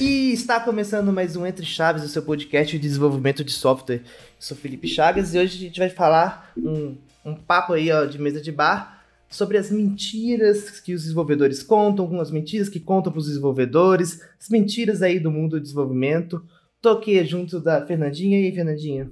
E 0.00 0.32
está 0.32 0.60
começando 0.60 1.12
mais 1.12 1.36
um 1.36 1.46
Entre 1.46 1.66
Chaves, 1.66 2.04
o 2.04 2.08
seu 2.08 2.22
podcast 2.22 2.76
de 2.76 2.82
desenvolvimento 2.82 3.42
de 3.42 3.52
software. 3.52 3.96
Eu 3.96 4.02
sou 4.38 4.56
Felipe 4.56 4.86
Chagas 4.86 5.34
e 5.34 5.38
hoje 5.38 5.56
a 5.56 5.60
gente 5.60 5.78
vai 5.78 5.90
falar 5.90 6.52
um, 6.56 6.96
um 7.24 7.34
papo 7.34 7.72
aí 7.72 7.90
ó, 7.90 8.04
de 8.04 8.20
mesa 8.20 8.40
de 8.40 8.52
bar 8.52 9.04
sobre 9.28 9.58
as 9.58 9.70
mentiras 9.70 10.80
que 10.80 10.94
os 10.94 11.02
desenvolvedores 11.02 11.62
contam, 11.62 12.04
algumas 12.04 12.30
mentiras 12.30 12.68
que 12.68 12.78
contam 12.78 13.12
para 13.12 13.18
os 13.18 13.26
desenvolvedores, 13.26 14.20
as 14.40 14.48
mentiras 14.48 15.02
aí 15.02 15.18
do 15.18 15.30
mundo 15.30 15.52
do 15.52 15.60
desenvolvimento. 15.60 16.44
Tô 16.80 16.90
aqui 16.90 17.24
junto 17.24 17.58
da 17.58 17.84
Fernandinha. 17.84 18.40
E 18.40 18.46
aí, 18.46 18.54
Fernandinha? 18.54 19.10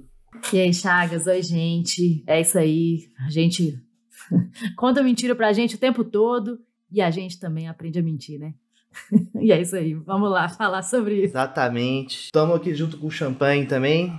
E 0.53 0.59
aí, 0.59 0.73
Chagas? 0.73 1.27
Oi, 1.27 1.41
gente. 1.41 2.23
É 2.27 2.39
isso 2.39 2.57
aí. 2.57 3.09
A 3.25 3.29
gente 3.29 3.79
conta 4.77 5.03
mentira 5.03 5.35
pra 5.35 5.53
gente 5.53 5.75
o 5.75 5.79
tempo 5.79 6.03
todo 6.03 6.59
e 6.91 7.01
a 7.01 7.09
gente 7.11 7.39
também 7.39 7.67
aprende 7.67 7.99
a 7.99 8.03
mentir, 8.03 8.39
né? 8.39 8.53
e 9.41 9.51
é 9.51 9.61
isso 9.61 9.75
aí. 9.75 9.93
Vamos 9.93 10.29
lá 10.31 10.47
falar 10.47 10.81
sobre 10.81 11.15
isso. 11.15 11.25
Exatamente. 11.25 12.25
Estamos 12.25 12.55
aqui 12.55 12.73
junto 12.73 12.97
com 12.97 13.07
o 13.07 13.11
Champanhe 13.11 13.65
também. 13.65 14.17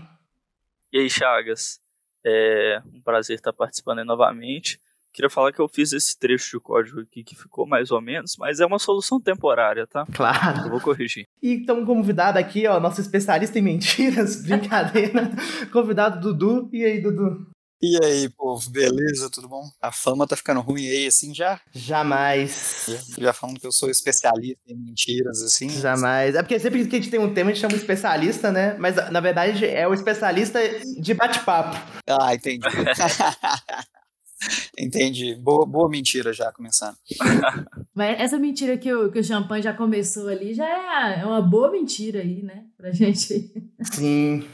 E 0.92 0.98
aí, 0.98 1.10
Chagas? 1.10 1.80
É 2.24 2.82
um 2.92 3.00
prazer 3.00 3.36
estar 3.36 3.52
participando 3.52 4.00
aí 4.00 4.04
novamente. 4.04 4.80
Queria 5.16 5.30
falar 5.30 5.50
que 5.50 5.58
eu 5.58 5.66
fiz 5.66 5.94
esse 5.94 6.14
trecho 6.18 6.58
de 6.58 6.62
código 6.62 7.00
aqui 7.00 7.24
que 7.24 7.34
ficou 7.34 7.66
mais 7.66 7.90
ou 7.90 8.02
menos, 8.02 8.36
mas 8.38 8.60
é 8.60 8.66
uma 8.66 8.78
solução 8.78 9.18
temporária, 9.18 9.86
tá? 9.86 10.04
Claro. 10.12 10.66
Eu 10.66 10.70
vou 10.70 10.78
corrigir. 10.78 11.26
E 11.42 11.54
estamos 11.54 11.86
convidado 11.86 12.38
aqui, 12.38 12.66
ó, 12.66 12.78
nosso 12.78 13.00
especialista 13.00 13.58
em 13.58 13.62
mentiras, 13.62 14.42
brincadeira. 14.44 15.30
convidado 15.72 16.20
Dudu. 16.20 16.68
E 16.70 16.84
aí, 16.84 17.00
Dudu? 17.00 17.46
E 17.80 17.98
aí, 18.04 18.28
povo, 18.28 18.68
beleza? 18.68 19.30
Tudo 19.30 19.48
bom? 19.48 19.62
A 19.80 19.90
fama 19.90 20.26
tá 20.26 20.36
ficando 20.36 20.60
ruim 20.60 20.86
aí, 20.86 21.06
assim, 21.06 21.34
já? 21.34 21.62
Jamais. 21.72 22.84
Já, 22.86 23.24
já 23.24 23.32
falando 23.32 23.58
que 23.58 23.66
eu 23.66 23.72
sou 23.72 23.88
especialista 23.88 24.60
em 24.68 24.76
mentiras, 24.76 25.40
assim. 25.42 25.70
Jamais. 25.70 26.34
É 26.34 26.42
porque 26.42 26.58
sempre 26.58 26.86
que 26.86 26.94
a 26.94 26.98
gente 26.98 27.10
tem 27.10 27.20
um 27.20 27.32
tema, 27.32 27.50
a 27.50 27.54
gente 27.54 27.62
chama 27.62 27.72
um 27.72 27.78
especialista, 27.78 28.52
né? 28.52 28.76
Mas, 28.78 28.96
na 29.10 29.20
verdade, 29.20 29.64
é 29.64 29.88
o 29.88 29.94
especialista 29.94 30.60
de 31.00 31.14
bate-papo. 31.14 31.74
Ah, 32.06 32.34
entendi. 32.34 32.66
Entendi. 34.78 35.34
Boa, 35.34 35.66
boa 35.66 35.88
mentira 35.88 36.32
já 36.32 36.52
começando. 36.52 36.96
Mas 37.94 38.20
essa 38.20 38.38
mentira 38.38 38.76
que 38.76 38.92
o, 38.92 39.10
que 39.10 39.18
o 39.18 39.24
Champanhe 39.24 39.62
já 39.62 39.72
começou 39.72 40.28
ali 40.28 40.54
já 40.54 40.66
é, 40.66 41.20
é 41.20 41.26
uma 41.26 41.40
boa 41.40 41.70
mentira 41.70 42.20
aí, 42.20 42.42
né? 42.42 42.64
Pra 42.76 42.90
gente. 42.90 43.52
Sim. 43.92 44.46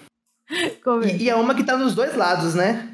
E, 0.50 1.24
e, 1.24 1.30
é 1.30 1.34
uma 1.34 1.55
que 1.55 1.64
tá 1.64 1.77
nos 1.77 1.94
dois 1.94 2.14
lados, 2.14 2.55
né? 2.55 2.92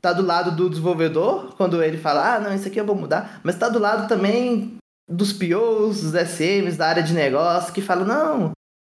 Tá 0.00 0.12
do 0.12 0.22
lado 0.22 0.54
do 0.54 0.68
desenvolvedor, 0.68 1.54
quando 1.56 1.82
ele 1.82 1.96
fala, 1.96 2.34
ah, 2.34 2.40
não, 2.40 2.54
isso 2.54 2.68
aqui 2.68 2.78
eu 2.78 2.86
vou 2.86 2.94
mudar. 2.94 3.40
Mas 3.42 3.58
tá 3.58 3.68
do 3.68 3.78
lado 3.78 4.08
também 4.08 4.76
dos 5.08 5.32
POs, 5.32 6.02
dos 6.02 6.14
SMs, 6.14 6.76
da 6.76 6.88
área 6.88 7.02
de 7.02 7.14
negócio, 7.14 7.72
que 7.72 7.80
falam, 7.80 8.06
não, 8.06 8.52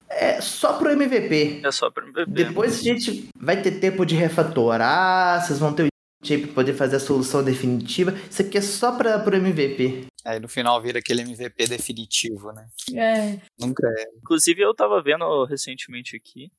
é 0.09 0.39
só 0.41 0.73
pro 0.73 0.91
MVP. 0.91 1.61
É 1.63 1.71
só 1.71 1.89
pro 1.89 2.07
MVP. 2.07 2.31
Depois 2.31 2.79
a 2.79 2.83
gente 2.83 3.29
vai 3.35 3.61
ter 3.61 3.71
tempo 3.79 4.05
de 4.05 4.15
refatorar, 4.15 5.45
vocês 5.45 5.59
vão 5.59 5.73
ter 5.73 5.92
o 6.23 6.41
para 6.41 6.53
poder 6.53 6.73
fazer 6.73 6.95
a 6.95 6.99
solução 6.99 7.43
definitiva. 7.43 8.11
Isso 8.29 8.41
aqui 8.41 8.57
é 8.57 8.61
só 8.61 8.91
para 8.97 9.23
o 9.23 9.35
MVP. 9.35 10.07
Aí 10.25 10.39
no 10.39 10.47
final 10.47 10.81
vira 10.81 10.99
aquele 10.99 11.21
MVP 11.21 11.67
definitivo, 11.67 12.51
né? 12.53 12.67
É. 12.95 13.41
Nunca 13.59 13.87
é. 13.87 14.05
Inclusive 14.17 14.61
eu 14.61 14.73
tava 14.73 15.01
vendo 15.01 15.43
recentemente 15.45 16.15
aqui, 16.15 16.49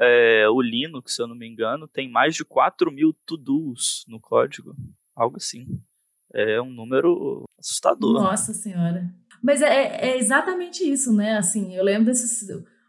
é, 0.00 0.48
o 0.48 0.60
Linux, 0.60 1.16
se 1.16 1.22
eu 1.22 1.26
não 1.26 1.34
me 1.34 1.46
engano, 1.46 1.88
tem 1.88 2.08
mais 2.08 2.34
de 2.34 2.44
4 2.44 2.90
mil 2.92 3.12
to-dos 3.26 4.04
no 4.06 4.20
código. 4.20 4.74
Algo 5.14 5.36
assim. 5.36 5.66
É 6.32 6.60
um 6.60 6.70
número 6.70 7.44
assustador. 7.58 8.22
Nossa 8.22 8.52
senhora. 8.52 9.12
Mas 9.42 9.62
é, 9.62 10.10
é 10.10 10.18
exatamente 10.18 10.84
isso, 10.84 11.12
né? 11.12 11.36
Assim, 11.36 11.74
eu 11.74 11.82
lembro 11.82 12.06
desses. 12.06 12.46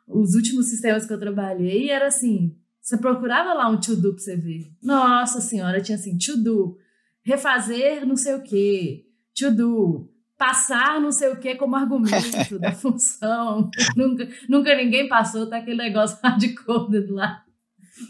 Os 0.07 0.35
últimos 0.35 0.67
sistemas 0.67 1.05
que 1.05 1.13
eu 1.13 1.19
trabalhei 1.19 1.89
era 1.89 2.07
assim: 2.07 2.58
você 2.81 2.97
procurava 2.97 3.53
lá 3.53 3.69
um 3.69 3.79
to-do 3.79 4.13
pra 4.13 4.23
você 4.23 4.35
ver. 4.35 4.71
Nossa 4.81 5.41
senhora, 5.41 5.81
tinha 5.81 5.97
assim, 5.97 6.17
to-do, 6.17 6.77
refazer 7.23 8.05
não 8.05 8.15
sei 8.15 8.35
o 8.35 8.41
quê, 8.41 9.05
to-do, 9.37 10.09
passar 10.37 10.99
não 10.99 11.11
sei 11.11 11.29
o 11.29 11.37
quê 11.37 11.55
como 11.55 11.75
argumento 11.75 12.57
da 12.59 12.71
função. 12.73 13.69
nunca, 13.95 14.27
nunca 14.47 14.75
ninguém 14.75 15.07
passou, 15.07 15.47
tá 15.47 15.57
aquele 15.57 15.77
negócio 15.77 16.17
hardcoded 16.23 17.11
lá. 17.11 17.43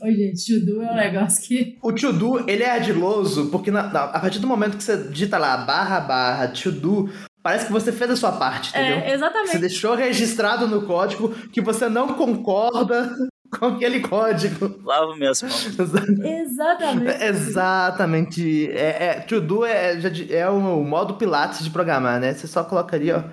Oi, 0.03 0.13
gente, 0.13 0.45
to-do 0.45 0.83
é 0.83 0.91
um 0.91 0.95
negócio 0.95 1.47
que... 1.47 1.77
O 1.81 1.91
to-do, 1.91 2.47
ele 2.47 2.61
é 2.61 2.69
ardiloso, 2.69 3.49
porque 3.49 3.71
na, 3.71 3.91
na, 3.91 4.03
a 4.03 4.19
partir 4.19 4.37
do 4.37 4.45
momento 4.45 4.77
que 4.77 4.83
você 4.83 5.09
digita 5.09 5.39
lá, 5.39 5.57
barra, 5.57 5.99
barra, 5.99 6.47
to-do, 6.47 7.09
Parece 7.41 7.67
que 7.67 7.71
você 7.71 7.91
fez 7.93 8.11
a 8.11 8.15
sua 8.17 8.33
parte, 8.33 8.69
entendeu? 8.69 8.97
É, 8.97 9.13
exatamente. 9.13 9.51
Você 9.51 9.59
deixou 9.59 9.95
registrado 9.95 10.67
no 10.67 10.85
código 10.85 11.29
que 11.53 11.61
você 11.61 11.87
não 11.87 12.13
concorda 12.13 13.15
com 13.57 13.65
aquele 13.65 14.01
código. 14.01 14.79
Lavo 14.83 15.15
minhas 15.15 15.41
mãos. 15.41 15.65
Exatamente. 16.23 17.23
Exatamente. 17.23 18.71
É, 18.71 19.03
é, 19.05 19.19
to 19.21 19.41
do 19.41 19.65
é, 19.65 19.99
é 20.29 20.49
o 20.49 20.83
modo 20.83 21.15
Pilates 21.15 21.63
de 21.63 21.69
programar, 21.69 22.19
né? 22.19 22.33
Você 22.33 22.47
só 22.47 22.63
coloca 22.63 22.95
ali, 22.95 23.11
ó. 23.11 23.23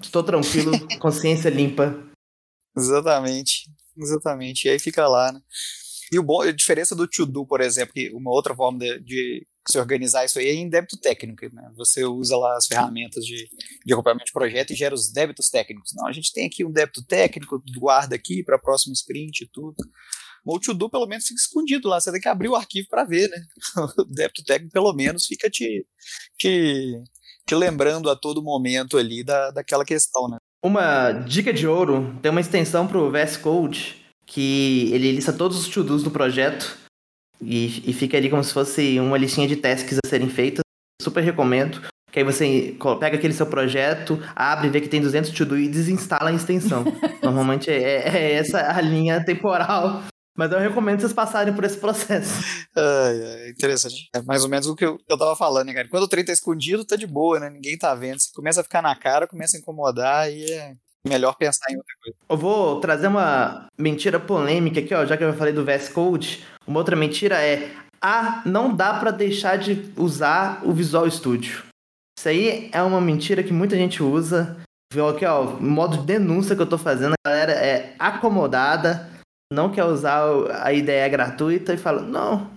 Estou 0.00 0.22
tranquilo, 0.22 0.72
consciência 0.98 1.48
limpa. 1.48 1.96
Exatamente. 2.76 3.70
Exatamente. 3.96 4.66
E 4.66 4.70
aí 4.70 4.78
fica 4.78 5.06
lá, 5.06 5.32
né? 5.32 5.40
E 6.12 6.18
o 6.18 6.22
bom, 6.22 6.42
a 6.42 6.52
diferença 6.52 6.94
do 6.94 7.06
to 7.06 7.24
do, 7.24 7.46
por 7.46 7.60
exemplo, 7.60 7.94
que 7.94 8.12
uma 8.12 8.30
outra 8.30 8.54
forma 8.54 8.78
de, 8.78 9.00
de 9.00 9.46
se 9.66 9.78
organizar 9.78 10.24
isso 10.24 10.38
aí 10.38 10.46
é 10.46 10.54
em 10.54 10.68
débito 10.68 10.96
técnico. 10.96 11.46
Né? 11.52 11.70
Você 11.76 12.04
usa 12.04 12.36
lá 12.36 12.56
as 12.56 12.66
ferramentas 12.66 13.24
de, 13.24 13.48
de 13.84 13.92
acompanhamento 13.92 14.26
de 14.26 14.32
projeto 14.32 14.72
e 14.72 14.76
gera 14.76 14.94
os 14.94 15.10
débitos 15.10 15.48
técnicos. 15.48 15.92
Não, 15.94 16.06
a 16.06 16.12
gente 16.12 16.32
tem 16.32 16.46
aqui 16.46 16.64
um 16.64 16.70
débito 16.70 17.02
técnico, 17.04 17.62
guarda 17.76 18.14
aqui 18.14 18.42
para 18.42 18.58
próximo 18.58 18.92
sprint 18.92 19.44
e 19.44 19.48
tudo. 19.48 19.76
O 20.44 20.60
to-do 20.60 20.90
pelo 20.90 21.06
menos 21.06 21.26
fica 21.26 21.40
escondido 21.40 21.88
lá, 21.88 21.98
você 21.98 22.12
tem 22.12 22.20
que 22.20 22.28
abrir 22.28 22.48
o 22.48 22.54
arquivo 22.54 22.86
para 22.88 23.04
ver, 23.04 23.28
né? 23.30 23.42
O 23.98 24.04
débito 24.04 24.44
técnico 24.44 24.72
pelo 24.72 24.92
menos 24.92 25.26
fica 25.26 25.48
te, 25.48 25.86
te, 26.36 27.02
te 27.46 27.54
lembrando 27.54 28.10
a 28.10 28.16
todo 28.16 28.42
momento 28.42 28.98
ali 28.98 29.24
da, 29.24 29.50
daquela 29.50 29.86
questão, 29.86 30.28
né? 30.28 30.36
Uma 30.62 31.12
dica 31.12 31.52
de 31.52 31.66
ouro, 31.66 32.18
tem 32.20 32.30
uma 32.30 32.40
extensão 32.40 32.86
para 32.86 32.98
o 32.98 33.10
VS 33.10 33.38
Code 33.38 34.04
que 34.26 34.90
ele 34.92 35.12
lista 35.12 35.32
todos 35.32 35.58
os 35.58 35.68
to-dos 35.68 36.02
do 36.02 36.10
projeto 36.10 36.83
e, 37.46 37.90
e 37.90 37.92
fica 37.92 38.16
ali 38.16 38.30
como 38.30 38.42
se 38.42 38.52
fosse 38.52 38.98
uma 38.98 39.18
listinha 39.18 39.46
de 39.46 39.56
tasks 39.56 39.98
a 40.04 40.08
serem 40.08 40.28
feitas. 40.28 40.62
Super 41.00 41.22
recomendo. 41.22 41.80
Que 42.10 42.20
aí 42.20 42.24
você 42.24 42.76
pega 43.00 43.16
aquele 43.16 43.34
seu 43.34 43.46
projeto, 43.46 44.22
abre, 44.36 44.68
vê 44.68 44.80
que 44.80 44.88
tem 44.88 45.00
200 45.00 45.30
to-do 45.30 45.58
e 45.58 45.68
desinstala 45.68 46.30
a 46.30 46.32
extensão. 46.32 46.84
Normalmente 47.20 47.70
é, 47.70 48.08
é, 48.08 48.32
essa 48.34 48.60
a 48.60 48.80
linha 48.80 49.24
temporal. 49.24 50.04
Mas 50.36 50.50
eu 50.50 50.58
recomendo 50.58 51.00
vocês 51.00 51.12
passarem 51.12 51.52
por 51.54 51.64
esse 51.64 51.76
processo. 51.76 52.42
É, 52.76 53.46
é 53.46 53.50
interessante. 53.50 54.08
É 54.14 54.22
mais 54.22 54.42
ou 54.42 54.48
menos 54.48 54.66
o 54.66 54.74
que 54.74 54.84
eu, 54.84 54.96
eu 55.08 55.18
tava 55.18 55.34
falando, 55.36 55.66
né, 55.66 55.74
cara? 55.74 55.88
Quando 55.88 56.04
o 56.04 56.08
trem 56.08 56.24
tá 56.24 56.32
escondido, 56.32 56.84
tá 56.84 56.96
de 56.96 57.06
boa, 57.06 57.38
né? 57.38 57.50
Ninguém 57.50 57.76
tá 57.76 57.94
vendo. 57.94 58.20
Você 58.20 58.32
começa 58.32 58.60
a 58.60 58.64
ficar 58.64 58.82
na 58.82 58.94
cara, 58.96 59.28
começa 59.28 59.56
a 59.56 59.60
incomodar 59.60 60.30
e 60.30 60.44
é 60.44 60.74
melhor 61.06 61.36
pensar 61.36 61.70
em 61.70 61.76
outra 61.76 61.94
coisa. 62.02 62.16
Eu 62.28 62.36
vou 62.36 62.80
trazer 62.80 63.06
uma 63.06 63.66
mentira 63.78 64.18
polêmica 64.18 64.80
aqui, 64.80 64.94
ó, 64.94 65.04
já 65.04 65.16
que 65.16 65.24
eu 65.24 65.34
falei 65.34 65.52
do 65.52 65.64
VS 65.64 65.88
Code. 65.90 66.44
Uma 66.66 66.78
outra 66.78 66.96
mentira 66.96 67.40
é: 67.42 67.70
ah, 68.00 68.42
não 68.44 68.74
dá 68.74 68.94
para 68.94 69.10
deixar 69.10 69.56
de 69.56 69.92
usar 69.96 70.60
o 70.64 70.72
Visual 70.72 71.10
Studio. 71.10 71.62
Isso 72.18 72.28
aí 72.28 72.70
é 72.72 72.82
uma 72.82 73.00
mentira 73.00 73.42
que 73.42 73.52
muita 73.52 73.76
gente 73.76 74.02
usa. 74.02 74.56
Viu 74.92 75.08
aqui, 75.08 75.24
ó, 75.24 75.42
o 75.42 75.62
modo 75.62 75.98
de 75.98 76.06
denúncia 76.06 76.54
que 76.54 76.62
eu 76.62 76.68
tô 76.68 76.78
fazendo, 76.78 77.14
a 77.14 77.28
galera 77.28 77.52
é 77.52 77.94
acomodada, 77.98 79.10
não 79.52 79.70
quer 79.70 79.84
usar 79.84 80.22
a 80.62 80.72
ideia 80.72 81.08
gratuita 81.08 81.74
e 81.74 81.78
fala: 81.78 82.02
não, 82.02 82.53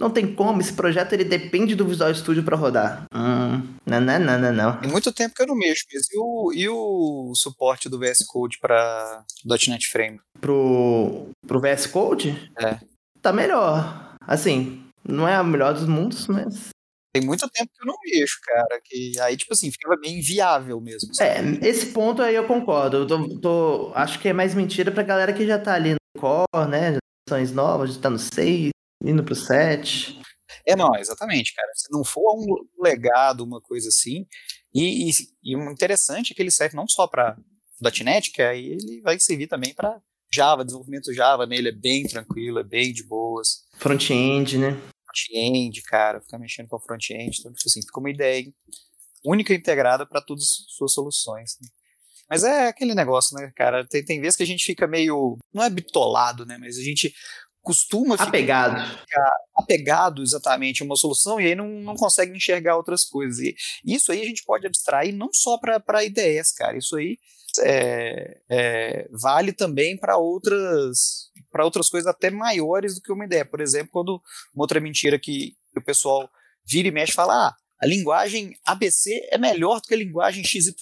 não 0.00 0.08
tem 0.08 0.34
como, 0.34 0.62
esse 0.62 0.72
projeto 0.72 1.12
ele 1.12 1.24
depende 1.24 1.74
do 1.74 1.86
Visual 1.86 2.12
Studio 2.14 2.42
para 2.42 2.56
rodar. 2.56 3.04
Hum, 3.14 3.62
não, 3.84 4.00
não, 4.00 4.18
não, 4.18 4.38
não, 4.38 4.52
não. 4.52 4.80
Tem 4.80 4.90
muito 4.90 5.12
tempo 5.12 5.34
que 5.34 5.42
eu 5.42 5.46
não 5.46 5.54
mexo 5.54 5.84
mesmo. 5.92 6.08
E 6.10 6.18
o, 6.18 6.52
e 6.54 6.68
o 6.70 7.34
suporte 7.34 7.86
do 7.86 7.98
VS 7.98 8.24
Code 8.26 8.58
para 8.58 9.22
.NET 9.44 9.86
Frame? 9.88 10.18
Pro, 10.40 11.28
pro 11.46 11.60
VS 11.60 11.86
Code? 11.86 12.50
É. 12.58 12.80
Tá 13.20 13.30
melhor. 13.30 14.16
Assim, 14.26 14.82
não 15.06 15.28
é 15.28 15.34
a 15.34 15.44
melhor 15.44 15.74
dos 15.74 15.84
mundos, 15.84 16.26
mas 16.26 16.70
tem 17.12 17.22
muito 17.22 17.46
tempo 17.50 17.70
que 17.74 17.82
eu 17.82 17.86
não 17.86 17.96
mexo, 18.02 18.38
cara. 18.42 18.80
Que 18.82 19.20
aí, 19.20 19.36
tipo 19.36 19.52
assim, 19.52 19.70
ficava 19.70 20.00
bem 20.00 20.18
inviável 20.18 20.80
mesmo. 20.80 21.14
Sabe? 21.14 21.58
É, 21.60 21.68
esse 21.68 21.86
ponto 21.86 22.22
aí 22.22 22.34
eu 22.34 22.46
concordo. 22.46 22.98
Eu 22.98 23.06
tô, 23.06 23.38
tô, 23.38 23.92
acho 23.94 24.18
que 24.18 24.28
é 24.28 24.32
mais 24.32 24.54
mentira 24.54 24.90
pra 24.90 25.02
galera 25.02 25.34
que 25.34 25.46
já 25.46 25.58
tá 25.58 25.74
ali 25.74 25.92
no 25.92 26.20
core, 26.20 26.70
né? 26.70 26.96
Gerações 27.28 27.52
novas, 27.52 27.94
já 27.94 28.00
tá 28.00 28.08
no 28.08 28.18
6 28.18 28.70
indo 29.02 29.24
pro 29.24 29.34
7. 29.34 30.20
É, 30.66 30.76
não, 30.76 30.94
exatamente, 30.96 31.54
cara. 31.54 31.70
Se 31.74 31.90
não 31.90 32.04
for 32.04 32.34
um 32.36 32.82
legado, 32.82 33.44
uma 33.44 33.60
coisa 33.60 33.88
assim. 33.88 34.26
E, 34.74 35.08
e, 35.08 35.12
e 35.42 35.56
o 35.56 35.70
interessante 35.70 36.32
é 36.32 36.34
que 36.34 36.42
ele 36.42 36.50
serve 36.50 36.76
não 36.76 36.86
só 36.88 37.06
para 37.06 37.36
.NET, 38.04 38.30
que 38.30 38.42
aí 38.42 38.66
ele 38.72 39.00
vai 39.02 39.18
servir 39.18 39.46
também 39.46 39.74
para 39.74 40.00
Java, 40.32 40.64
desenvolvimento 40.64 41.12
Java 41.12 41.46
nele 41.46 41.70
é 41.70 41.72
bem 41.72 42.04
tranquilo, 42.04 42.60
é 42.60 42.64
bem 42.64 42.92
de 42.92 43.02
boas. 43.04 43.64
Front-end, 43.78 44.58
né? 44.58 44.76
front-end, 45.10 45.82
cara, 45.82 46.20
ficar 46.20 46.38
mexendo 46.38 46.68
com 46.68 46.76
o 46.76 46.80
front-end, 46.80 47.36
então, 47.38 47.52
tipo 47.52 47.68
assim, 47.68 47.82
fica 47.82 48.00
uma 48.00 48.10
ideia 48.10 48.44
única 49.24 49.52
e 49.52 49.56
integrada 49.56 50.06
para 50.06 50.20
todas 50.20 50.44
as 50.44 50.74
suas 50.76 50.92
soluções. 50.92 51.58
Né? 51.60 51.68
Mas 52.28 52.44
é 52.44 52.68
aquele 52.68 52.94
negócio, 52.94 53.36
né, 53.36 53.52
cara? 53.56 53.86
Tem, 53.86 54.04
tem 54.04 54.20
vezes 54.20 54.36
que 54.36 54.42
a 54.42 54.46
gente 54.46 54.64
fica 54.64 54.86
meio. 54.86 55.36
Não 55.52 55.62
é 55.62 55.68
bitolado, 55.70 56.46
né? 56.46 56.56
Mas 56.58 56.78
a 56.78 56.82
gente 56.82 57.12
costuma 57.62 58.16
ficar 58.16 58.28
apegado. 58.28 58.98
Ficar 59.00 59.32
apegado 59.56 60.22
exatamente 60.22 60.82
a 60.82 60.86
uma 60.86 60.96
solução 60.96 61.40
e 61.40 61.46
aí 61.46 61.54
não, 61.54 61.68
não 61.68 61.94
consegue 61.94 62.36
enxergar 62.36 62.76
outras 62.76 63.04
coisas. 63.04 63.38
E 63.38 63.54
isso 63.84 64.12
aí 64.12 64.22
a 64.22 64.24
gente 64.24 64.44
pode 64.44 64.66
abstrair 64.66 65.14
não 65.14 65.30
só 65.32 65.58
para 65.58 66.04
ideias, 66.04 66.52
cara. 66.52 66.76
Isso 66.76 66.96
aí 66.96 67.18
é, 67.60 68.40
é, 68.48 69.08
vale 69.10 69.52
também 69.52 69.96
para 69.96 70.16
outras 70.16 71.28
para 71.50 71.64
outras 71.64 71.88
coisas 71.88 72.06
até 72.06 72.30
maiores 72.30 72.94
do 72.94 73.02
que 73.02 73.12
uma 73.12 73.24
ideia. 73.24 73.44
Por 73.44 73.60
exemplo, 73.60 73.90
quando 73.92 74.22
uma 74.54 74.62
outra 74.64 74.80
mentira 74.80 75.18
que 75.18 75.56
o 75.76 75.82
pessoal 75.82 76.30
vira 76.64 76.88
e 76.88 76.92
mexe 76.92 77.12
fala, 77.12 77.48
ah, 77.48 77.56
a 77.82 77.86
linguagem 77.86 78.54
ABC 78.66 79.28
é 79.30 79.38
melhor 79.38 79.80
do 79.80 79.88
que 79.88 79.94
a 79.94 79.96
linguagem 79.96 80.44
XYZ. 80.44 80.74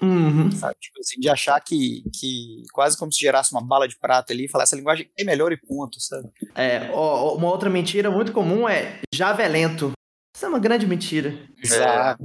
Uhum. 0.00 0.50
Sabe? 0.50 0.74
Tipo 0.80 1.00
assim, 1.00 1.20
de 1.20 1.28
achar 1.28 1.60
que, 1.60 2.02
que 2.12 2.64
quase 2.72 2.98
como 2.98 3.12
se 3.12 3.20
gerasse 3.20 3.52
uma 3.52 3.64
bala 3.64 3.86
de 3.86 3.96
prata 3.96 4.32
ali 4.32 4.46
e 4.46 4.48
falar 4.48 4.64
essa 4.64 4.76
linguagem 4.76 5.08
é 5.16 5.24
melhor 5.24 5.52
e 5.52 5.56
ponto, 5.56 6.00
sabe? 6.00 6.28
É, 6.54 6.90
ó, 6.92 7.36
uma 7.36 7.48
outra 7.48 7.70
mentira 7.70 8.10
muito 8.10 8.32
comum 8.32 8.68
é 8.68 9.00
Java 9.14 9.42
é 9.42 9.48
lento. 9.48 9.92
Isso 10.34 10.46
é 10.46 10.48
uma 10.48 10.58
grande 10.58 10.86
mentira. 10.86 11.38
Exato. 11.62 12.24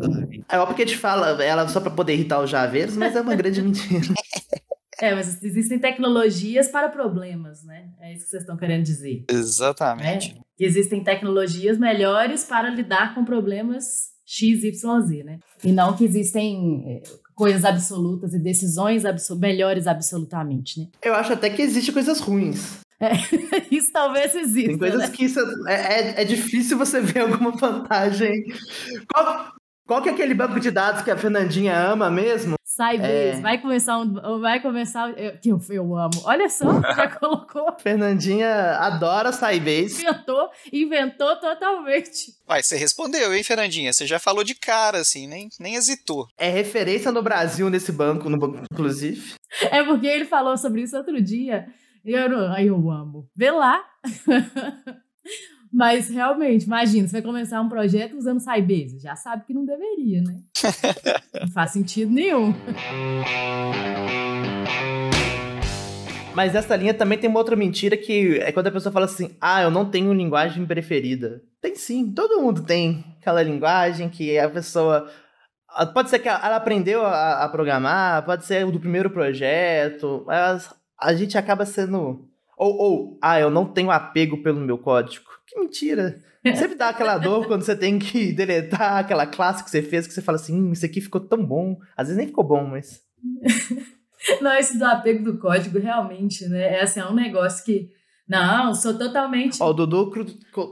É, 0.50 0.56
é 0.56 0.60
óbvio 0.60 0.76
que 0.76 0.84
a 0.84 0.86
gente 0.86 0.98
fala 0.98 1.44
ela 1.44 1.68
só 1.68 1.80
para 1.80 1.92
poder 1.92 2.14
irritar 2.14 2.42
os 2.42 2.50
javeiros, 2.50 2.96
mas 2.96 3.16
é 3.16 3.22
uma 3.22 3.36
grande 3.36 3.62
mentira. 3.62 4.02
É, 5.00 5.14
mas 5.14 5.44
existem 5.44 5.78
tecnologias 5.78 6.70
para 6.70 6.90
problemas, 6.90 7.64
né? 7.64 7.88
É 8.02 8.14
isso 8.14 8.24
que 8.24 8.32
vocês 8.32 8.42
estão 8.42 8.58
querendo 8.58 8.84
dizer. 8.84 9.26
Exatamente. 9.30 10.36
É, 10.36 10.47
existem 10.66 11.04
tecnologias 11.04 11.78
melhores 11.78 12.44
para 12.44 12.70
lidar 12.70 13.14
com 13.14 13.24
problemas 13.24 14.12
X, 14.26 14.64
Y, 14.64 15.02
Z, 15.02 15.24
né? 15.24 15.40
E 15.64 15.72
não 15.72 15.96
que 15.96 16.04
existem 16.04 16.84
é, 16.86 17.04
coisas 17.34 17.64
absolutas 17.64 18.34
e 18.34 18.40
decisões 18.40 19.06
abso 19.06 19.38
melhores 19.38 19.88
absolutamente, 19.88 20.80
né? 20.80 20.88
Eu 21.02 21.14
acho 21.14 21.34
até 21.34 21.50
que 21.50 21.62
existem 21.62 21.94
coisas 21.94 22.20
ruins. 22.20 22.80
É, 23.00 23.12
isso 23.70 23.92
talvez 23.94 24.36
exista. 24.36 24.70
Tem 24.70 24.78
coisas 24.78 25.00
né? 25.00 25.10
que 25.10 25.26
isso 25.26 25.40
é, 25.68 25.74
é, 25.74 26.22
é, 26.22 26.26
difícil 26.26 26.78
você 26.78 27.00
ver 27.00 27.20
alguma 27.20 27.52
vantagem. 27.52 28.44
Qual, 29.14 29.54
qual 29.88 30.02
que 30.02 30.10
é 30.10 30.12
aquele 30.12 30.34
banco 30.34 30.60
de 30.60 30.70
dados 30.70 31.02
que 31.02 31.10
a 31.10 31.18
Fernandinha 31.18 31.76
ama 31.76 32.12
mesmo? 32.12 32.58
Sybase, 32.66 33.40
é... 33.40 33.40
vai 33.42 33.60
começar 33.60 33.98
um, 33.98 34.40
vai 34.40 34.60
começar 34.60 35.12
que 35.42 35.50
eu, 35.50 35.60
eu 35.70 35.96
amo. 35.96 36.22
Olha 36.26 36.50
só, 36.50 36.66
já 36.94 37.08
colocou. 37.08 37.76
Fernandinha 37.80 38.76
adora 38.78 39.32
Sybase. 39.32 40.04
Inventou, 40.04 40.50
inventou 40.72 41.36
totalmente. 41.38 42.36
Uai, 42.48 42.62
você 42.62 42.76
respondeu, 42.76 43.34
hein, 43.34 43.44
Fernandinha? 43.44 43.94
Você 43.94 44.06
já 44.06 44.20
falou 44.20 44.44
de 44.44 44.54
cara, 44.54 45.00
assim, 45.00 45.26
nem, 45.26 45.50
nem 45.60 45.76
hesitou. 45.76 46.28
É 46.38 46.50
referência 46.50 47.12
no 47.12 47.24
Brasil 47.24 47.70
nesse 47.70 47.92
banco, 47.92 48.30
no 48.30 48.38
banco, 48.38 48.60
inclusive. 48.72 49.36
É 49.72 49.84
porque 49.84 50.06
ele 50.06 50.26
falou 50.26 50.58
sobre 50.58 50.82
isso 50.82 50.98
outro 50.98 51.20
dia. 51.22 51.66
E 52.06 52.12
eu, 52.12 52.30
eu 52.30 52.92
amo. 52.92 53.28
Vê 53.36 53.50
lá. 53.50 53.84
Mas 55.72 56.10
realmente, 56.10 56.66
imagina, 56.66 57.08
você 57.08 57.14
vai 57.14 57.22
começar 57.22 57.62
um 57.62 57.70
projeto 57.70 58.16
usando 58.16 58.40
Sybase. 58.40 59.00
Já 59.00 59.16
sabe 59.16 59.46
que 59.46 59.54
não 59.54 59.66
deveria, 59.66 60.22
né? 60.22 60.40
não 61.42 61.48
faz 61.50 61.72
sentido 61.72 62.12
nenhum. 62.12 62.54
Mas 66.38 66.54
essa 66.54 66.76
linha 66.76 66.94
também 66.94 67.18
tem 67.18 67.28
uma 67.28 67.40
outra 67.40 67.56
mentira 67.56 67.98
que 67.98 68.38
é 68.38 68.52
quando 68.52 68.68
a 68.68 68.72
pessoa 68.72 68.94
fala 68.94 69.06
assim: 69.06 69.36
ah, 69.42 69.64
eu 69.64 69.72
não 69.72 69.90
tenho 69.90 70.14
linguagem 70.14 70.68
preferida. 70.68 71.42
Tem 71.60 71.76
sim, 71.76 72.14
todo 72.14 72.40
mundo 72.40 72.62
tem 72.62 73.04
aquela 73.20 73.42
linguagem 73.42 74.08
que 74.08 74.38
a 74.38 74.48
pessoa. 74.48 75.10
Pode 75.96 76.12
ser 76.12 76.20
que 76.20 76.30
ela 76.30 76.56
aprendeu 76.56 77.04
a, 77.04 77.44
a 77.44 77.50
programar, 77.50 78.24
pode 78.24 78.46
ser 78.46 78.70
do 78.72 78.80
primeiro 78.80 79.10
projeto, 79.10 80.24
mas 80.28 80.72
a 81.00 81.14
gente 81.16 81.38
acaba 81.40 81.66
sendo. 81.66 82.30
Ou, 82.56 82.78
ou, 82.78 83.20
ah, 83.20 83.40
eu 83.40 83.50
não 83.50 83.66
tenho 83.66 83.90
apego 83.90 84.42
pelo 84.44 84.60
meu 84.60 84.78
código. 84.78 85.37
Que 85.48 85.60
mentira. 85.60 86.22
Sempre 86.56 86.76
dá 86.76 86.90
aquela 86.90 87.18
dor 87.18 87.48
quando 87.48 87.64
você 87.64 87.76
tem 87.76 87.98
que 87.98 88.32
deletar 88.36 88.98
aquela 88.98 89.26
classe 89.26 89.64
que 89.64 89.70
você 89.70 89.82
fez, 89.82 90.06
que 90.06 90.14
você 90.14 90.22
fala 90.22 90.38
assim, 90.38 90.54
hum, 90.54 90.72
isso 90.72 90.86
aqui 90.86 91.02
ficou 91.02 91.22
tão 91.22 91.44
bom. 91.46 91.78
Às 91.96 92.08
vezes 92.08 92.18
nem 92.18 92.28
ficou 92.28 92.44
bom, 92.44 92.66
mas. 92.66 93.02
Não, 94.42 94.54
esse 94.56 94.78
do 94.78 94.86
apego 94.86 95.24
do 95.24 95.40
código, 95.40 95.80
realmente, 95.80 96.48
né? 96.48 96.80
É 96.80 96.82
assim, 96.82 97.00
é 97.00 97.06
um 97.06 97.14
negócio 97.14 97.64
que. 97.64 97.90
Não, 98.28 98.76
sou 98.76 98.98
totalmente. 98.98 99.58
Ó, 99.62 99.70
o 99.70 99.74
Dudu 99.74 100.12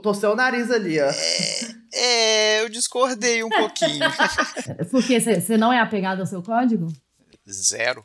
torceu 0.02 0.32
o 0.32 0.36
nariz 0.36 0.70
ali, 0.70 1.00
ó. 1.00 1.06
É, 1.06 2.58
é 2.58 2.62
eu 2.62 2.68
discordei 2.68 3.42
um 3.42 3.48
pouquinho. 3.48 4.04
Porque 4.90 5.18
você 5.18 5.56
não 5.56 5.72
é 5.72 5.80
apegado 5.80 6.20
ao 6.20 6.26
seu 6.26 6.42
código? 6.42 6.86
Zero. 7.48 8.02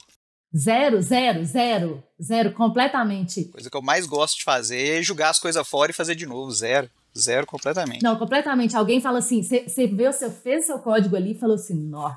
Zero, 0.55 1.01
zero, 1.01 1.45
zero, 1.45 2.03
zero, 2.21 2.51
completamente. 2.51 3.45
Coisa 3.45 3.69
que 3.69 3.77
eu 3.77 3.81
mais 3.81 4.05
gosto 4.05 4.37
de 4.37 4.43
fazer 4.43 4.99
é 4.99 5.01
jogar 5.01 5.29
as 5.29 5.39
coisas 5.39 5.65
fora 5.65 5.91
e 5.91 5.93
fazer 5.93 6.13
de 6.13 6.25
novo, 6.25 6.51
zero. 6.51 6.89
Zero 7.17 7.45
completamente. 7.47 8.03
Não, 8.03 8.17
completamente. 8.17 8.75
Alguém 8.75 8.99
fala 8.99 9.19
assim, 9.19 9.41
você 9.43 9.87
vê, 9.87 10.11
você 10.11 10.29
fez 10.29 10.65
seu 10.65 10.79
código 10.79 11.15
ali 11.15 11.31
e 11.31 11.39
falou 11.39 11.55
assim, 11.55 11.75
nó, 11.75 12.13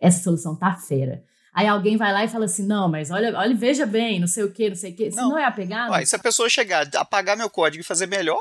essa 0.00 0.22
solução 0.22 0.54
tá 0.54 0.74
fera. 0.74 1.22
Aí 1.54 1.66
alguém 1.66 1.98
vai 1.98 2.12
lá 2.12 2.24
e 2.24 2.28
fala 2.28 2.46
assim, 2.46 2.66
não, 2.66 2.88
mas 2.88 3.10
olha, 3.10 3.38
olha 3.38 3.54
veja 3.54 3.84
bem, 3.84 4.18
não 4.18 4.26
sei 4.26 4.42
o 4.44 4.50
que, 4.50 4.70
não 4.70 4.76
sei 4.76 4.92
o 4.92 4.96
que. 4.96 5.10
Se 5.10 5.16
não, 5.16 5.30
não 5.30 5.38
é 5.38 5.44
apegado... 5.44 5.92
Ué, 5.92 6.04
se 6.04 6.16
a 6.16 6.18
pessoa 6.18 6.48
chegar, 6.48 6.88
apagar 6.96 7.36
meu 7.36 7.50
código 7.50 7.82
e 7.82 7.86
fazer 7.86 8.06
melhor, 8.06 8.40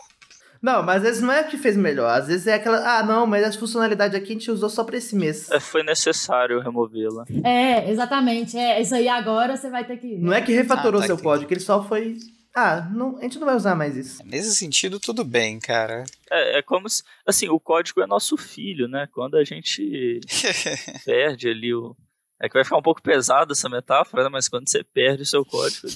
não, 0.61 0.83
mas 0.83 0.97
às 0.97 1.03
vezes 1.03 1.21
não 1.21 1.33
é 1.33 1.43
que 1.43 1.57
fez 1.57 1.75
melhor. 1.75 2.09
Às 2.09 2.27
vezes 2.27 2.45
é 2.45 2.53
aquela. 2.53 2.99
Ah, 2.99 3.03
não, 3.03 3.25
mas 3.25 3.43
essa 3.43 3.59
funcionalidade 3.59 4.15
aqui 4.15 4.29
a 4.29 4.33
gente 4.33 4.51
usou 4.51 4.69
só 4.69 4.83
pra 4.83 4.97
esse 4.97 5.15
mês. 5.15 5.49
É, 5.49 5.59
foi 5.59 5.81
necessário 5.81 6.59
removê-la. 6.59 7.25
É, 7.43 7.89
exatamente. 7.89 8.55
É, 8.55 8.79
isso 8.79 8.93
aí 8.93 9.07
agora 9.07 9.57
você 9.57 9.69
vai 9.69 9.83
ter 9.83 9.97
que. 9.97 10.17
Não 10.17 10.31
é 10.31 10.41
que 10.41 10.53
refatorou 10.53 10.99
ah, 10.99 11.01
tá 11.01 11.07
seu 11.07 11.15
aqui. 11.15 11.23
código, 11.23 11.51
ele 11.51 11.59
só 11.59 11.83
foi. 11.83 12.17
Ah, 12.55 12.87
não, 12.93 13.17
a 13.17 13.21
gente 13.23 13.39
não 13.39 13.47
vai 13.47 13.55
usar 13.55 13.75
mais 13.75 13.95
isso. 13.95 14.21
Nesse 14.25 14.53
sentido, 14.53 14.99
tudo 14.99 15.23
bem, 15.23 15.57
cara. 15.57 16.03
É, 16.29 16.59
é 16.59 16.61
como 16.61 16.87
se. 16.87 17.01
Assim, 17.25 17.49
o 17.49 17.59
código 17.59 18.01
é 18.01 18.05
nosso 18.05 18.37
filho, 18.37 18.87
né? 18.87 19.07
Quando 19.11 19.37
a 19.37 19.43
gente 19.43 20.19
perde 21.05 21.49
ali 21.49 21.73
o 21.73 21.95
é 22.41 22.49
que 22.49 22.55
vai 22.55 22.63
ficar 22.63 22.77
um 22.77 22.81
pouco 22.81 23.03
pesado 23.03 23.53
essa 23.53 23.69
metáfora, 23.69 24.23
né? 24.23 24.29
mas 24.29 24.49
quando 24.49 24.67
você 24.67 24.83
perde 24.83 25.21
o 25.21 25.25
seu 25.25 25.45
código, 25.45 25.87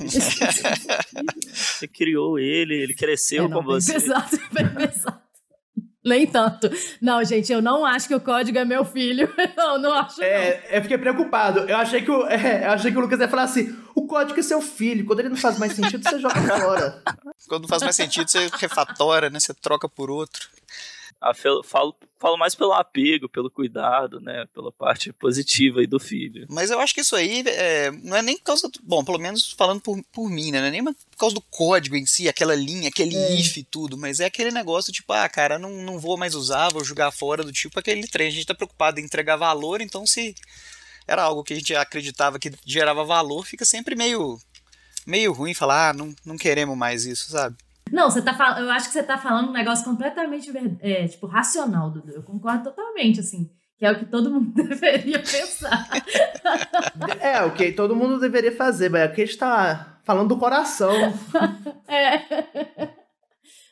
você 1.52 1.88
criou 1.88 2.38
ele, 2.38 2.76
ele 2.76 2.94
cresceu 2.94 3.46
é, 3.46 3.48
não, 3.48 3.58
com 3.58 3.66
você. 3.66 3.94
Pesado, 3.94 4.40
bem 4.54 4.70
pesado. 4.70 5.26
Nem 6.06 6.28
tanto. 6.28 6.70
Não, 7.02 7.24
gente, 7.24 7.52
eu 7.52 7.64
não 7.64 7.84
acho 7.84 8.08
que 8.08 8.14
o 8.14 8.22
código 8.22 8.60
é 8.60 8.64
meu 8.64 8.86
filho. 8.86 9.28
Não, 9.58 9.80
não 9.80 9.92
acho. 9.92 10.22
É, 10.22 10.62
não. 10.62 10.76
eu 10.76 10.82
fiquei 10.84 11.00
preocupado. 11.00 11.62
Eu 11.62 11.78
achei 11.78 12.04
que 12.04 12.12
o, 12.12 12.28
é, 12.28 12.68
eu 12.68 12.72
achei 12.74 12.92
que 12.92 12.98
o 13.00 13.02
Lucas 13.02 13.20
ia 13.20 13.28
falar 13.28 13.42
assim: 13.42 13.76
o 13.96 14.06
código 14.06 14.40
é 14.40 14.44
seu 14.44 14.62
filho. 14.62 15.04
Quando 15.04 15.22
ele 15.22 15.30
não 15.30 15.36
faz 15.36 15.58
mais 15.58 15.74
sentido, 15.74 16.08
você 16.08 16.20
joga 16.20 16.40
fora. 16.42 17.02
Quando 17.50 17.64
não 17.64 17.70
faz 17.70 17.82
mais 17.82 17.96
sentido, 17.96 18.30
você 18.30 18.48
refatora, 18.54 19.32
né? 19.32 19.40
Você 19.40 19.52
troca 19.56 19.90
por 19.90 20.12
outro 20.12 20.48
falo, 21.64 21.96
falo 22.26 22.40
mais 22.40 22.56
pelo 22.56 22.74
apego, 22.74 23.30
pelo 23.30 23.52
cuidado, 23.52 24.20
né? 24.20 24.48
Pela 24.52 24.72
parte 24.72 25.14
positiva 25.14 25.80
aí 25.80 25.86
do 25.86 26.00
filho. 26.00 26.48
Mas 26.50 26.72
eu 26.72 26.80
acho 26.80 26.92
que 26.92 27.02
isso 27.02 27.16
aí 27.16 27.44
é, 27.46 27.92
não 27.92 28.18
é 28.18 28.24
nem 28.24 28.36
por 28.36 28.46
causa. 28.46 28.68
Do, 28.68 28.80
bom, 28.82 29.06
pelo 29.06 29.20
menos 29.20 29.52
falando 29.52 29.80
por, 29.80 30.04
por 30.12 30.28
mim, 30.28 30.50
né? 30.50 30.60
Não 30.60 30.68
é 30.68 30.72
nem 30.72 30.84
por 30.84 30.96
causa 31.20 31.36
do 31.36 31.42
código 31.42 31.96
em 31.96 32.08
si, 32.08 32.28
aquela 32.28 32.56
linha, 32.56 32.90
aquele 32.90 33.16
é. 33.16 33.40
if 33.40 33.58
e 33.58 33.64
tudo, 33.64 33.96
mas 33.96 34.20
é 34.20 34.26
aquele 34.26 34.50
negócio 34.50 34.92
tipo, 34.92 35.14
ah, 35.14 35.30
cara, 35.30 35.60
não, 35.60 35.70
não 35.84 36.00
vou 36.00 36.18
mais 36.18 36.34
usar, 36.34 36.74
vou 36.74 36.84
jogar 36.84 37.12
fora 37.12 37.44
do 37.44 37.52
tipo 37.52 37.80
aquele 37.80 38.08
trem. 38.08 38.30
A 38.30 38.32
gente 38.32 38.48
tá 38.48 38.56
preocupado 38.56 39.00
em 39.00 39.04
entregar 39.04 39.36
valor, 39.36 39.80
então 39.80 40.08
se 40.08 40.34
era 41.08 41.22
algo 41.22 41.44
que 41.44 41.54
a 41.54 41.56
gente 41.56 41.76
acreditava 41.76 42.40
que 42.40 42.52
gerava 42.66 43.04
valor, 43.04 43.46
fica 43.46 43.66
sempre 43.66 43.96
meio 43.96 44.40
meio 45.06 45.32
ruim 45.32 45.54
falar, 45.54 45.90
ah, 45.90 45.94
não, 45.94 46.16
não 46.26 46.36
queremos 46.36 46.76
mais 46.76 47.06
isso, 47.06 47.30
sabe? 47.30 47.56
Não, 47.92 48.10
você 48.10 48.22
tá 48.22 48.34
falando. 48.34 48.60
Eu 48.60 48.72
acho 48.72 48.88
que 48.88 48.94
você 48.94 49.04
tá 49.04 49.18
falando 49.18 49.50
um 49.50 49.54
negócio 49.54 49.86
completamente 49.86 50.52
é, 50.82 51.08
tipo, 51.08 51.28
racional, 51.28 51.92
Dudu. 51.92 52.12
Eu 52.12 52.24
concordo 52.24 52.64
totalmente, 52.66 53.20
assim. 53.20 53.50
Que 53.78 53.86
é 53.86 53.92
o 53.92 54.00
que 54.00 54.06
todo 54.06 54.32
mundo 54.32 54.52
deveria 54.56 55.20
pensar. 55.20 55.88
é, 57.20 57.44
o 57.44 57.54
que 57.54 57.72
todo 57.72 57.96
mundo 57.96 58.20
deveria 58.20 58.56
fazer, 58.56 58.90
mas 58.90 59.04
aqui 59.04 59.22
é 59.22 59.24
a 59.24 59.28
gente 59.28 59.38
tá 59.38 60.00
falando 60.04 60.30
do 60.30 60.38
coração. 60.38 60.94
é. 61.88 62.94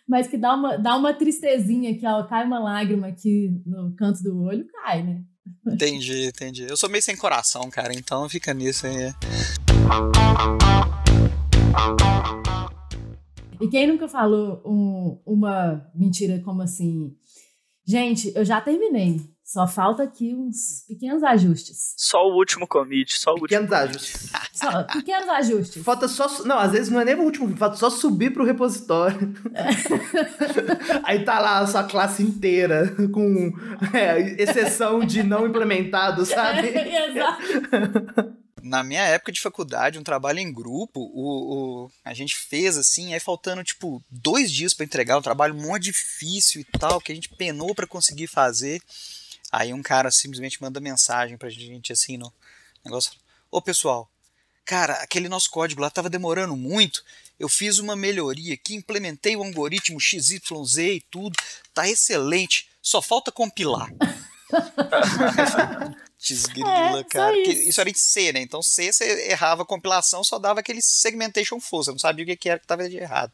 Mas 0.08 0.28
que 0.28 0.38
dá 0.38 0.54
uma, 0.54 0.78
dá 0.78 0.96
uma 0.96 1.14
tristezinha 1.14 1.92
aqui, 1.92 2.06
ó. 2.06 2.24
Cai 2.24 2.46
uma 2.46 2.60
lágrima 2.60 3.08
aqui 3.08 3.50
no 3.66 3.96
canto 3.96 4.22
do 4.22 4.44
olho, 4.44 4.66
cai, 4.68 5.02
né? 5.04 5.22
Entendi, 5.66 6.28
entendi. 6.28 6.64
Eu 6.64 6.78
sou 6.78 6.90
meio 6.90 7.04
sem 7.04 7.18
coração, 7.18 7.70
cara, 7.70 7.94
então 7.94 8.28
fica 8.30 8.54
nisso 8.54 8.86
aí. 8.86 9.14
E 13.64 13.68
quem 13.70 13.88
nunca 13.88 14.10
falou 14.10 14.62
um, 14.66 15.22
uma 15.26 15.90
mentira 15.96 16.42
como 16.44 16.62
assim? 16.62 17.16
Gente, 17.86 18.30
eu 18.36 18.44
já 18.44 18.60
terminei. 18.60 19.22
Só 19.42 19.66
falta 19.66 20.04
aqui 20.04 20.36
uns 20.36 20.84
pequenos 20.86 21.24
ajustes. 21.24 21.94
Só 21.96 22.28
o 22.28 22.36
último 22.36 22.68
commit, 22.68 23.18
só 23.18 23.32
o 23.32 23.40
Pequenos 23.40 23.70
último. 23.72 23.84
ajustes. 23.90 24.32
Só 24.52 24.84
pequenos 24.84 25.30
ajustes. 25.30 25.84
Falta 25.84 26.08
só. 26.10 26.44
Não, 26.44 26.58
às 26.58 26.74
vezes 26.74 26.90
não 26.90 27.00
é 27.00 27.06
nem 27.06 27.16
o 27.16 27.24
último, 27.24 27.56
falta 27.56 27.78
só 27.78 27.90
subir 27.90 28.34
pro 28.34 28.44
repositório. 28.44 29.34
Aí 31.04 31.24
tá 31.24 31.40
lá 31.40 31.60
a 31.60 31.68
sua 31.68 31.84
classe 31.86 32.22
inteira, 32.22 32.94
com 33.14 33.54
é, 33.94 34.42
exceção 34.44 35.06
de 35.06 35.24
não 35.24 35.48
implementado, 35.48 36.26
sabe? 36.26 36.68
Exato. 36.76 38.43
Na 38.66 38.82
minha 38.82 39.02
época 39.04 39.32
de 39.32 39.42
faculdade, 39.42 40.00
um 40.00 40.04
trabalho 40.04 40.40
em 40.40 40.52
grupo, 40.52 41.02
o, 41.02 41.84
o- 41.86 41.92
a 42.04 42.14
gente 42.14 42.34
fez 42.36 42.78
assim, 42.78 43.14
aí 43.14 43.20
faltando 43.20 43.62
tipo 43.64 44.02
dois 44.10 44.50
dias 44.50 44.74
pra 44.74 44.86
entregar, 44.86 45.18
um 45.18 45.22
trabalho 45.22 45.54
mó 45.54 45.78
difícil 45.78 46.62
e 46.62 46.64
tal, 46.80 47.02
que 47.02 47.12
a 47.12 47.16
gente 47.16 47.28
penou 47.28 47.76
pra 47.76 47.86
conseguir 47.86 48.28
fazer. 48.28 48.82
Aí 49.52 49.74
um 49.74 49.84
cara 49.84 50.10
simplesmente 50.10 50.62
manda 50.62 50.80
mensagem 50.80 51.38
pra 51.38 51.50
gente 51.50 51.92
assim 51.92 52.16
no 52.16 52.32
negócio: 52.86 53.12
Ô 53.52 53.62
pessoal, 53.62 54.10
cara, 54.64 54.94
aquele 54.94 55.28
nosso 55.28 55.50
código 55.50 55.82
lá 55.82 55.90
tava 55.90 56.10
demorando 56.10 56.56
muito. 56.56 57.04
Eu 57.38 57.50
fiz 57.50 57.80
uma 57.80 57.96
melhoria 57.98 58.54
aqui, 58.54 58.76
implementei 58.76 59.36
o 59.36 59.44
algoritmo 59.44 60.00
XYZ 60.00 60.78
e 60.78 61.04
tudo, 61.12 61.36
tá 61.74 61.90
excelente, 61.90 62.70
só 62.82 63.02
falta 63.02 63.30
compilar. 63.32 63.90
Desgrila, 66.18 67.00
É, 67.00 67.04
cara. 67.04 67.38
Isso. 67.38 67.70
isso 67.70 67.82
era 67.82 67.90
em 67.90 67.94
C, 67.94 68.32
né? 68.32 68.40
Então 68.42 68.62
C, 68.62 68.92
você 68.92 69.30
errava 69.30 69.64
a 69.64 69.66
compilação, 69.66 70.24
só 70.24 70.40
dava 70.40 70.62
aquele 70.62 70.82
segmentation 70.82 71.60
full. 71.60 71.84
Você 71.84 71.92
não 71.92 72.00
sabia 72.00 72.24
o 72.24 72.38
que 72.38 72.50
era 72.50 72.60
que 72.60 72.66
estava 72.66 72.88
de 72.88 72.98
errado. 72.98 73.34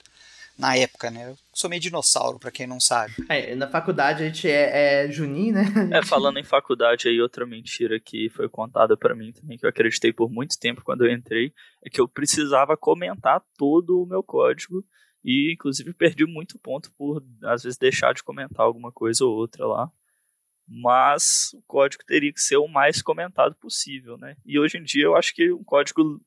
Na 0.58 0.76
época, 0.76 1.10
né? 1.10 1.30
Eu 1.30 1.38
sou 1.54 1.70
meio 1.70 1.82
dinossauro, 1.82 2.38
pra 2.38 2.52
quem 2.52 2.68
não 2.68 2.82
sabe. 2.82 3.14
É, 3.30 3.56
na 3.56 3.70
faculdade 3.70 4.24
a 4.24 4.26
gente 4.26 4.50
é, 4.50 5.06
é 5.06 5.12
Juninho, 5.12 5.54
né? 5.54 5.64
É, 5.94 6.04
falando 6.04 6.38
em 6.38 6.44
faculdade 6.44 7.08
aí, 7.08 7.22
outra 7.22 7.46
mentira 7.46 7.98
que 7.98 8.30
foi 8.32 8.50
contada 8.50 8.98
pra 8.98 9.16
mim 9.16 9.32
também, 9.32 9.58
que 9.58 9.66
eu 9.66 9.70
acreditei 9.70 10.12
por 10.12 10.30
muito 10.30 10.60
tempo 10.60 10.82
quando 10.84 11.06
eu 11.06 11.14
entrei, 11.14 11.54
é 11.82 11.90
que 11.90 12.02
eu 12.02 12.10
precisava 12.10 12.76
comentar 12.76 13.42
todo 13.58 14.02
o 14.02 14.06
meu 14.06 14.22
código 14.22 14.84
e, 15.24 15.54
inclusive, 15.54 15.94
perdi 15.94 16.26
muito 16.26 16.60
ponto 16.60 16.92
por, 16.98 17.24
às 17.46 17.64
vezes, 17.64 17.78
deixar 17.78 18.14
de 18.14 18.22
comentar 18.22 18.66
alguma 18.66 18.92
coisa 18.92 19.24
ou 19.24 19.34
outra 19.34 19.66
lá. 19.66 19.90
Mas 20.70 21.52
o 21.54 21.62
código 21.68 22.04
teria 22.06 22.32
que 22.32 22.42
ser 22.42 22.58
o 22.58 22.68
mais 22.68 23.02
comentado 23.02 23.56
possível, 23.56 24.18
né? 24.18 24.36
E 24.46 24.60
hoje 24.60 24.78
em 24.78 24.84
dia 24.84 25.06
eu 25.06 25.16
acho 25.16 25.34
que 25.34 25.52
um 25.52 25.64
código 25.64 26.22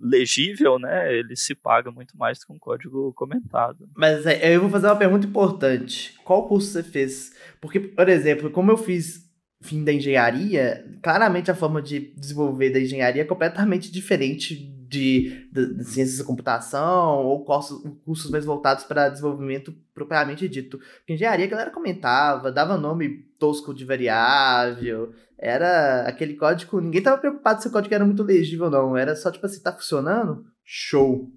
legível, 0.00 0.78
né, 0.78 1.12
ele 1.12 1.34
se 1.34 1.54
paga 1.54 1.90
muito 1.90 2.16
mais 2.16 2.38
do 2.38 2.46
que 2.46 2.52
um 2.52 2.58
código 2.58 3.12
comentado. 3.14 3.88
Mas 3.96 4.24
é, 4.24 4.54
eu 4.54 4.60
vou 4.60 4.70
fazer 4.70 4.86
uma 4.86 4.96
pergunta 4.96 5.26
importante. 5.26 6.14
Qual 6.24 6.46
curso 6.46 6.68
você 6.70 6.82
fez? 6.82 7.32
Porque, 7.60 7.80
por 7.80 8.08
exemplo, 8.08 8.50
como 8.50 8.70
eu 8.70 8.76
fiz 8.76 9.26
fim 9.60 9.82
da 9.82 9.92
engenharia, 9.92 10.84
claramente 11.02 11.50
a 11.50 11.54
forma 11.54 11.82
de 11.82 12.14
desenvolver 12.16 12.70
da 12.70 12.80
engenharia 12.80 13.22
é 13.22 13.24
completamente 13.24 13.90
diferente 13.90 14.72
de, 14.88 15.48
de, 15.52 15.74
de 15.74 15.84
ciências 15.84 16.18
da 16.18 16.24
computação 16.24 17.24
ou 17.26 17.44
cursos, 17.44 17.82
cursos 18.04 18.30
mais 18.30 18.44
voltados 18.44 18.84
para 18.84 19.10
desenvolvimento 19.10 19.74
propriamente 19.94 20.48
dito. 20.48 20.78
Porque 20.78 21.12
engenharia 21.12 21.44
a 21.44 21.48
galera 21.48 21.70
comentava, 21.70 22.50
dava 22.50 22.78
nome 22.78 23.28
tosco 23.38 23.74
de 23.74 23.84
variável, 23.84 25.12
era 25.38 26.02
aquele 26.08 26.34
código, 26.34 26.80
ninguém 26.80 27.02
tava 27.02 27.18
preocupado 27.18 27.62
se 27.62 27.68
o 27.68 27.70
código 27.70 27.94
era 27.94 28.04
muito 28.04 28.22
legível 28.22 28.64
ou 28.66 28.70
não, 28.70 28.96
era 28.96 29.14
só 29.14 29.30
tipo 29.30 29.44
assim, 29.44 29.60
tá 29.60 29.72
funcionando? 29.72 30.46
Show. 30.64 31.30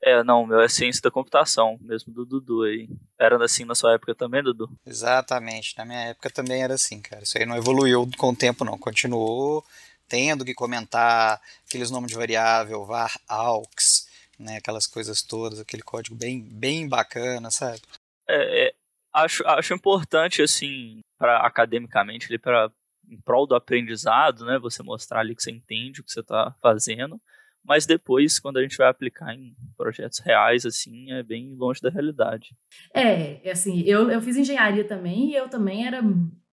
É, 0.00 0.22
não, 0.22 0.42
o 0.42 0.46
meu 0.46 0.60
é 0.60 0.68
ciência 0.68 1.02
da 1.02 1.10
computação, 1.10 1.76
mesmo 1.80 2.12
do 2.12 2.24
Dudu 2.24 2.62
aí. 2.62 2.88
Era 3.18 3.42
assim 3.44 3.64
na 3.64 3.74
sua 3.74 3.94
época 3.94 4.14
também, 4.14 4.42
Dudu? 4.42 4.70
Exatamente. 4.86 5.76
Na 5.76 5.84
minha 5.84 5.98
época 6.10 6.30
também 6.30 6.62
era 6.62 6.74
assim, 6.74 7.00
cara. 7.00 7.24
Isso 7.24 7.36
aí 7.36 7.44
não 7.44 7.56
evoluiu 7.56 8.08
com 8.16 8.30
o 8.30 8.36
tempo, 8.36 8.64
não. 8.64 8.78
Continuou 8.78 9.64
tendo 10.08 10.44
que 10.44 10.54
comentar 10.54 11.40
aqueles 11.66 11.90
nomes 11.90 12.10
de 12.10 12.16
variável, 12.16 12.84
var, 12.84 13.18
aux, 13.28 14.06
né? 14.38 14.56
Aquelas 14.56 14.86
coisas 14.86 15.22
todas, 15.22 15.60
aquele 15.60 15.82
código 15.82 16.16
bem, 16.16 16.40
bem 16.42 16.88
bacana, 16.88 17.50
sabe? 17.50 17.82
É, 18.28 18.66
é, 18.66 18.74
acho, 19.12 19.46
acho 19.46 19.74
importante, 19.74 20.42
assim, 20.42 21.00
para 21.18 21.38
academicamente, 21.46 22.26
ali, 22.26 22.38
pra, 22.38 22.70
em 23.08 23.20
prol 23.20 23.46
do 23.46 23.54
aprendizado, 23.54 24.44
né? 24.44 24.58
Você 24.58 24.82
mostrar 24.82 25.20
ali 25.20 25.34
que 25.34 25.42
você 25.42 25.50
entende 25.50 26.00
o 26.00 26.04
que 26.04 26.12
você 26.12 26.20
está 26.20 26.54
fazendo. 26.62 27.20
Mas 27.64 27.84
depois, 27.84 28.38
quando 28.38 28.58
a 28.58 28.62
gente 28.62 28.76
vai 28.76 28.88
aplicar 28.88 29.34
em 29.34 29.54
projetos 29.76 30.20
reais, 30.20 30.64
assim, 30.64 31.12
é 31.12 31.22
bem 31.22 31.54
longe 31.54 31.80
da 31.82 31.90
realidade. 31.90 32.56
É, 32.94 33.50
assim, 33.50 33.82
eu, 33.82 34.10
eu 34.10 34.22
fiz 34.22 34.36
engenharia 34.36 34.84
também 34.84 35.30
e 35.30 35.34
eu 35.34 35.48
também 35.48 35.86
era. 35.86 36.00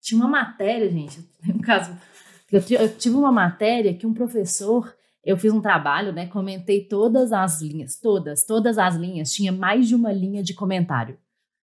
Tinha 0.01 0.21
uma 0.21 0.29
matéria, 0.29 0.91
gente. 0.91 1.21
No 1.45 1.61
caso, 1.61 1.97
eu, 2.55 2.79
eu 2.79 2.97
tive 2.97 3.17
uma 3.17 3.33
matéria 3.33 3.95
que 3.95 4.07
um 4.07 4.15
professor. 4.15 4.95
Eu 5.25 5.39
fiz 5.39 5.53
um 5.53 5.61
trabalho, 5.61 6.13
né? 6.13 6.27
Comentei 6.27 6.87
todas 6.87 7.33
as 7.33 7.61
linhas, 7.63 7.99
todas, 7.99 8.45
todas 8.45 8.77
as 8.79 8.95
linhas. 8.95 9.33
Tinha 9.33 9.51
mais 9.51 9.89
de 9.89 9.95
uma 9.95 10.13
linha 10.13 10.43
de 10.43 10.53
comentário. 10.55 11.19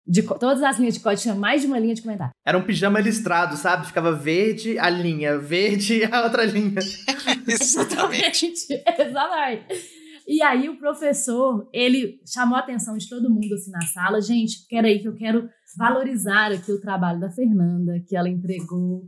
De, 0.06 0.22
todas 0.22 0.62
as 0.62 0.78
linhas 0.78 0.94
de 0.94 1.00
código 1.00 1.22
tinha 1.22 1.34
mais 1.34 1.62
de 1.62 1.66
uma 1.66 1.78
linha 1.78 1.94
de 1.94 2.02
comentário. 2.02 2.34
Era 2.44 2.58
um 2.58 2.62
pijama 2.62 3.00
listrado, 3.00 3.56
sabe? 3.56 3.86
Ficava 3.86 4.12
verde 4.12 4.78
a 4.78 4.90
linha, 4.90 5.38
verde 5.38 6.04
a 6.04 6.24
outra 6.24 6.44
linha. 6.44 6.80
Exatamente. 7.48 8.52
Exatamente. 8.98 10.04
E 10.26 10.42
aí 10.42 10.68
o 10.68 10.78
professor, 10.78 11.68
ele 11.72 12.20
chamou 12.26 12.56
a 12.56 12.60
atenção 12.60 12.96
de 12.96 13.08
todo 13.08 13.30
mundo 13.30 13.54
assim 13.54 13.70
na 13.70 13.82
sala. 13.82 14.20
Gente, 14.20 14.66
peraí 14.68 14.98
que 14.98 15.08
eu 15.08 15.14
quero 15.14 15.48
valorizar 15.76 16.52
aqui 16.52 16.72
o 16.72 16.80
trabalho 16.80 17.20
da 17.20 17.30
Fernanda, 17.30 18.02
que 18.06 18.16
ela 18.16 18.28
entregou, 18.28 19.04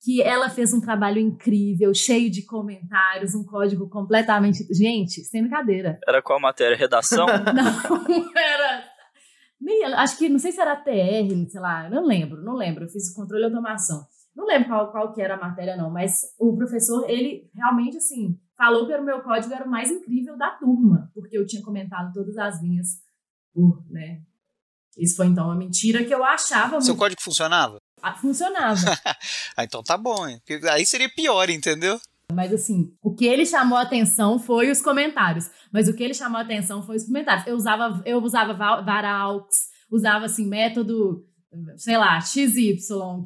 que 0.00 0.22
ela 0.22 0.48
fez 0.48 0.72
um 0.72 0.80
trabalho 0.80 1.18
incrível, 1.18 1.92
cheio 1.92 2.30
de 2.30 2.44
comentários, 2.44 3.34
um 3.34 3.44
código 3.44 3.88
completamente... 3.88 4.66
Gente, 4.72 5.24
sem 5.24 5.42
brincadeira. 5.42 5.98
Era 6.06 6.22
qual 6.22 6.40
matéria? 6.40 6.76
Redação? 6.76 7.26
Não, 7.54 8.36
era... 8.36 8.84
Nem, 9.60 9.84
acho 9.84 10.16
que, 10.16 10.28
não 10.28 10.38
sei 10.38 10.52
se 10.52 10.60
era 10.60 10.76
TR, 10.76 11.48
sei 11.48 11.60
lá, 11.60 11.90
não 11.90 12.06
lembro, 12.06 12.44
não 12.44 12.54
lembro. 12.54 12.84
Eu 12.84 12.88
fiz 12.88 13.12
controle 13.12 13.42
e 13.42 13.46
automação. 13.46 14.06
Não 14.34 14.46
lembro 14.46 14.68
qual, 14.68 14.92
qual 14.92 15.12
que 15.12 15.20
era 15.20 15.34
a 15.34 15.40
matéria, 15.40 15.76
não, 15.76 15.90
mas 15.90 16.20
o 16.38 16.56
professor, 16.56 17.10
ele 17.10 17.50
realmente, 17.52 17.96
assim, 17.96 18.38
falou 18.56 18.86
que 18.86 18.94
o 18.94 19.02
meu 19.02 19.20
código 19.20 19.52
era 19.52 19.64
o 19.64 19.70
mais 19.70 19.90
incrível 19.90 20.38
da 20.38 20.50
turma, 20.50 21.10
porque 21.12 21.36
eu 21.36 21.44
tinha 21.44 21.60
comentado 21.60 22.12
todas 22.12 22.38
as 22.38 22.62
linhas 22.62 22.86
por, 23.52 23.84
né? 23.90 24.22
Isso 24.96 25.16
foi, 25.16 25.26
então, 25.26 25.46
uma 25.46 25.56
mentira 25.56 26.04
que 26.04 26.14
eu 26.14 26.24
achava 26.24 26.80
Seu 26.80 26.94
muito... 26.94 27.00
código 27.00 27.20
funcionava? 27.20 27.77
Ah, 28.02 28.14
funcionava. 28.14 28.80
ah, 29.56 29.64
então 29.64 29.82
tá 29.82 29.96
bom, 29.96 30.26
hein? 30.26 30.40
Porque 30.44 30.66
Aí 30.68 30.86
seria 30.86 31.08
pior, 31.08 31.48
entendeu? 31.50 31.98
Mas 32.32 32.52
assim, 32.52 32.92
o 33.02 33.14
que 33.14 33.24
ele 33.24 33.46
chamou 33.46 33.78
a 33.78 33.82
atenção 33.82 34.38
foi 34.38 34.70
os 34.70 34.82
comentários. 34.82 35.50
Mas 35.72 35.88
o 35.88 35.94
que 35.94 36.02
ele 36.02 36.14
chamou 36.14 36.38
a 36.38 36.42
atenção 36.42 36.82
foi 36.82 36.96
os 36.96 37.04
comentários. 37.04 37.46
Eu 37.46 37.56
usava, 37.56 38.02
eu 38.04 38.22
usava 38.22 38.52
varaux, 38.82 39.46
usava 39.90 40.26
assim, 40.26 40.46
método, 40.46 41.24
sei 41.76 41.96
lá, 41.96 42.20
XY, 42.20 42.76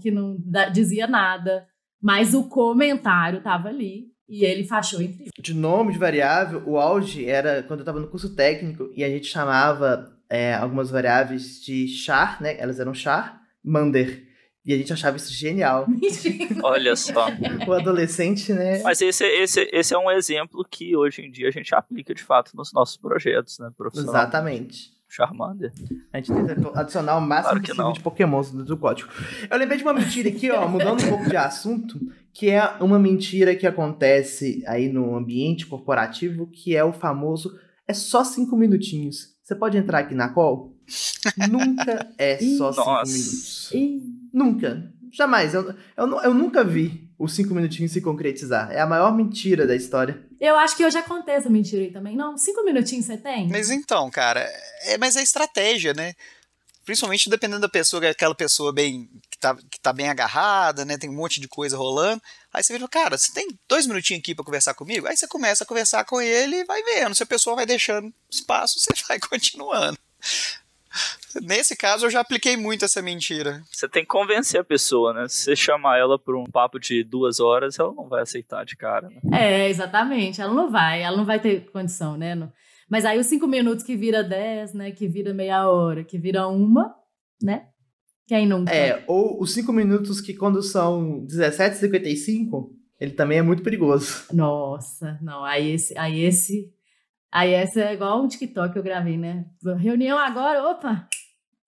que 0.00 0.11
não 0.11 0.37
dizia 0.73 1.07
nada. 1.07 1.67
Mas 2.00 2.35
o 2.35 2.49
comentário 2.49 3.43
tava 3.43 3.69
ali 3.69 4.12
e 4.29 4.45
ele 4.45 4.64
fachou 4.64 5.02
incrível. 5.02 5.33
De 5.38 5.52
nome 5.52 5.93
de 5.93 5.99
variável, 5.99 6.62
o 6.67 6.79
auge 6.79 7.29
era 7.29 7.62
quando 7.64 7.81
eu 7.81 7.87
tava 7.87 8.00
no 8.00 8.09
curso 8.09 8.35
técnico 8.35 8.91
e 8.97 9.05
a 9.05 9.09
gente 9.09 9.26
chamava 9.26 10.12
é, 10.31 10.55
algumas 10.55 10.91
variáveis 10.91 11.61
de 11.61 11.87
char, 11.88 12.41
né? 12.41 12.57
Elas 12.59 12.81
eram 12.81 12.95
char, 12.95 13.43
mander. 13.62 14.32
E 14.64 14.73
a 14.73 14.76
gente 14.76 14.92
achava 14.92 15.16
isso 15.16 15.33
genial. 15.33 15.87
Olha 16.62 16.95
só. 16.95 17.26
O 17.66 17.73
adolescente, 17.73 18.52
né? 18.52 18.81
Mas 18.83 19.00
esse, 19.00 19.25
esse, 19.25 19.69
esse 19.73 19.92
é 19.92 19.99
um 19.99 20.11
exemplo 20.11 20.64
que 20.71 20.97
hoje 20.97 21.23
em 21.23 21.31
dia 21.31 21.49
a 21.49 21.50
gente 21.50 21.75
aplica 21.75 22.14
de 22.14 22.23
fato 22.23 22.52
nos 22.57 22.73
nossos 22.73 22.97
projetos, 22.97 23.59
né, 23.59 23.71
profissional? 23.76 24.14
Exatamente. 24.14 24.92
Charmander. 25.09 25.73
A 26.12 26.19
gente 26.19 26.33
tenta 26.33 26.81
adicionar 26.81 27.19
o 27.19 27.21
máximo 27.21 27.50
Claro 27.50 27.61
que 27.61 27.66
possível 27.66 27.85
não. 27.85 27.92
de 27.92 28.00
pokémons 28.00 28.50
dentro 28.50 28.66
do 28.66 28.76
código. 28.78 29.11
Eu 29.50 29.59
lembrei 29.59 29.76
de 29.76 29.85
uma 29.85 29.92
mentira 29.92 30.31
aqui, 30.31 30.50
ó, 30.50 30.66
mudando 30.66 31.02
um 31.04 31.09
pouco 31.09 31.28
de 31.28 31.37
assunto, 31.37 32.00
que 32.33 32.49
é 32.49 32.64
uma 32.81 32.99
mentira 32.99 33.54
que 33.54 33.66
acontece 33.66 34.62
aí 34.66 34.88
no 34.88 35.14
ambiente 35.14 35.66
corporativo, 35.66 36.47
que 36.47 36.75
é 36.75 36.83
o 36.83 36.92
famoso 36.92 37.52
é 37.87 37.92
só 37.92 38.25
cinco 38.25 38.57
minutinhos. 38.57 39.35
Você 39.42 39.54
pode 39.54 39.76
entrar 39.76 39.99
aqui 39.99 40.14
na 40.14 40.31
call? 40.31 40.75
Nunca 41.50 42.11
é 42.16 42.38
só 42.38 42.73
cinco 42.73 42.87
Nossa. 42.87 43.12
minutos. 43.12 44.22
Nunca. 44.33 44.93
Jamais. 45.12 45.53
Eu, 45.53 45.75
eu, 45.97 46.21
eu 46.21 46.35
nunca 46.35 46.65
vi 46.65 47.11
os 47.19 47.35
cinco 47.35 47.55
minutinhos 47.55 47.93
se 47.93 48.01
concretizar. 48.01 48.73
É 48.73 48.81
a 48.81 48.87
maior 48.87 49.15
mentira 49.15 49.67
da 49.67 49.77
história. 49.77 50.21
eu 50.41 50.57
acho 50.57 50.77
que 50.77 50.83
eu 50.83 50.91
já 50.91 51.03
contei 51.03 51.35
essa 51.35 51.51
mentira 51.51 51.83
aí 51.83 51.93
também. 51.93 52.17
Não, 52.17 52.37
cinco 52.37 52.65
minutinhos 52.65 53.07
você 53.07 53.17
tem? 53.17 53.49
Mas 53.49 53.71
então, 53.71 54.11
cara, 54.11 54.41
é, 54.85 54.99
mas 54.99 55.17
é 55.17 55.23
estratégia, 55.23 55.93
né? 55.95 56.15
Principalmente 56.85 57.31
dependendo 57.31 57.61
da 57.61 57.69
pessoa, 57.69 58.01
que 58.01 58.07
é 58.07 58.11
aquela 58.11 58.35
pessoa 58.35 58.73
bem 58.73 59.09
que 59.31 59.39
tá, 59.39 59.55
que 59.55 59.81
tá 59.81 59.93
bem 59.93 60.09
agarrada, 60.09 60.85
né? 60.85 60.99
Tem 60.99 61.09
um 61.09 61.15
monte 61.15 61.41
de 61.41 61.47
coisa 61.47 61.77
rolando. 61.77 62.21
Aí 62.53 62.62
você 62.62 62.73
vira, 62.73 62.89
cara, 62.89 63.17
você 63.17 63.33
tem 63.33 63.47
dois 63.69 63.87
minutinhos 63.87 64.21
aqui 64.21 64.35
pra 64.35 64.45
conversar 64.45 64.75
comigo? 64.75 65.07
Aí 65.07 65.17
você 65.17 65.29
começa 65.29 65.62
a 65.62 65.67
conversar 65.67 66.05
com 66.05 66.21
ele 66.21 66.57
e 66.57 66.65
vai 66.65 66.83
vendo. 66.83 67.15
Se 67.15 67.23
a 67.23 67.27
pessoa 67.27 67.55
vai 67.55 67.67
deixando 67.67 68.12
espaço, 68.29 68.81
você 68.81 68.91
vai 69.07 69.21
continuando. 69.21 69.97
Nesse 71.41 71.77
caso, 71.77 72.07
eu 72.07 72.11
já 72.11 72.21
apliquei 72.21 72.57
muito 72.57 72.85
essa 72.85 73.01
mentira. 73.01 73.62
Você 73.71 73.89
tem 73.89 74.03
que 74.03 74.09
convencer 74.09 74.61
a 74.61 74.65
pessoa, 74.65 75.12
né? 75.12 75.29
Se 75.29 75.45
você 75.45 75.57
chamar 75.57 75.99
ela 75.99 76.19
por 76.19 76.37
um 76.37 76.45
papo 76.45 76.79
de 76.79 77.03
duas 77.03 77.41
horas, 77.41 77.79
ela 77.79 77.93
não 77.95 78.09
vai 78.09 78.23
aceitar 78.23 78.65
de 78.65 78.77
cara, 78.77 79.09
né? 79.09 79.21
É, 79.33 79.69
exatamente. 79.69 80.41
Ela 80.41 80.53
não 80.53 80.71
vai, 80.71 81.03
ela 81.03 81.17
não 81.17 81.25
vai 81.25 81.41
ter 81.41 81.71
condição, 81.71 82.17
né? 82.17 82.37
Mas 82.89 83.05
aí 83.05 83.19
os 83.19 83.27
cinco 83.27 83.47
minutos 83.47 83.85
que 83.85 83.97
vira 83.97 84.23
dez, 84.23 84.75
né? 84.75 84.91
Que 84.91 85.09
vira 85.09 85.33
meia 85.33 85.67
hora, 85.69 86.05
que 86.05 86.19
vira 86.19 86.47
uma, 86.47 86.95
né? 87.43 87.69
Quem 88.27 88.47
nunca? 88.47 88.73
É, 88.73 89.03
ou 89.07 89.41
os 89.41 89.53
cinco 89.53 89.73
minutos 89.73 90.21
que 90.21 90.35
quando 90.35 90.62
são 90.62 91.27
17h55, 91.27 92.71
ele 93.01 93.12
também 93.12 93.39
é 93.39 93.43
muito 93.43 93.62
perigoso. 93.62 94.25
Nossa, 94.33 95.19
não, 95.21 95.45
aí 95.45 95.73
esse, 95.73 95.97
aí 95.99 96.21
esse, 96.23 96.73
aí 97.31 97.53
essa 97.53 97.81
é 97.81 97.95
igual 97.95 98.23
um 98.23 98.29
TikTok 98.29 98.73
que 98.73 98.79
eu 98.79 98.83
gravei, 98.83 99.19
né? 99.19 99.45
Reunião 99.79 100.19
agora, 100.19 100.62
opa, 100.71 101.09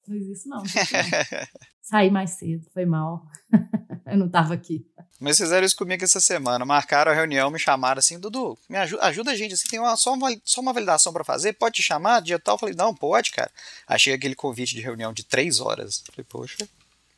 não 0.06 0.16
fiz 0.16 0.26
isso 0.28 0.48
não. 0.48 0.62
Saí 1.82 2.10
mais 2.10 2.30
cedo, 2.30 2.66
foi 2.72 2.86
mal. 2.86 3.26
eu 4.06 4.16
não 4.16 4.28
tava 4.28 4.54
aqui. 4.54 4.86
Mas 5.20 5.38
fizeram 5.38 5.66
isso 5.66 5.76
comigo 5.76 6.02
essa 6.02 6.20
semana. 6.20 6.64
Marcaram 6.64 7.12
a 7.12 7.14
reunião, 7.14 7.50
me 7.50 7.58
chamaram 7.58 7.98
assim, 7.98 8.18
Dudu, 8.18 8.58
me 8.68 8.76
ajuda, 8.78 9.02
ajuda 9.04 9.30
a 9.30 9.36
gente, 9.36 9.54
assim, 9.54 9.68
tem 9.68 9.78
uma, 9.78 9.96
só, 9.96 10.14
uma, 10.14 10.30
só 10.44 10.60
uma 10.60 10.72
validação 10.72 11.12
para 11.12 11.24
fazer, 11.24 11.52
pode 11.54 11.76
te 11.76 11.82
chamar, 11.82 12.20
dia 12.20 12.38
tal? 12.38 12.54
Eu 12.54 12.58
falei, 12.58 12.74
não, 12.74 12.94
pode, 12.94 13.30
cara. 13.32 13.50
Achei 13.86 14.12
aquele 14.12 14.34
convite 14.34 14.74
de 14.74 14.80
reunião 14.80 15.12
de 15.12 15.24
três 15.24 15.60
horas. 15.60 16.02
Falei, 16.10 16.26
poxa, 16.28 16.68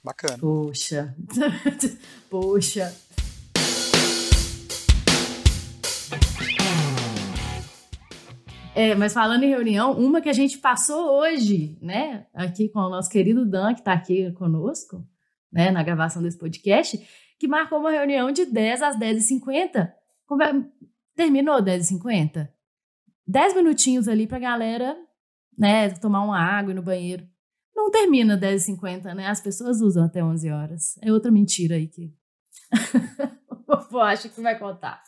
bacana. 0.03 0.39
Poxa, 0.39 1.15
poxa. 2.31 2.95
É, 8.77 8.95
mas 8.95 9.15
falando 9.15 9.43
em 9.43 9.49
reunião, 9.49 9.93
uma 9.93 10.21
que 10.21 10.29
a 10.29 10.35
gente 10.35 10.59
passou 10.59 11.19
hoje, 11.19 11.79
né, 11.81 12.27
aqui 12.35 12.69
com 12.69 12.81
o 12.81 12.91
nosso 12.91 13.09
querido 13.09 13.47
Dan, 13.47 13.73
que 13.73 13.81
está 13.81 13.95
aqui 13.95 14.31
conosco, 14.33 15.03
né, 15.51 15.71
na 15.71 15.83
gravação 15.83 16.23
desse 16.23 16.37
podcast, 16.37 16.99
que 17.39 17.49
marcou 17.49 17.79
uma 17.79 17.91
reunião 17.91 18.31
de 18.31 18.45
10 18.45 18.83
às 18.83 18.99
10h50. 18.99 19.91
Terminou 21.15 21.63
10h50. 21.63 22.51
10 23.27 23.55
minutinhos 23.55 24.09
ali 24.09 24.27
pra 24.27 24.39
galera, 24.39 24.95
né, 25.57 25.89
tomar 25.95 26.23
uma 26.23 26.39
água 26.39 26.75
no 26.75 26.83
banheiro. 26.83 27.27
Não 27.75 27.91
termina 27.91 28.39
10h50, 28.39 29.15
né? 29.15 29.29
As 29.29 29.41
pessoas 29.41 29.81
usam 29.81 30.05
até 30.05 30.23
11 30.23 30.51
horas. 30.51 30.99
É 31.01 31.11
outra 31.11 31.33
mentira 31.33 31.77
aí 31.77 31.89
que 31.89 32.15
eu 33.91 34.01
acho 34.03 34.29
que 34.29 34.43
vai 34.43 34.59
contar. 34.59 35.03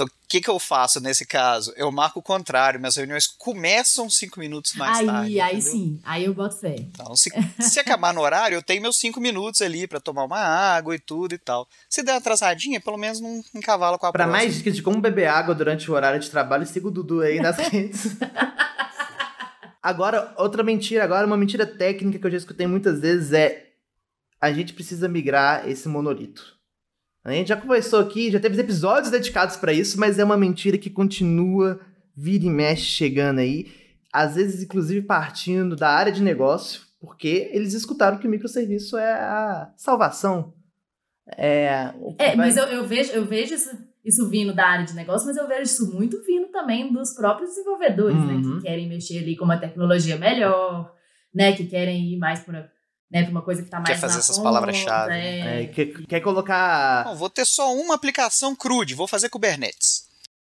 Então, 0.00 0.06
o 0.06 0.28
que, 0.28 0.40
que 0.40 0.48
eu 0.48 0.58
faço 0.58 0.98
nesse 0.98 1.26
caso? 1.26 1.74
Eu 1.76 1.92
marco 1.92 2.20
o 2.20 2.22
contrário, 2.22 2.80
minhas 2.80 2.96
reuniões 2.96 3.26
começam 3.26 4.08
cinco 4.08 4.40
minutos 4.40 4.72
mais 4.74 4.98
aí, 4.98 5.06
tarde. 5.06 5.40
Aí 5.40 5.56
entendeu? 5.56 5.72
sim, 5.72 6.00
aí 6.02 6.24
eu 6.24 6.32
boto 6.32 6.56
fé. 6.56 6.76
Então, 6.78 7.14
se, 7.14 7.30
se 7.60 7.78
acabar 7.78 8.14
no 8.14 8.22
horário, 8.22 8.54
eu 8.54 8.62
tenho 8.62 8.80
meus 8.80 8.96
cinco 8.96 9.20
minutos 9.20 9.60
ali 9.60 9.86
para 9.86 10.00
tomar 10.00 10.24
uma 10.24 10.38
água 10.38 10.94
e 10.94 10.98
tudo 10.98 11.34
e 11.34 11.38
tal. 11.38 11.68
Se 11.88 12.02
der 12.02 12.14
atrasadinha, 12.14 12.80
pelo 12.80 12.96
menos 12.96 13.20
não 13.20 13.42
encavala 13.54 13.98
com 13.98 14.06
a 14.06 14.12
Pra 14.12 14.26
mais 14.26 14.54
dicas 14.54 14.74
de 14.74 14.82
como 14.82 15.00
beber 15.00 15.26
água 15.26 15.54
durante 15.54 15.90
o 15.90 15.94
horário 15.94 16.18
de 16.18 16.30
trabalho, 16.30 16.66
siga 16.66 16.88
o 16.88 16.90
Dudu 16.90 17.20
aí 17.20 17.38
nas 17.38 17.58
redes. 17.68 18.16
agora, 19.82 20.32
outra 20.38 20.62
mentira, 20.62 21.04
agora 21.04 21.26
uma 21.26 21.36
mentira 21.36 21.66
técnica 21.66 22.18
que 22.18 22.26
eu 22.26 22.30
já 22.30 22.38
escutei 22.38 22.66
muitas 22.66 23.00
vezes 23.00 23.34
é 23.34 23.66
a 24.40 24.50
gente 24.50 24.72
precisa 24.72 25.06
migrar 25.06 25.68
esse 25.68 25.86
monolito. 25.86 26.59
A 27.24 27.32
gente 27.32 27.48
já 27.48 27.56
conversou 27.56 28.00
aqui, 28.00 28.30
já 28.30 28.40
teve 28.40 28.60
episódios 28.60 29.10
dedicados 29.10 29.56
para 29.56 29.72
isso, 29.72 30.00
mas 30.00 30.18
é 30.18 30.24
uma 30.24 30.36
mentira 30.36 30.78
que 30.78 30.88
continua 30.88 31.78
vira 32.16 32.44
e 32.44 32.50
mexe 32.50 32.82
chegando 32.82 33.38
aí. 33.38 33.72
Às 34.12 34.34
vezes, 34.34 34.62
inclusive, 34.62 35.06
partindo 35.06 35.76
da 35.76 35.88
área 35.88 36.12
de 36.12 36.22
negócio, 36.22 36.82
porque 37.00 37.48
eles 37.52 37.72
escutaram 37.74 38.18
que 38.18 38.26
o 38.26 38.30
microserviço 38.30 38.96
é 38.98 39.12
a 39.12 39.72
salvação. 39.76 40.52
É, 41.36 41.92
é 42.18 42.36
mas 42.36 42.56
eu, 42.56 42.64
eu, 42.64 42.86
vejo, 42.86 43.12
eu 43.12 43.24
vejo 43.24 43.54
isso, 43.54 43.70
isso 44.04 44.28
vindo 44.28 44.52
da 44.52 44.66
área 44.66 44.84
de 44.84 44.94
negócio, 44.94 45.26
mas 45.26 45.36
eu 45.36 45.46
vejo 45.46 45.62
isso 45.62 45.94
muito 45.94 46.20
vindo 46.24 46.48
também 46.48 46.92
dos 46.92 47.14
próprios 47.14 47.50
desenvolvedores, 47.50 48.16
uhum. 48.16 48.26
né? 48.26 48.42
Que 48.42 48.48
uhum. 48.48 48.60
querem 48.60 48.88
mexer 48.88 49.18
ali 49.18 49.36
com 49.36 49.44
uma 49.44 49.58
tecnologia 49.58 50.16
melhor, 50.16 50.92
né? 51.32 51.52
Que 51.52 51.66
querem 51.66 52.12
ir 52.12 52.18
mais 52.18 52.40
por 52.40 52.54
né, 53.10 53.22
pra 53.22 53.30
uma 53.30 53.42
coisa 53.42 53.62
que 53.62 53.68
tá 53.68 53.78
mais 53.78 53.88
Quer 53.88 53.98
fazer 53.98 54.18
essas 54.18 54.38
palavras-chave. 54.38 55.12
É. 55.12 55.62
É, 55.62 55.66
quer, 55.66 55.86
quer 56.06 56.20
colocar... 56.20 57.04
Não, 57.06 57.16
vou 57.16 57.28
ter 57.28 57.44
só 57.44 57.74
uma 57.74 57.94
aplicação 57.94 58.54
crude, 58.54 58.94
vou 58.94 59.08
fazer 59.08 59.28
Kubernetes. 59.28 60.04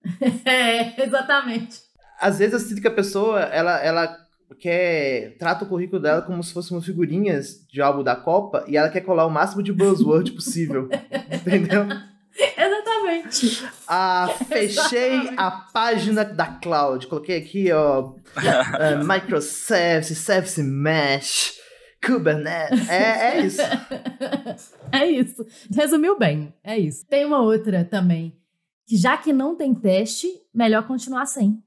é, 0.45 1.03
exatamente. 1.03 1.81
Às 2.21 2.39
vezes 2.39 2.53
eu 2.53 2.61
sinto 2.61 2.81
que 2.83 2.89
a 2.89 2.93
pessoa, 2.95 3.41
ela, 3.41 3.79
ela 3.83 4.17
quer... 4.61 5.37
Trata 5.39 5.65
o 5.65 5.69
currículo 5.69 6.03
dela 6.03 6.21
como 6.21 6.43
se 6.43 6.53
fossem 6.53 6.81
figurinhas 6.83 7.65
de 7.67 7.81
álbum 7.81 8.03
da 8.03 8.15
Copa 8.15 8.65
e 8.69 8.77
ela 8.77 8.91
quer 8.91 9.01
colar 9.01 9.27
o 9.27 9.31
máximo 9.31 9.63
de 9.63 9.73
buzzword 9.73 10.33
possível. 10.33 10.91
entendeu? 11.33 11.87
Exatamente. 12.35 13.67
Ah, 13.89 14.29
fechei 14.49 15.15
Exatamente. 15.15 15.35
a 15.39 15.51
página 15.51 16.25
da 16.25 16.47
cloud. 16.47 17.07
Coloquei 17.07 17.39
aqui, 17.39 17.73
ó, 17.73 18.01
uh, 18.09 18.15
Microservice, 19.07 20.15
Service 20.15 20.63
Mesh, 20.63 21.62
Kubernetes. 22.05 22.89
É, 22.89 23.37
é 23.37 23.47
isso. 23.47 23.63
é 24.93 25.07
isso. 25.07 25.47
Resumiu 25.71 26.19
bem. 26.19 26.53
É 26.63 26.77
isso. 26.77 27.07
Tem 27.07 27.25
uma 27.25 27.41
outra 27.41 27.85
também. 27.85 28.37
Que 28.87 28.97
já 28.97 29.17
que 29.17 29.33
não 29.33 29.57
tem 29.57 29.75
teste, 29.75 30.29
melhor 30.53 30.87
continuar 30.87 31.27
sem. 31.27 31.63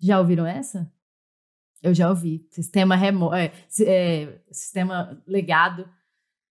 Já 0.00 0.20
ouviram 0.20 0.46
essa? 0.46 0.90
Eu 1.82 1.92
já 1.92 2.08
ouvi. 2.08 2.46
Sistema 2.50 2.94
remoto. 2.96 3.34
É, 3.34 3.52
é, 3.82 4.40
sistema 4.50 5.22
legado. 5.26 5.88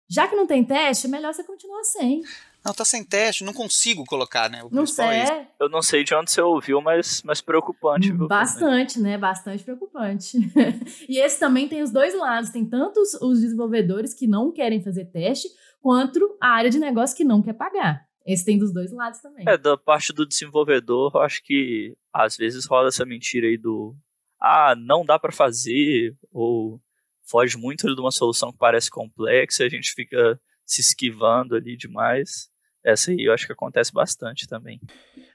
Já 0.10 0.28
que 0.28 0.36
não 0.36 0.48
tem 0.48 0.64
teste, 0.64 1.08
melhor 1.08 1.34
você 1.34 1.44
continuar 1.44 1.84
sem. 1.84 2.22
Não, 2.64 2.74
tá 2.74 2.84
sem 2.84 3.04
teste, 3.04 3.44
não 3.44 3.54
consigo 3.54 4.04
colocar, 4.06 4.50
né? 4.50 4.64
O 4.64 4.70
não 4.70 4.86
sei. 4.86 5.06
É 5.06 5.48
Eu 5.60 5.70
não 5.70 5.82
sei 5.82 6.04
de 6.04 6.14
onde 6.14 6.32
você 6.32 6.42
ouviu, 6.42 6.82
mas, 6.82 7.22
mas 7.24 7.42
preocupante. 7.42 8.12
Viu, 8.12 8.28
Bastante, 8.28 9.00
né? 9.00 9.18
Bastante 9.18 9.64
preocupante. 9.64 10.38
e 11.08 11.18
esse 11.20 11.40
também 11.40 11.68
tem 11.68 11.82
os 11.82 11.92
dois 11.92 12.14
lados. 12.14 12.50
Tem 12.50 12.66
tanto 12.66 13.00
os, 13.00 13.14
os 13.16 13.40
desenvolvedores 13.42 14.14
que 14.14 14.28
não 14.28 14.52
querem 14.52 14.84
fazer 14.84 15.06
teste, 15.06 15.48
quanto 15.82 16.38
a 16.42 16.50
área 16.50 16.70
de 16.70 16.80
negócio 16.80 17.16
que 17.16 17.24
não 17.24 17.42
quer 17.42 17.54
pagar. 17.54 18.06
Esse 18.26 18.46
tem 18.46 18.58
dos 18.58 18.74
dois 18.74 18.92
lados 18.92 19.20
também. 19.22 19.46
É, 19.48 19.58
da 19.58 19.78
parte 19.78 20.14
do 20.14 20.28
desenvolvedor, 20.28 21.12
eu 21.16 21.22
acho 21.22 21.42
que 21.44 21.96
às 22.14 22.36
vezes 22.36 22.66
rola 22.66 22.90
essa 22.90 23.06
mentira 23.06 23.48
aí 23.48 23.58
do 23.58 23.96
ah, 24.40 24.76
não 24.78 25.04
dá 25.06 25.18
para 25.18 25.32
fazer, 25.32 26.16
ou 26.32 26.80
foge 27.24 27.58
muito 27.58 27.94
de 27.94 28.02
uma 28.02 28.12
solução 28.12 28.52
que 28.52 28.58
parece 28.58 28.90
complexa, 28.90 29.64
a 29.64 29.70
gente 29.70 29.94
fica 29.94 30.40
se 30.70 30.82
esquivando 30.82 31.56
ali 31.56 31.76
demais. 31.76 32.48
Essa 32.84 33.12
aí 33.12 33.26
eu 33.26 33.34
acho 33.34 33.46
que 33.46 33.52
acontece 33.52 33.92
bastante 33.92 34.48
também. 34.48 34.80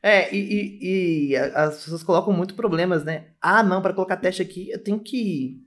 É, 0.03 0.35
e, 0.35 0.39
e, 0.39 1.31
e 1.31 1.37
as 1.37 1.83
pessoas 1.83 2.03
colocam 2.03 2.33
muito 2.33 2.55
problemas, 2.55 3.05
né? 3.05 3.33
Ah, 3.41 3.63
não, 3.63 3.83
para 3.83 3.93
colocar 3.93 4.17
teste 4.17 4.41
aqui, 4.41 4.71
eu 4.71 4.83
tenho 4.83 5.01
que 5.01 5.61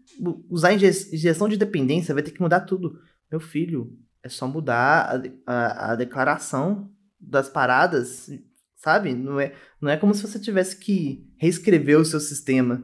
usar 0.49 0.73
injeção 0.73 1.47
de 1.47 1.57
dependência, 1.57 2.13
vai 2.13 2.23
ter 2.23 2.31
que 2.31 2.41
mudar 2.41 2.61
tudo. 2.61 2.99
Meu 3.29 3.39
filho, 3.39 3.95
é 4.23 4.29
só 4.29 4.47
mudar 4.47 5.21
a, 5.45 5.51
a, 5.51 5.91
a 5.91 5.95
declaração 5.95 6.89
das 7.19 7.49
paradas, 7.49 8.29
sabe? 8.75 9.13
Não 9.13 9.39
é, 9.39 9.53
não 9.81 9.91
é 9.91 9.97
como 9.97 10.13
se 10.13 10.21
você 10.21 10.39
tivesse 10.39 10.77
que 10.77 11.29
reescrever 11.37 11.99
o 11.99 12.05
seu 12.05 12.19
sistema. 12.19 12.83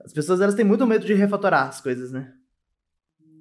As 0.00 0.12
pessoas 0.12 0.40
elas 0.40 0.54
têm 0.54 0.64
muito 0.64 0.86
medo 0.86 1.06
de 1.06 1.14
refatorar 1.14 1.68
as 1.68 1.80
coisas, 1.80 2.12
né? 2.12 2.34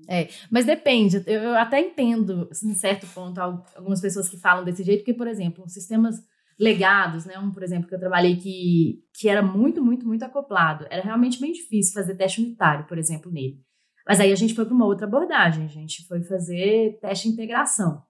É, 0.07 0.29
mas 0.51 0.65
depende. 0.65 1.23
Eu 1.25 1.55
até 1.55 1.79
entendo, 1.79 2.49
em 2.63 2.73
certo 2.73 3.07
ponto, 3.07 3.39
algumas 3.39 4.01
pessoas 4.01 4.27
que 4.27 4.37
falam 4.37 4.63
desse 4.63 4.83
jeito, 4.83 4.99
porque, 4.99 5.13
por 5.13 5.27
exemplo, 5.27 5.67
sistemas 5.67 6.15
legados, 6.59 7.25
né? 7.25 7.37
Um, 7.39 7.51
por 7.51 7.63
exemplo, 7.63 7.87
que 7.87 7.95
eu 7.95 7.99
trabalhei 7.99 8.35
que, 8.35 9.03
que 9.13 9.27
era 9.27 9.41
muito, 9.41 9.83
muito, 9.83 10.05
muito 10.05 10.23
acoplado. 10.23 10.85
Era 10.89 11.03
realmente 11.03 11.39
bem 11.39 11.51
difícil 11.51 11.93
fazer 11.93 12.15
teste 12.15 12.41
unitário, 12.41 12.85
por 12.85 12.97
exemplo, 12.97 13.31
nele. 13.31 13.59
Mas 14.07 14.19
aí 14.19 14.31
a 14.31 14.35
gente 14.35 14.53
foi 14.53 14.65
para 14.65 14.73
uma 14.73 14.85
outra 14.85 15.07
abordagem, 15.07 15.63
a 15.63 15.69
gente 15.69 16.05
foi 16.07 16.21
fazer 16.23 16.99
teste 16.99 17.27
de 17.27 17.33
integração. 17.33 18.03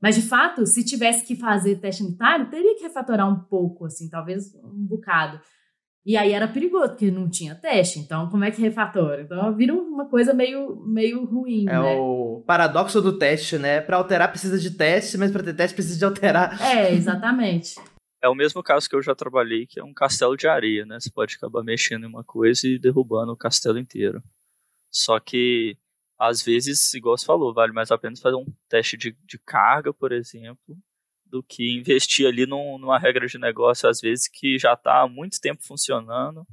Mas, 0.00 0.14
de 0.14 0.22
fato, 0.22 0.66
se 0.66 0.84
tivesse 0.84 1.24
que 1.24 1.36
fazer 1.36 1.76
teste 1.76 2.02
unitário, 2.02 2.48
teria 2.48 2.74
que 2.76 2.82
refatorar 2.82 3.28
um 3.28 3.40
pouco, 3.40 3.84
assim, 3.84 4.08
talvez 4.08 4.54
um 4.54 4.86
bocado. 4.86 5.40
E 6.10 6.16
aí 6.16 6.32
era 6.32 6.48
perigoso, 6.48 6.88
porque 6.88 7.08
não 7.08 7.30
tinha 7.30 7.54
teste. 7.54 8.00
Então, 8.00 8.28
como 8.28 8.42
é 8.42 8.50
que 8.50 8.60
refatora? 8.60 9.22
Então, 9.22 9.54
vira 9.54 9.72
uma 9.72 10.08
coisa 10.08 10.34
meio, 10.34 10.82
meio 10.84 11.24
ruim, 11.24 11.68
é 11.68 11.72
né? 11.72 11.96
o 12.00 12.42
paradoxo 12.44 13.00
do 13.00 13.16
teste, 13.16 13.56
né? 13.58 13.80
Para 13.80 13.96
alterar 13.96 14.28
precisa 14.28 14.58
de 14.58 14.72
teste, 14.72 15.16
mas 15.16 15.30
para 15.30 15.44
ter 15.44 15.54
teste 15.54 15.72
precisa 15.72 15.96
de 15.96 16.04
alterar. 16.04 16.60
É, 16.60 16.92
exatamente. 16.92 17.76
É 18.20 18.28
o 18.28 18.34
mesmo 18.34 18.60
caso 18.60 18.90
que 18.90 18.96
eu 18.96 19.00
já 19.00 19.14
trabalhei, 19.14 19.68
que 19.68 19.78
é 19.78 19.84
um 19.84 19.94
castelo 19.94 20.36
de 20.36 20.48
areia, 20.48 20.84
né? 20.84 20.98
Você 20.98 21.12
pode 21.12 21.36
acabar 21.36 21.62
mexendo 21.62 22.02
em 22.02 22.08
uma 22.08 22.24
coisa 22.24 22.66
e 22.66 22.76
derrubando 22.76 23.30
o 23.30 23.36
castelo 23.36 23.78
inteiro. 23.78 24.20
Só 24.90 25.20
que, 25.20 25.76
às 26.18 26.42
vezes, 26.42 26.92
igual 26.92 27.16
você 27.16 27.24
falou, 27.24 27.54
vale 27.54 27.72
mais 27.72 27.92
a 27.92 27.96
pena 27.96 28.16
fazer 28.20 28.34
um 28.34 28.52
teste 28.68 28.96
de, 28.96 29.16
de 29.24 29.38
carga, 29.38 29.94
por 29.94 30.10
exemplo, 30.10 30.76
do 31.30 31.42
que 31.42 31.78
investir 31.78 32.26
ali 32.26 32.46
num, 32.46 32.78
numa 32.78 32.98
regra 32.98 33.26
de 33.26 33.38
negócio, 33.38 33.88
às 33.88 34.00
vezes, 34.00 34.28
que 34.28 34.58
já 34.58 34.74
está 34.74 35.02
há 35.02 35.08
muito 35.08 35.40
tempo 35.40 35.62
funcionando. 35.62 36.46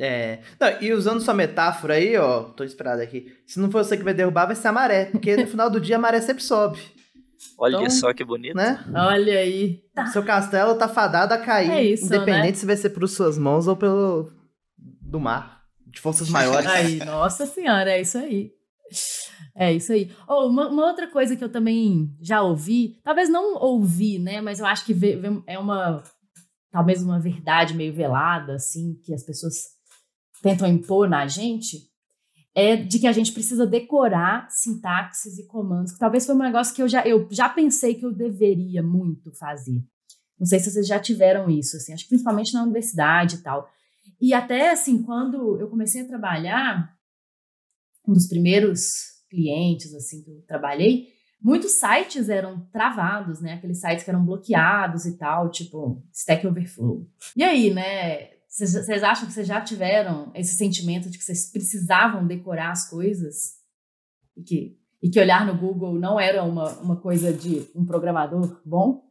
É. 0.00 0.38
Não, 0.60 0.80
e 0.80 0.92
usando 0.92 1.20
sua 1.20 1.34
metáfora 1.34 1.94
aí, 1.94 2.16
ó, 2.16 2.44
tô 2.44 2.62
esperado 2.62 3.02
aqui. 3.02 3.34
Se 3.46 3.58
não 3.58 3.70
for 3.70 3.84
você 3.84 3.96
que 3.96 4.04
vai 4.04 4.14
derrubar, 4.14 4.46
vai 4.46 4.54
ser 4.54 4.68
a 4.68 4.72
maré. 4.72 5.06
Porque 5.06 5.36
no 5.36 5.46
final 5.46 5.68
do 5.68 5.80
dia 5.80 5.96
a 5.96 5.98
maré 5.98 6.20
sempre 6.20 6.42
sobe. 6.42 6.78
Olha 7.58 7.76
Então, 7.76 7.90
só 7.90 8.12
que 8.12 8.24
bonito. 8.24 8.56
Né? 8.56 8.84
Olha 8.94 9.38
aí. 9.38 9.82
Seu 10.12 10.22
castelo 10.24 10.76
tá 10.76 10.88
fadado 10.88 11.34
a 11.34 11.38
cair. 11.38 11.70
É 11.70 11.82
isso, 11.82 12.06
independente 12.06 12.52
né? 12.52 12.54
se 12.54 12.66
vai 12.66 12.76
ser 12.76 12.90
por 12.90 13.06
suas 13.08 13.36
mãos 13.36 13.66
ou 13.66 13.76
pelo. 13.76 14.30
do 14.76 15.18
mar. 15.18 15.64
De 15.86 16.00
forças 16.00 16.28
maiores. 16.28 16.68
Aí, 16.68 16.98
nossa 16.98 17.46
senhora, 17.46 17.90
é 17.90 18.00
isso 18.00 18.18
aí. 18.18 18.52
É 19.54 19.72
isso 19.72 19.92
aí. 19.92 20.10
Oh, 20.28 20.46
uma, 20.46 20.68
uma 20.68 20.86
outra 20.86 21.08
coisa 21.10 21.36
que 21.36 21.42
eu 21.42 21.50
também 21.50 22.14
já 22.20 22.42
ouvi, 22.42 22.98
talvez 23.02 23.28
não 23.28 23.56
ouvi, 23.56 24.18
né? 24.18 24.40
Mas 24.40 24.60
eu 24.60 24.66
acho 24.66 24.84
que 24.84 24.94
é 25.46 25.58
uma. 25.58 26.02
Talvez 26.70 27.02
uma 27.02 27.18
verdade 27.18 27.74
meio 27.74 27.94
velada, 27.94 28.54
assim, 28.54 28.94
que 29.02 29.14
as 29.14 29.24
pessoas 29.24 29.54
tentam 30.42 30.68
impor 30.68 31.08
na 31.08 31.26
gente, 31.26 31.88
é 32.54 32.76
de 32.76 32.98
que 32.98 33.06
a 33.06 33.12
gente 33.12 33.32
precisa 33.32 33.66
decorar 33.66 34.48
sintaxes 34.50 35.38
e 35.38 35.46
comandos, 35.46 35.92
que 35.92 35.98
talvez 35.98 36.26
foi 36.26 36.34
um 36.34 36.38
negócio 36.38 36.74
que 36.74 36.82
eu 36.82 36.88
já, 36.88 37.06
eu 37.06 37.26
já 37.30 37.48
pensei 37.48 37.94
que 37.94 38.04
eu 38.04 38.12
deveria 38.12 38.82
muito 38.82 39.32
fazer. 39.32 39.82
Não 40.38 40.46
sei 40.46 40.60
se 40.60 40.70
vocês 40.70 40.86
já 40.86 41.00
tiveram 41.00 41.50
isso, 41.50 41.76
assim, 41.76 41.92
acho 41.92 42.04
que 42.04 42.10
principalmente 42.10 42.52
na 42.54 42.62
universidade 42.62 43.36
e 43.36 43.42
tal. 43.42 43.68
E 44.20 44.34
até, 44.34 44.70
assim, 44.70 45.02
quando 45.02 45.58
eu 45.60 45.68
comecei 45.68 46.02
a 46.02 46.06
trabalhar, 46.06 46.97
um 48.08 48.14
dos 48.14 48.26
primeiros 48.26 49.18
clientes, 49.28 49.94
assim, 49.94 50.22
que 50.22 50.30
eu 50.30 50.42
trabalhei, 50.46 51.08
muitos 51.40 51.72
sites 51.72 52.30
eram 52.30 52.66
travados, 52.72 53.40
né? 53.40 53.54
Aqueles 53.54 53.80
sites 53.80 54.02
que 54.02 54.10
eram 54.10 54.24
bloqueados 54.24 55.04
e 55.04 55.18
tal, 55.18 55.50
tipo 55.50 56.02
Stack 56.12 56.46
Overflow. 56.46 57.06
E 57.36 57.44
aí, 57.44 57.72
né? 57.72 58.30
Vocês 58.48 59.02
acham 59.02 59.26
que 59.26 59.34
vocês 59.34 59.46
já 59.46 59.60
tiveram 59.60 60.32
esse 60.34 60.56
sentimento 60.56 61.10
de 61.10 61.18
que 61.18 61.24
vocês 61.24 61.52
precisavam 61.52 62.26
decorar 62.26 62.70
as 62.70 62.88
coisas? 62.88 63.58
E 64.34 64.42
que, 64.42 64.78
e 65.02 65.10
que 65.10 65.20
olhar 65.20 65.46
no 65.46 65.56
Google 65.56 65.94
não 65.94 66.18
era 66.18 66.42
uma, 66.42 66.72
uma 66.78 66.96
coisa 66.96 67.30
de 67.30 67.68
um 67.74 67.84
programador 67.84 68.60
bom? 68.64 69.04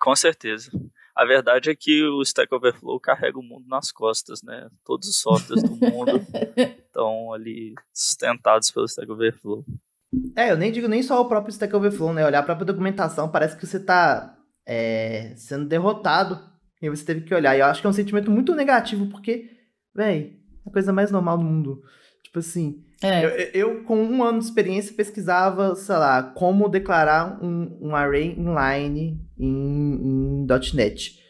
Com 0.00 0.16
certeza. 0.16 0.70
A 1.14 1.24
verdade 1.26 1.70
é 1.70 1.74
que 1.74 2.04
o 2.04 2.22
Stack 2.22 2.54
Overflow 2.54 2.98
carrega 2.98 3.38
o 3.38 3.42
mundo 3.42 3.66
nas 3.68 3.92
costas, 3.92 4.42
né? 4.42 4.68
Todos 4.84 5.08
os 5.08 5.16
softwares 5.16 5.62
do 5.62 5.76
mundo 5.76 6.12
estão 6.56 7.32
ali 7.32 7.74
sustentados 7.92 8.70
pelo 8.70 8.86
Stack 8.86 9.10
Overflow. 9.10 9.64
É, 10.36 10.50
eu 10.50 10.56
nem 10.56 10.72
digo 10.72 10.88
nem 10.88 11.02
só 11.02 11.20
o 11.20 11.28
próprio 11.28 11.52
Stack 11.52 11.74
Overflow, 11.74 12.14
né? 12.14 12.24
Olhar 12.24 12.38
a 12.38 12.42
própria 12.42 12.66
documentação, 12.66 13.30
parece 13.30 13.56
que 13.56 13.66
você 13.66 13.78
tá 13.78 14.38
é, 14.66 15.34
sendo 15.36 15.66
derrotado 15.66 16.40
e 16.80 16.88
você 16.88 17.04
teve 17.04 17.22
que 17.22 17.34
olhar. 17.34 17.56
E 17.56 17.60
eu 17.60 17.66
acho 17.66 17.80
que 17.80 17.86
é 17.86 17.90
um 17.90 17.94
sentimento 17.94 18.30
muito 18.30 18.54
negativo, 18.54 19.06
porque, 19.08 19.50
véi, 19.94 20.38
é 20.64 20.68
a 20.68 20.72
coisa 20.72 20.92
mais 20.92 21.10
normal 21.10 21.38
do 21.38 21.44
mundo. 21.44 21.82
Tipo 22.22 22.38
assim, 22.38 22.84
É. 23.02 23.24
eu, 23.24 23.30
eu, 23.54 23.84
com 23.84 23.96
um 24.02 24.22
ano 24.22 24.38
de 24.38 24.44
experiência, 24.44 24.94
pesquisava, 24.94 25.74
sei 25.74 25.96
lá, 25.96 26.22
como 26.22 26.68
declarar 26.68 27.38
um, 27.42 27.76
um 27.80 27.96
array 27.96 28.34
inline 28.38 29.20
em, 29.38 30.44
em 30.44 30.46
.NET. 30.74 31.20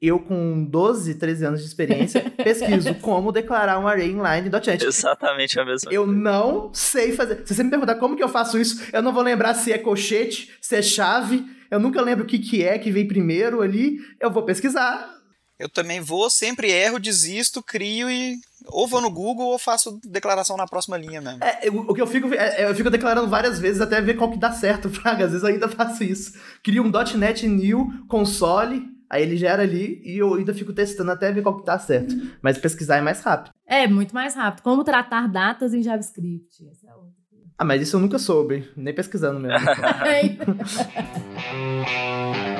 Eu, 0.00 0.18
com 0.18 0.64
12, 0.64 1.14
13 1.14 1.44
anos 1.44 1.60
de 1.60 1.66
experiência, 1.66 2.28
pesquiso 2.42 2.94
como 2.96 3.30
declarar 3.30 3.78
um 3.78 3.86
array 3.86 4.10
inline 4.10 4.48
em 4.48 4.50
.NET. 4.50 4.84
Exatamente 4.84 5.58
a 5.60 5.64
mesma 5.64 5.92
Eu 5.92 6.04
coisa. 6.04 6.20
não 6.20 6.70
sei 6.74 7.12
fazer. 7.12 7.42
Se 7.46 7.54
você 7.54 7.62
me 7.62 7.70
perguntar 7.70 7.94
como 7.94 8.16
que 8.16 8.22
eu 8.22 8.28
faço 8.28 8.58
isso, 8.58 8.88
eu 8.92 9.00
não 9.00 9.12
vou 9.12 9.22
lembrar 9.22 9.54
se 9.54 9.72
é 9.72 9.78
colchete, 9.78 10.56
se 10.60 10.76
é 10.76 10.82
chave. 10.82 11.44
Eu 11.70 11.78
nunca 11.78 12.02
lembro 12.02 12.24
o 12.24 12.26
que, 12.26 12.38
que 12.38 12.62
é 12.64 12.78
que 12.78 12.90
vem 12.90 13.06
primeiro 13.06 13.62
ali. 13.62 13.98
Eu 14.20 14.30
vou 14.30 14.42
pesquisar. 14.42 15.21
Eu 15.62 15.68
também 15.68 16.00
vou, 16.00 16.28
sempre 16.28 16.68
erro, 16.72 16.98
desisto, 16.98 17.62
crio 17.62 18.10
e 18.10 18.34
ou 18.66 18.88
vou 18.88 19.00
no 19.00 19.08
Google 19.10 19.46
ou 19.46 19.58
faço 19.60 20.00
declaração 20.04 20.56
na 20.56 20.66
próxima 20.66 20.96
linha 20.96 21.20
mesmo. 21.20 21.38
É, 21.42 21.68
eu- 21.68 21.84
o 21.88 21.94
que 21.94 22.02
eu 22.02 22.06
fico, 22.06 22.34
é, 22.34 22.64
eu 22.68 22.74
fico 22.74 22.90
declarando 22.90 23.28
várias 23.28 23.60
vezes 23.60 23.80
até 23.80 24.00
ver 24.00 24.14
qual 24.14 24.28
que 24.30 24.38
dá 24.38 24.50
certo, 24.50 24.90
Fraga. 24.90 25.24
Às 25.26 25.30
vezes 25.30 25.46
eu 25.46 25.52
ainda 25.54 25.68
faço 25.68 26.02
isso. 26.02 26.32
Crio 26.64 26.82
um 26.84 26.90
.NET 27.16 27.46
New 27.46 27.86
console, 28.08 28.88
aí 29.08 29.22
ele 29.22 29.36
gera 29.36 29.62
ali 29.62 30.02
e 30.04 30.18
eu 30.18 30.34
ainda 30.34 30.52
fico 30.52 30.72
testando 30.72 31.12
até 31.12 31.30
ver 31.30 31.42
qual 31.42 31.60
que 31.60 31.64
dá 31.66 31.78
certo. 31.78 32.12
Mas 32.42 32.58
pesquisar 32.58 32.96
é 32.96 33.02
mais 33.02 33.20
rápido. 33.20 33.52
É, 33.64 33.86
muito 33.86 34.12
mais 34.12 34.34
rápido. 34.34 34.64
Como 34.64 34.82
tratar 34.82 35.28
datas 35.28 35.72
em 35.74 35.82
JavaScript? 35.82 36.66
Essa 36.70 36.88
é 36.88 36.94
outra. 36.94 37.12
Ah, 37.56 37.64
mas 37.64 37.82
isso 37.82 37.94
eu 37.94 38.00
nunca 38.00 38.18
soube, 38.18 38.68
nem 38.76 38.92
pesquisando 38.92 39.38
mesmo. 39.38 39.58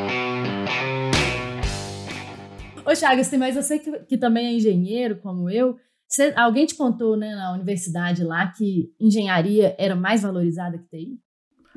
Ô, 2.93 2.95
Chagas, 2.97 3.29
tem 3.31 3.39
mais 3.39 3.55
você 3.55 3.79
que, 3.79 3.91
que 4.01 4.19
também 4.19 4.47
é 4.49 4.53
engenheiro, 4.53 5.17
como 5.17 5.49
eu. 5.49 5.79
Você- 6.07 6.35
alguém 6.37 6.67
te 6.67 6.75
contou, 6.75 7.17
né, 7.17 7.35
na 7.35 7.53
universidade 7.55 8.23
lá, 8.23 8.47
que 8.49 8.93
engenharia 9.01 9.75
era 9.79 9.97
mais 9.97 10.23
valorizada 10.23 10.77
que 10.79 10.85
TI? 10.89 11.19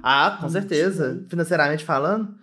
ah, 0.04 0.38
com 0.42 0.50
certeza. 0.50 1.26
Financeiramente 1.30 1.86
falando. 1.86 2.36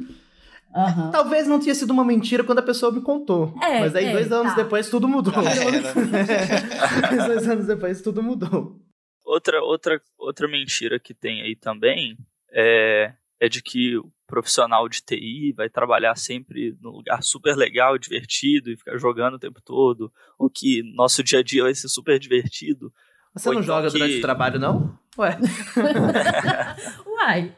Aham. 0.75 1.11
Talvez 1.11 1.47
não 1.47 1.61
tenha 1.61 1.75
sido 1.75 1.91
uma 1.91 2.03
mentira 2.03 2.43
quando 2.43 2.61
a 2.61 2.63
pessoa 2.63 2.91
me 2.91 3.03
contou. 3.03 3.55
É, 3.63 3.81
mas 3.81 3.95
aí 3.95 4.07
é, 4.07 4.13
dois 4.13 4.33
anos 4.33 4.55
tá. 4.55 4.63
depois 4.63 4.89
tudo 4.89 5.07
mudou. 5.07 5.35
Mas 5.35 7.27
dois 7.27 7.47
anos 7.47 7.67
depois 7.67 8.01
tudo 8.01 8.23
mudou. 8.23 8.81
Outra, 9.23 9.63
outra, 9.63 10.01
outra 10.19 10.49
mentira 10.49 10.99
que 10.99 11.13
tem 11.13 11.43
aí 11.43 11.55
também 11.55 12.17
é, 12.51 13.13
é 13.39 13.49
de 13.51 13.63
que 13.63 14.01
profissional 14.33 14.89
de 14.89 15.03
TI 15.03 15.53
vai 15.55 15.69
trabalhar 15.69 16.17
sempre 16.17 16.75
num 16.81 16.89
lugar 16.89 17.23
super 17.23 17.55
legal, 17.55 17.99
divertido 17.99 18.71
e 18.71 18.77
ficar 18.79 18.97
jogando 18.97 19.35
o 19.35 19.39
tempo 19.39 19.61
todo, 19.61 20.11
ou 20.39 20.49
que 20.49 20.83
nosso 20.95 21.23
dia 21.23 21.41
a 21.41 21.43
dia 21.43 21.65
vai 21.65 21.75
ser 21.75 21.89
super 21.89 22.19
divertido. 22.19 22.91
Você 23.35 23.49
não 23.51 23.55
então 23.57 23.63
joga 23.63 23.91
que- 23.91 23.99
durante 23.99 24.17
o 24.17 24.21
trabalho, 24.23 24.59
não? 24.59 24.99
Ué. 25.19 25.37
Uai. 27.07 27.55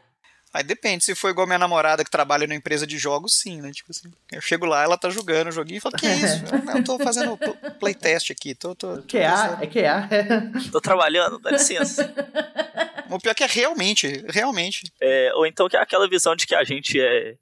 Aí 0.53 0.63
depende, 0.63 1.03
se 1.03 1.13
for 1.15 1.29
igual 1.29 1.45
minha 1.47 1.59
namorada 1.59 2.03
que 2.03 2.09
trabalha 2.11 2.45
numa 2.47 2.55
empresa 2.55 2.85
de 2.87 2.97
jogos, 2.97 3.33
sim, 3.33 3.61
né? 3.61 3.71
Tipo 3.71 3.91
assim, 3.91 4.09
eu 4.31 4.39
chego 4.41 4.65
lá, 4.65 4.83
ela 4.83 4.97
tá 4.97 5.09
jogando 5.09 5.47
o 5.47 5.51
joguinho 5.51 5.77
e 5.77 5.81
falo, 5.81 5.95
que 5.97 6.05
é 6.07 6.15
isso? 6.15 6.43
Eu 6.75 6.83
tô 6.83 6.97
fazendo 6.99 7.37
pl- 7.37 7.57
playtest 7.79 8.31
aqui, 8.31 8.55
tô, 8.55 8.73
tô, 8.73 8.97
tô 8.97 9.03
QA, 9.03 9.59
é 9.61 9.67
QA. 9.67 10.07
É. 10.11 10.69
Tô 10.71 10.79
trabalhando, 10.79 11.39
dá 11.39 11.51
licença. 11.51 12.03
O 13.09 13.19
pior 13.19 13.31
é 13.31 13.35
que 13.35 13.43
é 13.43 13.47
realmente, 13.47 14.23
realmente. 14.29 14.91
É, 15.01 15.33
ou 15.35 15.45
então 15.45 15.67
que 15.67 15.77
é 15.77 15.81
aquela 15.81 16.07
visão 16.07 16.35
de 16.35 16.45
que 16.45 16.55
a 16.55 16.63
gente 16.63 16.99
é. 16.99 17.35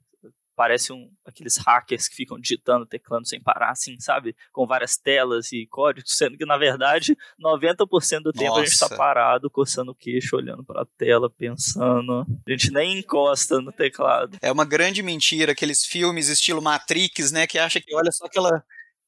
Parece 0.56 0.92
um, 0.92 1.10
aqueles 1.26 1.56
hackers 1.56 2.06
que 2.06 2.14
ficam 2.14 2.38
digitando, 2.38 2.86
teclando 2.86 3.26
sem 3.26 3.42
parar, 3.42 3.70
assim, 3.70 3.98
sabe? 3.98 4.36
Com 4.52 4.64
várias 4.64 4.96
telas 4.96 5.50
e 5.50 5.66
códigos, 5.66 6.16
sendo 6.16 6.38
que, 6.38 6.46
na 6.46 6.56
verdade, 6.56 7.16
90% 7.42 8.20
do 8.20 8.32
tempo 8.32 8.54
a 8.54 8.64
gente 8.64 8.78
tá 8.78 8.84
Nossa. 8.84 8.96
parado, 8.96 9.50
coçando 9.50 9.90
o 9.90 9.94
queixo, 9.96 10.36
olhando 10.36 10.62
pra 10.62 10.86
tela, 10.96 11.28
pensando. 11.28 12.24
A 12.46 12.50
gente 12.52 12.70
nem 12.70 13.00
encosta 13.00 13.60
no 13.60 13.72
teclado. 13.72 14.38
É 14.40 14.52
uma 14.52 14.64
grande 14.64 15.02
mentira, 15.02 15.50
aqueles 15.50 15.84
filmes 15.84 16.28
estilo 16.28 16.62
Matrix, 16.62 17.32
né? 17.32 17.48
Que 17.48 17.58
acha 17.58 17.80
que 17.80 17.92
olha 17.92 18.12
só 18.12 18.26
aquela 18.26 18.64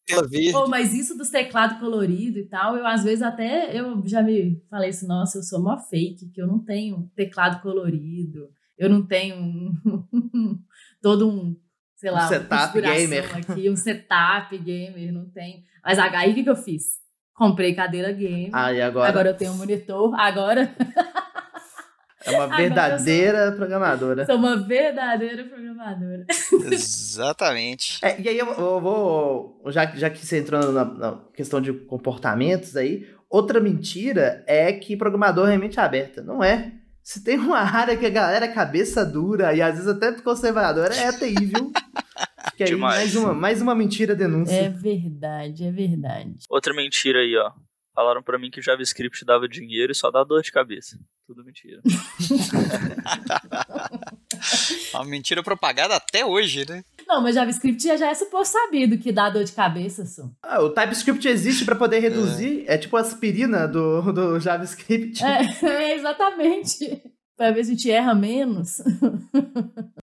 tela 0.07 0.27
verde. 0.27 0.53
Pô, 0.53 0.69
mas 0.69 0.95
isso 0.95 1.16
dos 1.16 1.29
teclados 1.31 1.79
coloridos 1.79 2.38
e 2.38 2.45
tal, 2.45 2.77
eu 2.77 2.87
às 2.87 3.03
vezes 3.05 3.23
até 3.23 3.79
eu 3.79 4.03
já 4.07 4.23
me 4.23 4.62
falei 4.71 4.90
assim, 4.90 5.07
nossa, 5.07 5.38
eu 5.38 5.42
sou 5.42 5.61
mó 5.62 5.77
fake, 5.79 6.31
que 6.31 6.40
eu 6.40 6.47
não 6.47 6.59
tenho 6.61 7.11
teclado 7.16 7.61
colorido, 7.61 8.49
eu 8.79 8.88
não 8.88 9.05
tenho 9.07 9.37
um- 9.37 9.73
todo 11.03 11.29
um, 11.29 11.57
sei 11.97 12.11
lá, 12.11 12.27
Um 12.27 12.29
setup 12.29 12.81
gamer. 12.81 13.37
aqui, 13.37 13.69
um 13.71 13.77
setup 13.77 14.57
gamer, 14.59 15.12
não 15.12 15.29
tem. 15.31 15.64
Mas 15.85 15.99
aí 15.99 16.31
o 16.33 16.35
que, 16.35 16.45
que 16.45 16.51
eu 16.51 16.57
fiz? 16.57 17.05
Comprei 17.35 17.75
cadeira 17.75 18.11
gamer. 18.12 18.51
Ah, 18.53 18.73
e 18.73 18.81
agora? 18.81 19.09
Agora 19.09 19.29
eu 19.31 19.37
tenho 19.37 19.53
um 19.53 19.57
monitor, 19.57 20.14
agora 20.19 20.75
é 22.27 22.37
uma 22.37 22.47
verdadeira 22.57 23.53
programadora. 23.53 24.27
sou 24.27 24.37
uma 24.37 24.57
verdadeira 24.57 25.45
programadora. 25.45 26.27
Exatamente. 26.71 27.99
É, 28.03 28.21
e 28.21 28.29
aí 28.29 28.39
eu, 28.39 28.47
eu 28.47 28.81
vou. 28.81 29.62
Já, 29.69 29.87
já 29.95 30.11
que 30.11 30.25
você 30.25 30.39
entrou 30.39 30.73
na, 30.73 30.85
na 30.85 31.21
questão 31.35 31.61
de 31.61 31.73
comportamentos 31.73 32.77
aí, 32.77 33.07
outra 33.31 33.61
mentira 33.61 34.45
é 34.47 34.73
que 34.73 34.97
programador 34.97 35.49
é 35.49 35.57
mente 35.57 35.79
aberta. 35.81 36.23
Não 36.23 36.43
é. 36.43 36.73
Se 37.03 37.23
tem 37.23 37.39
uma 37.39 37.61
área 37.61 37.97
que 37.97 38.05
a 38.05 38.11
galera 38.11 38.47
é 38.47 38.53
cabeça 38.53 39.05
dura 39.05 39.55
e 39.55 39.62
às 39.62 39.75
vezes 39.75 39.89
até 39.89 40.11
conservadora, 40.12 40.93
é 40.95 41.12
TI, 41.12 41.35
viu? 41.47 41.73
Que 42.57 42.62
aí 42.62 42.71
Demais. 42.71 42.97
mais 42.97 43.17
uma, 43.17 43.35
mais 43.35 43.61
uma 43.61 43.75
mentira 43.75 44.15
denúncia. 44.15 44.55
É 44.55 44.71
verdade, 44.71 45.65
é 45.65 45.71
verdade. 45.71 46.37
Outra 46.49 46.73
mentira 46.73 47.19
aí, 47.19 47.37
ó. 47.37 47.53
Falaram 47.96 48.22
pra 48.22 48.38
mim 48.38 48.50
que 48.50 48.61
JavaScript 48.61 49.24
dava 49.24 49.48
dinheiro 49.48 49.90
e 49.90 49.94
só 49.94 50.11
dá 50.11 50.22
dor 50.22 50.42
de 50.42 50.52
cabeça. 50.52 50.98
Tudo 51.26 51.42
mentira. 51.42 51.80
Uma 54.92 55.04
mentira 55.06 55.42
propagada 55.42 55.96
até 55.96 56.22
hoje, 56.22 56.68
né? 56.68 56.85
Não, 57.09 57.22
mas 57.22 57.35
JavaScript 57.35 57.82
já 57.82 58.11
é 58.11 58.14
suposto 58.14 58.52
sabido 58.52 58.98
que 58.98 59.11
dá 59.11 59.30
dor 59.30 59.44
de 59.44 59.52
cabeça, 59.52 60.04
só. 60.04 60.28
Ah, 60.42 60.62
o 60.62 60.68
TypeScript 60.68 61.26
existe 61.26 61.64
para 61.64 61.74
poder 61.74 62.00
reduzir, 62.00 62.64
é. 62.66 62.76
tipo 62.76 62.98
a 62.98 63.00
aspirina 63.00 63.66
do, 63.66 64.12
do 64.12 64.38
JavaScript. 64.38 65.24
É, 65.24 65.46
é, 65.66 65.94
exatamente. 65.94 67.00
Pra 67.35 67.50
ver 67.50 67.64
se 67.64 67.70
a 67.70 67.74
gente 67.74 67.90
erra 67.90 68.14
menos. 68.14 68.76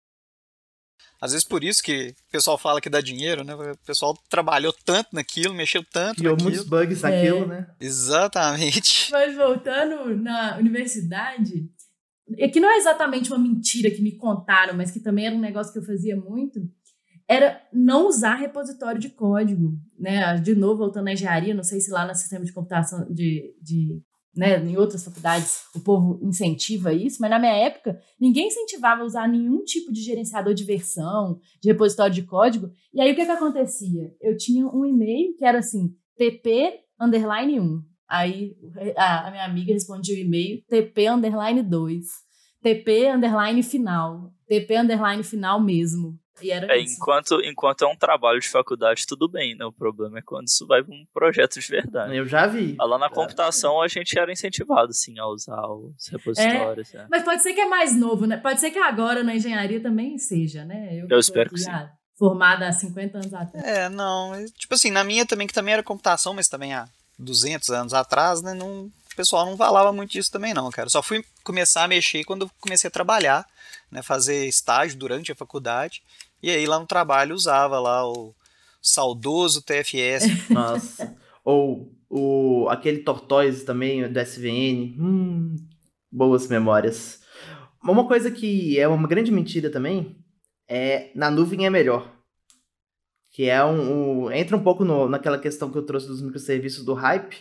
Às 1.21 1.33
vezes 1.33 1.47
por 1.47 1.63
isso 1.63 1.83
que 1.83 2.15
o 2.27 2.31
pessoal 2.31 2.57
fala 2.57 2.81
que 2.81 2.89
dá 2.89 2.99
dinheiro, 2.99 3.43
né? 3.43 3.53
O 3.53 3.77
pessoal 3.85 4.17
trabalhou 4.27 4.73
tanto 4.73 5.09
naquilo, 5.13 5.53
mexeu 5.53 5.83
tanto 5.83 6.17
Criou 6.17 6.33
naquilo. 6.33 6.49
muitos 6.49 6.67
bugs 6.67 7.01
naquilo, 7.01 7.43
É. 7.43 7.47
né? 7.47 7.67
Exatamente. 7.79 9.11
Mas 9.13 9.35
voltando 9.35 10.15
na 10.17 10.57
universidade, 10.57 11.69
é 12.37 12.47
que 12.47 12.59
não 12.59 12.69
é 12.71 12.77
exatamente 12.77 13.29
uma 13.31 13.37
mentira 13.39 13.91
que 13.91 14.01
me 14.01 14.13
contaram, 14.17 14.73
mas 14.73 14.89
que 14.89 14.99
também 14.99 15.25
era 15.27 15.35
um 15.35 15.39
negócio 15.39 15.71
que 15.73 15.79
eu 15.79 15.83
fazia 15.85 16.15
muito, 16.15 16.59
era 17.27 17.61
não 17.73 18.07
usar 18.07 18.35
repositório 18.35 18.99
de 18.99 19.09
código, 19.09 19.77
né? 19.99 20.35
De 20.39 20.55
novo, 20.55 20.77
voltando 20.79 21.07
à 21.09 21.13
engenharia, 21.13 21.53
não 21.53 21.63
sei 21.63 21.79
se 21.81 21.91
lá 21.91 22.05
no 22.07 22.15
sistema 22.15 22.43
de 22.45 22.51
computação 22.53 23.05
de, 23.13 23.53
de 23.61 24.01
né, 24.35 24.57
em 24.63 24.77
outras 24.77 25.03
faculdades 25.03 25.63
o 25.75 25.79
povo 25.79 26.19
incentiva 26.21 26.93
isso, 26.93 27.17
mas 27.19 27.29
na 27.29 27.39
minha 27.39 27.53
época 27.53 27.99
ninguém 28.19 28.47
incentivava 28.47 29.01
a 29.01 29.05
usar 29.05 29.27
nenhum 29.27 29.63
tipo 29.63 29.91
de 29.91 30.01
gerenciador 30.01 30.53
de 30.53 30.63
versão, 30.63 31.39
de 31.61 31.69
repositório 31.69 32.13
de 32.13 32.23
código. 32.23 32.71
E 32.93 33.01
aí 33.01 33.11
o 33.11 33.15
que 33.15 33.25
que 33.25 33.31
acontecia? 33.31 34.13
Eu 34.21 34.37
tinha 34.37 34.65
um 34.67 34.85
e-mail 34.85 35.35
que 35.35 35.45
era 35.45 35.59
assim, 35.59 35.93
tp 36.17 36.79
underline 36.99 37.59
1. 37.59 37.83
Aí 38.07 38.55
a, 38.95 39.27
a 39.27 39.31
minha 39.31 39.45
amiga 39.45 39.73
respondia 39.73 40.15
o 40.15 40.19
e-mail 40.19 40.61
tp 40.67 41.07
underline 41.09 41.61
2, 41.63 42.05
tp 42.61 43.07
underline 43.15 43.63
final, 43.63 44.33
tp 44.47 44.77
underline 44.77 45.23
final 45.23 45.61
mesmo. 45.61 46.19
E 46.41 46.51
era 46.51 46.73
É, 46.73 46.77
isso. 46.79 46.95
enquanto, 46.95 47.41
enquanto 47.43 47.83
é 47.83 47.87
um 47.87 47.95
trabalho 47.95 48.39
de 48.39 48.49
faculdade, 48.49 49.05
tudo 49.07 49.27
bem, 49.29 49.55
né? 49.55 49.65
O 49.65 49.71
problema 49.71 50.19
é 50.19 50.21
quando 50.21 50.47
isso 50.47 50.65
vai 50.67 50.83
para 50.83 50.93
um 50.93 51.05
projeto 51.13 51.59
de 51.59 51.67
verdade. 51.67 52.15
Eu 52.15 52.25
já 52.25 52.47
vi. 52.47 52.75
Ah, 52.79 52.85
Lá 52.85 52.97
na 52.97 53.07
Já- 53.07 53.13
computação 53.15 53.81
a 53.81 53.87
gente 53.87 54.17
era 54.17 54.31
incentivado, 54.31 54.93
sim, 54.93 55.17
a 55.19 55.27
usar 55.27 55.61
os 55.67 56.07
repositórios. 56.09 56.93
é. 56.93 57.05
Mas 57.09 57.23
pode 57.23 57.41
ser 57.43 57.53
que 57.53 57.61
é 57.61 57.65
mais 57.67 57.95
novo, 57.95 58.25
né? 58.25 58.37
Pode 58.37 58.59
ser 58.59 58.71
que 58.71 58.79
agora 58.79 59.23
na 59.23 59.35
engenharia 59.35 59.81
também 59.81 60.17
seja, 60.17 60.65
né? 60.65 61.01
que 61.01 61.07
tô 61.07 61.17
espero 61.19 61.49
que 61.49 61.55
aqui, 61.55 61.63
sim. 61.65 61.69
ah, 61.71 61.91
Formada 62.17 62.67
há 62.67 62.71
50 62.71 63.17
anos 63.17 63.33
atrás. 63.33 63.65
É, 63.65 63.89
não. 63.89 64.31
Tipo 64.57 64.75
assim, 64.75 64.91
na 64.91 65.03
minha 65.03 65.25
também, 65.25 65.47
que 65.47 65.53
também 65.53 65.73
era 65.73 65.81
computação, 65.81 66.33
mas 66.35 66.47
também 66.47 66.71
há 66.73 66.87
200 67.17 67.69
anos 67.71 67.93
atrás, 67.95 68.43
né? 68.43 68.53
Não, 68.53 68.83
o 68.85 69.15
pessoal 69.15 69.43
não 69.45 69.57
falava 69.57 69.91
muito 69.91 70.11
disso 70.11 70.31
também, 70.31 70.53
não, 70.53 70.69
cara. 70.69 70.87
Só 70.87 71.01
fui 71.01 71.25
começar 71.43 71.83
a 71.83 71.87
mexer 71.87 72.23
quando 72.23 72.45
eu 72.45 72.51
comecei 72.59 72.87
a 72.87 72.91
trabalhar, 72.91 73.43
né? 73.89 74.03
Fazer 74.03 74.45
estágio 74.45 74.97
durante 74.99 75.31
a 75.31 75.35
faculdade. 75.35 76.03
E 76.41 76.49
aí 76.49 76.65
lá 76.65 76.79
no 76.79 76.85
trabalho 76.87 77.35
usava 77.35 77.79
lá 77.79 78.07
o 78.09 78.35
saudoso 78.81 79.61
TFS. 79.61 80.49
Nossa. 80.49 81.15
Ou 81.43 81.91
o, 82.09 82.67
aquele 82.69 82.99
Tortoise 82.99 83.63
também, 83.65 84.11
do 84.11 84.19
SVN. 84.19 84.95
Hum, 84.99 85.55
boas 86.11 86.47
memórias. 86.47 87.21
Uma 87.83 88.07
coisa 88.07 88.29
que 88.29 88.79
é 88.79 88.87
uma 88.87 89.07
grande 89.07 89.31
mentira 89.31 89.69
também 89.69 90.15
é 90.67 91.11
na 91.15 91.29
nuvem 91.31 91.65
é 91.65 91.69
melhor. 91.69 92.11
Que 93.31 93.45
é 93.49 93.63
um. 93.63 94.25
um- 94.25 94.31
entra 94.31 94.57
um 94.57 94.63
pouco 94.63 94.83
no- 94.83 95.07
naquela 95.07 95.37
questão 95.39 95.71
que 95.71 95.77
eu 95.77 95.85
trouxe 95.85 96.07
dos 96.07 96.21
microserviços 96.21 96.83
do 96.85 96.93
hype, 96.93 97.37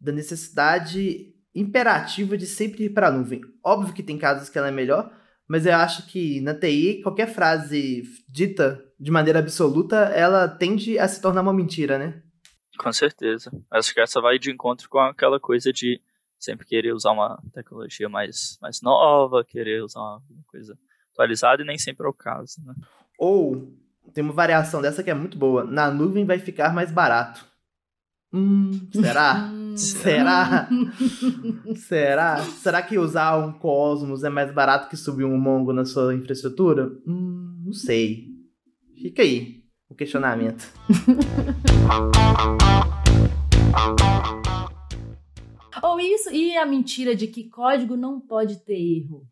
da 0.00 0.12
necessidade 0.12 1.34
imperativa 1.54 2.38
de 2.38 2.46
sempre 2.46 2.84
ir 2.84 2.90
para 2.90 3.08
a 3.08 3.10
nuvem. 3.10 3.40
Óbvio 3.64 3.92
que 3.92 4.02
tem 4.02 4.16
casos 4.16 4.48
que 4.48 4.56
ela 4.56 4.68
é 4.68 4.72
melhor, 4.72 5.12
mas 5.52 5.66
eu 5.66 5.74
acho 5.74 6.06
que 6.06 6.40
na 6.40 6.54
TI, 6.54 7.02
qualquer 7.02 7.26
frase 7.26 8.04
dita 8.26 8.82
de 8.98 9.10
maneira 9.10 9.38
absoluta, 9.38 9.96
ela 9.96 10.48
tende 10.48 10.98
a 10.98 11.06
se 11.06 11.20
tornar 11.20 11.42
uma 11.42 11.52
mentira, 11.52 11.98
né? 11.98 12.22
Com 12.78 12.90
certeza. 12.90 13.52
Acho 13.70 13.92
que 13.92 14.00
essa 14.00 14.18
vai 14.18 14.38
de 14.38 14.50
encontro 14.50 14.88
com 14.88 14.98
aquela 14.98 15.38
coisa 15.38 15.70
de 15.70 16.00
sempre 16.38 16.64
querer 16.64 16.94
usar 16.94 17.10
uma 17.10 17.38
tecnologia 17.52 18.08
mais, 18.08 18.56
mais 18.62 18.80
nova, 18.80 19.44
querer 19.44 19.82
usar 19.82 20.00
uma 20.00 20.22
coisa 20.46 20.74
atualizada 21.12 21.60
e 21.60 21.66
nem 21.66 21.76
sempre 21.76 22.06
é 22.06 22.08
o 22.08 22.14
caso, 22.14 22.54
né? 22.64 22.72
Ou 23.18 23.76
tem 24.14 24.24
uma 24.24 24.32
variação 24.32 24.80
dessa 24.80 25.02
que 25.02 25.10
é 25.10 25.14
muito 25.14 25.36
boa. 25.36 25.64
Na 25.64 25.90
nuvem 25.90 26.24
vai 26.24 26.38
ficar 26.38 26.72
mais 26.72 26.90
barato. 26.90 27.44
Hum, 28.32 28.88
será? 28.90 29.50
Será? 29.76 30.68
será? 31.76 32.38
Será 32.38 32.82
que 32.82 32.98
usar 32.98 33.38
um 33.38 33.52
Cosmos 33.52 34.24
é 34.24 34.28
mais 34.28 34.52
barato 34.52 34.88
que 34.88 34.96
subir 34.96 35.24
um 35.24 35.38
Mongo 35.38 35.72
na 35.72 35.84
sua 35.84 36.14
infraestrutura? 36.14 36.90
Hum, 37.06 37.62
não 37.64 37.72
sei. 37.72 38.26
Fica 39.00 39.22
aí 39.22 39.62
o 39.88 39.94
questionamento. 39.94 40.66
Ou 45.82 46.00
isso, 46.00 46.30
e 46.30 46.56
a 46.56 46.64
mentira 46.64 47.14
de 47.14 47.26
que 47.26 47.48
código 47.48 47.96
não 47.96 48.20
pode 48.20 48.64
ter 48.64 48.78
erro. 48.78 49.26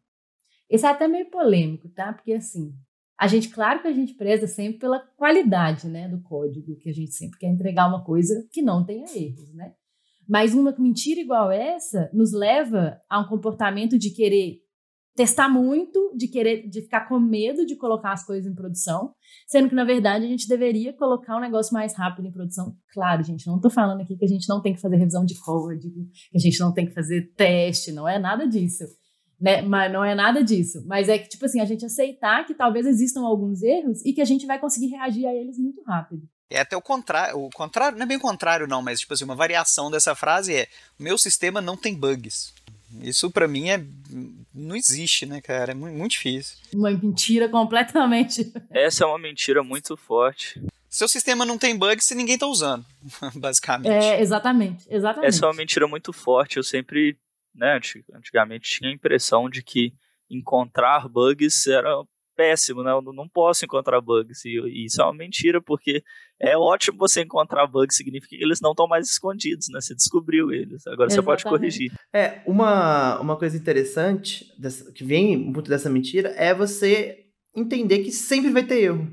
Esse 0.68 0.86
é 0.86 0.88
até 0.88 1.06
meio 1.06 1.30
polêmico, 1.30 1.88
tá? 1.88 2.12
Porque 2.12 2.32
assim, 2.32 2.72
a 3.18 3.26
gente, 3.26 3.50
claro 3.50 3.82
que 3.82 3.88
a 3.88 3.92
gente 3.92 4.14
preza 4.14 4.46
sempre 4.46 4.78
pela 4.78 5.00
qualidade, 5.16 5.88
né, 5.88 6.08
do 6.08 6.22
código, 6.22 6.76
que 6.76 6.88
a 6.88 6.92
gente 6.92 7.12
sempre 7.12 7.38
quer 7.38 7.48
entregar 7.48 7.86
uma 7.86 8.02
coisa 8.02 8.46
que 8.50 8.62
não 8.62 8.84
tenha 8.84 9.04
erros, 9.14 9.52
né? 9.52 9.74
Mas 10.30 10.54
uma 10.54 10.72
mentira 10.78 11.20
igual 11.20 11.50
essa 11.50 12.08
nos 12.14 12.32
leva 12.32 13.00
a 13.10 13.18
um 13.18 13.26
comportamento 13.26 13.98
de 13.98 14.10
querer 14.14 14.58
testar 15.16 15.48
muito, 15.48 16.14
de 16.16 16.28
querer, 16.28 16.68
de 16.68 16.82
ficar 16.82 17.08
com 17.08 17.18
medo 17.18 17.66
de 17.66 17.74
colocar 17.74 18.12
as 18.12 18.24
coisas 18.24 18.48
em 18.48 18.54
produção, 18.54 19.12
sendo 19.48 19.68
que 19.68 19.74
na 19.74 19.84
verdade 19.84 20.24
a 20.24 20.28
gente 20.28 20.46
deveria 20.46 20.92
colocar 20.92 21.36
um 21.36 21.40
negócio 21.40 21.74
mais 21.74 21.96
rápido 21.96 22.28
em 22.28 22.32
produção. 22.32 22.76
Claro, 22.94 23.24
gente, 23.24 23.44
não 23.48 23.60
tô 23.60 23.68
falando 23.68 24.02
aqui 24.02 24.16
que 24.16 24.24
a 24.24 24.28
gente 24.28 24.48
não 24.48 24.62
tem 24.62 24.72
que 24.72 24.80
fazer 24.80 24.98
revisão 24.98 25.24
de 25.24 25.36
código, 25.40 26.06
que 26.30 26.36
a 26.36 26.40
gente 26.40 26.60
não 26.60 26.72
tem 26.72 26.86
que 26.86 26.94
fazer 26.94 27.32
teste, 27.34 27.90
não 27.90 28.08
é 28.08 28.16
nada 28.16 28.46
disso. 28.46 28.84
Né? 29.40 29.62
Mas 29.62 29.92
não 29.92 30.04
é 30.04 30.14
nada 30.14 30.44
disso. 30.44 30.86
Mas 30.86 31.08
é 31.08 31.18
que, 31.18 31.28
tipo 31.28 31.44
assim, 31.44 31.60
a 31.60 31.64
gente 31.64 31.84
aceitar 31.84 32.46
que 32.46 32.54
talvez 32.54 32.86
existam 32.86 33.22
alguns 33.22 33.62
erros 33.62 34.04
e 34.04 34.12
que 34.12 34.20
a 34.20 34.24
gente 34.24 34.46
vai 34.46 34.60
conseguir 34.60 34.88
reagir 34.88 35.26
a 35.26 35.34
eles 35.34 35.58
muito 35.58 35.82
rápido. 35.82 36.22
É 36.50 36.60
até 36.60 36.76
o 36.76 36.82
contrário, 36.82 37.38
o 37.38 37.48
contrário, 37.50 37.96
não 37.96 38.04
é 38.04 38.06
bem 38.08 38.16
o 38.16 38.20
contrário 38.20 38.66
não, 38.66 38.82
mas 38.82 39.00
tipo 39.00 39.14
assim, 39.14 39.24
uma 39.24 39.36
variação 39.36 39.90
dessa 39.90 40.14
frase 40.14 40.54
é: 40.54 40.66
"O 40.98 41.02
meu 41.02 41.16
sistema 41.16 41.60
não 41.60 41.76
tem 41.76 41.94
bugs". 41.94 42.52
Isso 43.02 43.30
pra 43.30 43.46
mim 43.46 43.68
é 43.70 43.80
não 44.52 44.74
existe, 44.74 45.24
né, 45.24 45.40
cara? 45.40 45.70
É 45.70 45.74
mu- 45.74 45.86
muito 45.92 46.10
difícil. 46.12 46.56
Uma 46.74 46.90
mentira 46.90 47.48
completamente. 47.48 48.52
Essa 48.68 49.04
é 49.04 49.06
uma 49.06 49.18
mentira 49.18 49.62
muito 49.62 49.96
forte. 49.96 50.60
Seu 50.88 51.06
sistema 51.06 51.44
não 51.44 51.56
tem 51.56 51.78
bugs 51.78 52.04
se 52.04 52.16
ninguém 52.16 52.36
tá 52.36 52.48
usando, 52.48 52.84
basicamente. 53.36 53.92
É, 53.92 54.20
exatamente, 54.20 54.84
exatamente. 54.90 55.28
Essa 55.28 55.44
é 55.44 55.48
uma 55.48 55.54
mentira 55.54 55.86
muito 55.86 56.12
forte. 56.12 56.56
Eu 56.56 56.64
sempre, 56.64 57.16
né, 57.54 57.76
anti- 57.76 58.04
antigamente 58.12 58.68
tinha 58.68 58.90
a 58.90 58.92
impressão 58.92 59.48
de 59.48 59.62
que 59.62 59.92
encontrar 60.28 61.08
bugs 61.08 61.66
era 61.68 62.02
péssimo, 62.40 62.82
né? 62.82 62.90
Eu 62.90 63.02
não 63.12 63.28
posso 63.28 63.66
encontrar 63.66 64.00
bugs. 64.00 64.44
E, 64.46 64.48
e 64.58 64.86
isso 64.86 65.00
é 65.02 65.04
uma 65.04 65.12
mentira, 65.14 65.60
porque 65.60 66.02
é 66.40 66.56
ótimo 66.56 66.96
você 66.96 67.20
encontrar 67.20 67.66
bugs, 67.66 67.96
significa 67.98 68.34
que 68.34 68.42
eles 68.42 68.60
não 68.62 68.70
estão 68.70 68.88
mais 68.88 69.10
escondidos, 69.10 69.66
né? 69.68 69.78
Você 69.78 69.94
descobriu 69.94 70.50
eles. 70.50 70.86
Agora 70.86 71.10
você 71.10 71.20
pode 71.22 71.42
Exatamente. 71.42 71.60
corrigir. 71.60 71.92
É, 72.14 72.40
uma, 72.46 73.20
uma 73.20 73.36
coisa 73.36 73.56
interessante 73.58 74.46
dessa- 74.58 74.90
que 74.90 75.04
vem 75.04 75.36
muito 75.36 75.68
dessa 75.68 75.90
mentira 75.90 76.30
é 76.30 76.54
você 76.54 77.26
entender 77.54 77.98
que 77.98 78.10
sempre 78.10 78.50
vai 78.50 78.62
ter 78.64 78.80
erro. 78.84 79.06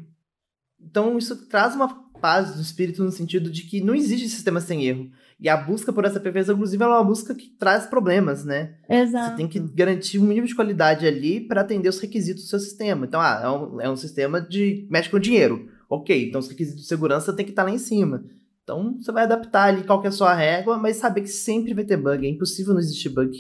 Então 0.79 1.17
isso 1.17 1.47
traz 1.49 1.75
uma 1.75 2.06
paz 2.17 2.56
do 2.56 2.62
espírito 2.62 3.03
no 3.03 3.12
sentido 3.12 3.49
de 3.49 3.63
que 3.63 3.82
não 3.82 3.95
existe 3.95 4.27
sistema 4.30 4.60
sem 4.60 4.86
erro. 4.86 5.10
E 5.39 5.47
a 5.47 5.56
busca 5.56 5.93
por 5.93 6.03
essa 6.03 6.19
perfeição, 6.19 6.56
inclusive, 6.56 6.84
é 6.84 6.88
uma 6.88 7.03
busca 7.03 7.36
que 7.36 7.47
traz 7.47 7.86
problemas, 7.86 8.43
né? 8.43 8.73
Exato. 8.89 9.32
Você 9.32 9.36
tem 9.38 9.47
que 9.47 9.60
garantir 9.60 10.17
um 10.17 10.23
mínimo 10.23 10.47
de 10.47 10.56
qualidade 10.56 11.06
ali 11.06 11.39
para 11.39 11.62
atender 11.62 11.89
os 11.89 11.99
requisitos 11.99 12.43
do 12.43 12.49
seu 12.49 12.60
sistema. 12.60 13.06
Então, 13.06 13.21
ah, 13.21 13.41
é 13.43 13.49
um, 13.49 13.82
é 13.82 13.89
um 13.89 13.95
sistema 13.95 14.41
de 14.41 14.88
mexe 14.89 15.10
com 15.10 15.19
dinheiro. 15.19 15.69
Ok, 15.89 16.27
então 16.27 16.39
os 16.39 16.49
requisitos 16.49 16.82
de 16.82 16.88
segurança 16.88 17.34
tem 17.34 17.45
que 17.45 17.51
estar 17.51 17.63
lá 17.63 17.69
em 17.71 17.77
cima. 17.77 18.25
Então, 18.63 18.97
você 18.99 19.12
vai 19.12 19.23
adaptar 19.23 19.69
ali 19.69 19.84
qual 19.84 20.01
que 20.01 20.08
é 20.08 20.10
a 20.10 20.12
sua 20.12 20.34
régua, 20.34 20.77
mas 20.77 20.97
saber 20.97 21.21
que 21.21 21.30
sempre 21.30 21.73
vai 21.73 21.86
ter 21.86 21.97
bug. 21.97 22.25
É 22.25 22.30
impossível 22.30 22.73
não 22.73 22.82
existir 22.82 23.10
bug. 23.10 23.38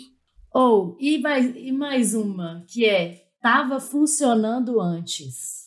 Ou, 0.53 0.95
e 0.99 1.17
mais, 1.17 1.53
e 1.55 1.71
mais 1.71 2.13
uma, 2.13 2.63
que 2.67 2.85
é, 2.85 3.25
tava 3.41 3.79
funcionando 3.79 4.79
antes. 4.79 5.66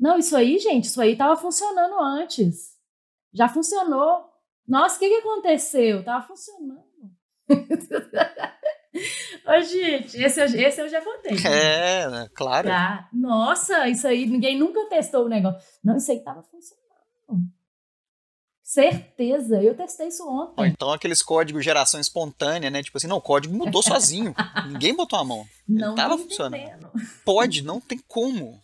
Não, 0.00 0.16
isso 0.18 0.34
aí, 0.34 0.58
gente, 0.58 0.84
isso 0.84 1.00
aí 1.00 1.14
tava 1.14 1.36
funcionando 1.36 2.00
antes. 2.00 2.70
Já 3.32 3.48
funcionou. 3.48 4.24
Nossa, 4.66 4.96
o 4.96 4.98
que, 4.98 5.08
que 5.08 5.16
aconteceu? 5.16 6.02
Tava 6.02 6.26
funcionando. 6.26 6.80
Ô, 9.46 9.60
gente, 9.62 10.16
esse, 10.20 10.40
eu- 10.40 10.46
esse 10.46 10.80
eu 10.80 10.88
já 10.88 11.00
contei. 11.00 11.36
É, 11.46 12.08
né, 12.08 12.28
claro. 12.34 12.68
Tá. 12.68 13.08
Nossa, 13.12 13.88
isso 13.88 14.06
aí, 14.08 14.26
ninguém 14.26 14.58
nunca 14.58 14.84
testou 14.88 15.26
o 15.26 15.28
negócio. 15.28 15.60
Não, 15.84 15.96
isso 15.96 16.10
aí 16.10 16.20
tava 16.20 16.42
funcionando. 16.42 16.80
Certeza, 18.62 19.60
eu 19.60 19.74
testei 19.76 20.08
isso 20.08 20.22
Ou 20.24 20.32
ontem. 20.32 20.68
então 20.68 20.92
aqueles 20.92 21.22
códigos 21.22 21.64
geração 21.64 21.98
espontânea, 22.00 22.70
né? 22.70 22.82
Tipo 22.84 22.98
assim, 22.98 23.08
não, 23.08 23.16
o 23.16 23.20
código 23.22 23.52
mudou 23.54 23.82
sozinho. 23.82 24.32
Ninguém 24.68 24.94
botou 24.94 25.18
a 25.18 25.24
mão. 25.24 25.44
Não 25.68 25.94
tava 25.96 26.16
tô 26.16 26.22
funcionando. 26.24 26.54
entendendo. 26.56 26.90
Pode, 27.24 27.62
não 27.64 27.80
tem 27.80 27.98
como. 28.06 28.60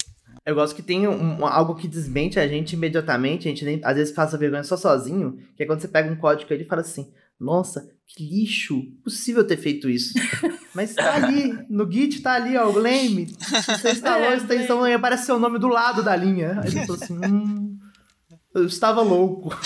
Eu 0.47 0.55
gosto 0.55 0.77
que 0.77 0.83
tem 0.83 1.09
um- 1.09 1.45
algo 1.45 1.75
que 1.75 1.89
desmente 1.89 2.39
a 2.39 2.47
gente 2.47 2.75
imediatamente, 2.75 3.49
a 3.49 3.51
gente 3.51 3.65
nem, 3.65 3.81
às 3.83 3.97
vezes 3.97 4.15
passa 4.15 4.39
vergonha 4.39 4.63
só 4.63 4.77
sozinho, 4.77 5.37
que 5.57 5.65
é 5.65 5.67
quando 5.67 5.81
você 5.81 5.89
pega 5.89 6.09
um 6.11 6.15
código 6.17 6.53
ali 6.55 6.63
e 6.63 6.67
fala 6.67 6.83
assim, 6.83 7.11
Nossa, 7.39 7.87
que 8.07 8.25
lixo! 8.25 8.81
Possível 9.05 9.45
ter 9.47 9.57
feito 9.59 9.91
isso. 9.91 10.15
Mas 10.75 10.95
tá 10.95 11.17
ali, 11.17 11.53
no 11.69 11.91
Git 11.91 12.23
tá 12.23 12.33
ali, 12.35 12.57
ó, 12.57 12.71
o 12.71 12.73
Blame. 12.73 13.27
Você 13.27 13.91
instalou 13.91 14.29
a 14.29 14.33
É, 14.33 14.37
extensão 14.37 14.87
e 14.89 14.95
aparece 14.95 15.27
seu 15.27 15.39
nome 15.39 15.59
do 15.59 15.69
lado 15.69 16.03
da 16.03 16.17
linha. 16.17 16.59
Aí 16.63 16.69
ele 16.69 16.87
falou 16.87 17.03
assim, 17.03 17.19
hum, 17.19 17.79
eu 18.55 18.65
estava 18.65 19.03
louco. 19.03 19.51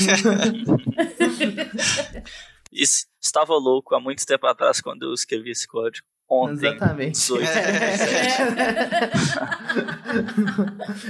Isso, 2.73 3.05
estava 3.21 3.53
louco 3.55 3.95
há 3.95 4.01
muito 4.01 4.25
tempo 4.27 4.47
atrás 4.47 4.81
quando 4.81 5.03
eu 5.05 5.13
escrevi 5.15 5.51
esse 5.51 5.67
código. 5.69 6.05
Ontem. 6.29 6.69
Exatamente. 6.75 7.13
18. 7.19 7.45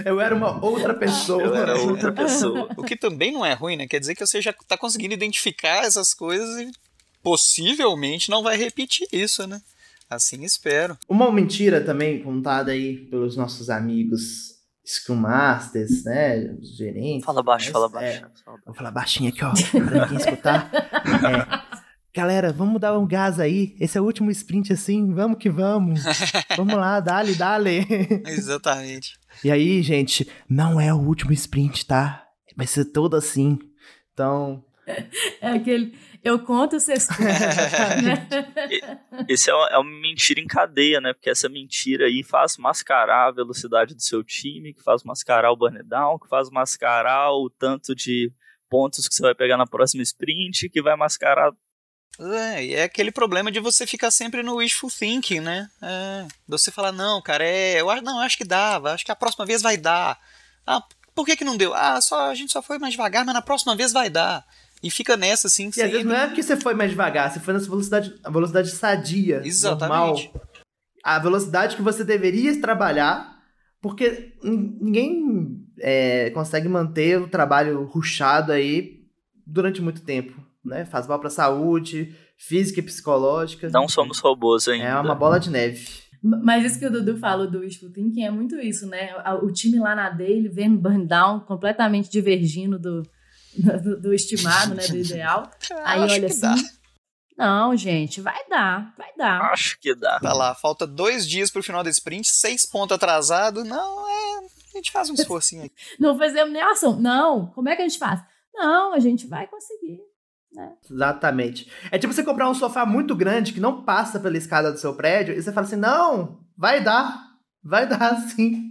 eu 0.04 0.20
era 0.20 0.34
uma 0.34 0.64
outra 0.64 0.94
pessoa. 0.94 1.42
Eu 1.42 1.54
era 1.54 1.76
outra 1.78 2.12
pessoa. 2.12 2.68
O 2.76 2.82
que 2.82 2.96
também 2.96 3.32
não 3.32 3.44
é 3.44 3.52
ruim, 3.54 3.76
né? 3.76 3.86
Quer 3.86 4.00
dizer 4.00 4.14
que 4.14 4.26
você 4.26 4.40
já 4.40 4.52
tá 4.66 4.76
conseguindo 4.76 5.14
identificar 5.14 5.84
essas 5.84 6.12
coisas 6.14 6.58
e 6.60 6.70
possivelmente 7.22 8.30
não 8.30 8.42
vai 8.42 8.56
repetir 8.56 9.06
isso, 9.12 9.46
né? 9.46 9.60
Assim 10.08 10.42
espero. 10.44 10.98
Uma 11.08 11.30
mentira 11.30 11.80
também 11.80 12.22
contada 12.22 12.72
aí 12.72 12.96
pelos 12.96 13.36
nossos 13.36 13.70
amigos 13.70 14.58
Scrum 14.84 15.14
Masters, 15.16 16.04
né? 16.04 16.52
Os 16.60 16.76
gerentes. 16.76 17.24
Fala 17.24 17.42
baixo, 17.42 17.66
né? 17.66 17.72
fala 17.72 17.86
É, 17.86 17.90
baixo. 17.90 18.20
fala 18.20 18.30
baixo. 18.56 18.62
Vou 18.66 18.74
falar 18.74 18.90
baixinho 18.90 19.28
aqui, 19.30 19.44
ó, 19.44 19.52
pra 19.70 20.02
ninguém 20.06 20.18
escutar. 20.18 20.70
É, 21.69 21.69
Galera, 22.14 22.53
vamos 22.53 22.81
dar 22.81 22.99
um 22.99 23.07
gás 23.07 23.38
aí. 23.38 23.77
Esse 23.79 23.96
é 23.96 24.01
o 24.01 24.05
último 24.05 24.31
sprint 24.31 24.73
assim, 24.73 25.12
vamos 25.14 25.38
que 25.38 25.49
vamos. 25.49 26.03
Vamos 26.57 26.75
lá, 26.75 26.99
dale, 27.01 27.35
dale. 27.35 27.87
Exatamente. 28.27 29.18
E 29.44 29.51
aí, 29.51 29.81
gente, 29.83 30.29
não 30.49 30.81
é 30.81 30.92
o 30.92 30.99
último 30.99 31.33
sprint, 31.33 31.87
tá? 31.87 32.27
Vai 32.57 32.66
ser 32.66 32.87
todo 32.87 33.16
assim. 33.16 33.59
Então, 34.12 34.62
É 35.40 35.49
aquele. 35.49 35.99
Eu 36.23 36.38
conto, 36.40 36.79
você 36.79 36.92
escuta. 36.92 37.23
né? 38.03 38.29
Esse 39.27 39.51
é 39.51 39.55
uma, 39.55 39.66
é 39.68 39.79
uma 39.79 40.01
mentira 40.01 40.40
em 40.40 40.46
cadeia, 40.46 41.01
né? 41.01 41.14
Porque 41.14 41.31
essa 41.31 41.49
mentira 41.49 42.07
aí 42.07 42.23
faz 42.23 42.59
mascarar 42.59 43.29
a 43.29 43.33
velocidade 43.33 43.94
do 43.94 44.03
seu 44.03 44.23
time, 44.23 44.75
que 44.75 44.83
faz 44.83 45.03
mascarar 45.03 45.51
o 45.51 45.57
burn 45.57 45.83
down, 45.83 46.18
que 46.18 46.29
faz 46.29 46.51
mascarar 46.51 47.33
o 47.33 47.49
tanto 47.49 47.94
de 47.94 48.31
pontos 48.68 49.09
que 49.09 49.14
você 49.14 49.23
vai 49.23 49.35
pegar 49.35 49.57
na 49.57 49.66
próxima 49.66 50.03
sprint, 50.03 50.68
que 50.68 50.83
vai 50.83 50.96
mascarar. 50.96 51.53
É, 52.18 52.64
e 52.64 52.75
é 52.75 52.83
aquele 52.83 53.11
problema 53.11 53.51
de 53.51 53.61
você 53.61 53.87
ficar 53.87 54.11
sempre 54.11 54.42
no 54.42 54.57
wishful 54.57 54.90
thinking, 54.90 55.40
né? 55.40 55.70
É, 55.83 56.27
você 56.46 56.70
falar, 56.70 56.92
não, 56.92 57.23
cara, 57.23 57.44
é, 57.44 57.81
eu 57.81 57.88
acho, 57.88 58.03
não, 58.03 58.18
acho 58.20 58.37
que 58.37 58.44
dava, 58.44 58.92
acho 58.92 59.05
que 59.05 59.12
a 59.12 59.16
próxima 59.16 59.46
vez 59.46 59.62
vai 59.62 59.77
dar. 59.77 60.18
Ah, 60.66 60.83
por 61.14 61.25
que 61.25 61.37
que 61.37 61.44
não 61.44 61.57
deu? 61.57 61.73
Ah, 61.75 62.01
só, 62.01 62.31
a 62.31 62.35
gente 62.35 62.53
só 62.53 62.62
foi 62.62 62.79
mais 62.79 62.92
devagar, 62.92 63.25
mas 63.25 63.35
na 63.35 63.42
próxima 63.42 63.75
vez 63.75 63.92
vai 63.92 64.11
dar. 64.11 64.44
E 64.83 64.90
fica 64.90 65.16
nessa, 65.16 65.46
assim, 65.46 65.70
e 65.77 65.83
às 65.83 65.90
vezes 65.90 66.07
não 66.07 66.16
é 66.16 66.27
porque 66.27 66.42
você 66.42 66.57
foi 66.57 66.73
mais 66.73 66.90
devagar, 66.90 67.31
você 67.31 67.38
foi 67.38 67.53
nessa 67.53 67.68
velocidade, 67.68 68.14
a 68.25 68.31
velocidade 68.31 68.70
sadia, 68.70 69.42
Exatamente. 69.44 70.31
normal. 70.33 70.51
A 71.05 71.18
velocidade 71.18 71.77
que 71.77 71.83
você 71.83 72.03
deveria 72.03 72.59
trabalhar, 72.61 73.42
porque 73.81 74.35
ninguém 74.42 75.66
é, 75.79 76.31
consegue 76.31 76.68
manter 76.68 77.20
o 77.20 77.29
trabalho 77.29 77.85
ruchado 77.85 78.53
aí 78.53 79.05
durante 79.46 79.83
muito 79.83 80.03
tempo, 80.03 80.35
né? 80.64 80.85
Faz 80.85 81.07
mal 81.07 81.18
pra 81.18 81.31
saúde, 81.31 82.14
física 82.37 82.81
e 82.81 82.83
psicológica. 82.83 83.68
Não 83.70 83.88
somos 83.88 84.18
robôs 84.18 84.68
ainda. 84.68 84.85
É 84.85 85.01
uma 85.01 85.14
bola 85.14 85.38
de 85.38 85.51
neve. 85.51 85.87
Mas 86.23 86.64
isso 86.64 86.79
que 86.79 86.87
o 86.87 86.90
Dudu 86.90 87.16
fala 87.16 87.46
do 87.46 87.61
wishful 87.61 87.90
thinking 87.90 88.25
é 88.25 88.31
muito 88.31 88.57
isso, 88.61 88.87
né? 88.87 89.14
O 89.42 89.51
time 89.51 89.79
lá 89.79 89.94
na 89.94 90.11
dele 90.11 90.49
vendo 90.49 90.79
burn 90.79 91.07
down 91.07 91.40
completamente 91.40 92.11
divergindo 92.11 92.79
do, 92.79 93.03
do, 93.57 94.01
do 94.01 94.14
estimado, 94.14 94.75
né? 94.75 94.87
Do 94.87 94.96
ideal. 94.99 95.51
Aí 95.83 96.03
acho 96.03 96.14
olha 96.14 96.20
que 96.20 96.27
assim. 96.27 96.40
dá. 96.40 96.57
Não, 97.38 97.75
gente, 97.75 98.20
vai 98.20 98.38
dar, 98.51 98.94
vai 98.99 99.09
dar. 99.16 99.40
Acho 99.51 99.81
que 99.81 99.94
dá. 99.94 100.20
Tá 100.20 100.35
lá, 100.35 100.55
falta 100.55 100.87
dois 100.87 101.27
dias 101.27 101.51
pro 101.51 101.62
final 101.62 101.83
da 101.83 101.88
sprint, 101.88 102.29
seis 102.29 102.66
pontos 102.66 102.94
atrasado. 102.94 103.64
Não, 103.64 104.07
é. 104.07 104.40
A 104.75 104.77
gente 104.77 104.92
faz 104.92 105.09
um 105.09 105.14
esforcinho 105.14 105.62
aí. 105.62 105.70
Não 105.99 106.18
fazemos 106.18 106.53
nem 106.53 106.61
ação. 106.61 107.01
Não, 107.01 107.46
como 107.46 107.70
é 107.70 107.77
que 107.77 107.81
a 107.81 107.88
gente 107.88 107.99
faz? 107.99 108.23
Não, 108.55 108.92
a 108.92 108.99
gente 108.99 109.27
vai 109.27 109.46
conseguir. 109.46 110.10
Exatamente. 110.90 111.70
É 111.90 111.98
tipo 111.98 112.12
você 112.12 112.22
comprar 112.24 112.48
um 112.50 112.54
sofá 112.54 112.84
muito 112.84 113.14
grande 113.14 113.52
que 113.52 113.60
não 113.60 113.84
passa 113.84 114.18
pela 114.18 114.36
escada 114.36 114.72
do 114.72 114.78
seu 114.78 114.94
prédio 114.96 115.34
e 115.34 115.42
você 115.42 115.52
fala 115.52 115.66
assim: 115.66 115.76
não, 115.76 116.44
vai 116.56 116.82
dar, 116.82 117.18
vai 117.62 117.88
dar 117.88 118.16
sim. 118.28 118.70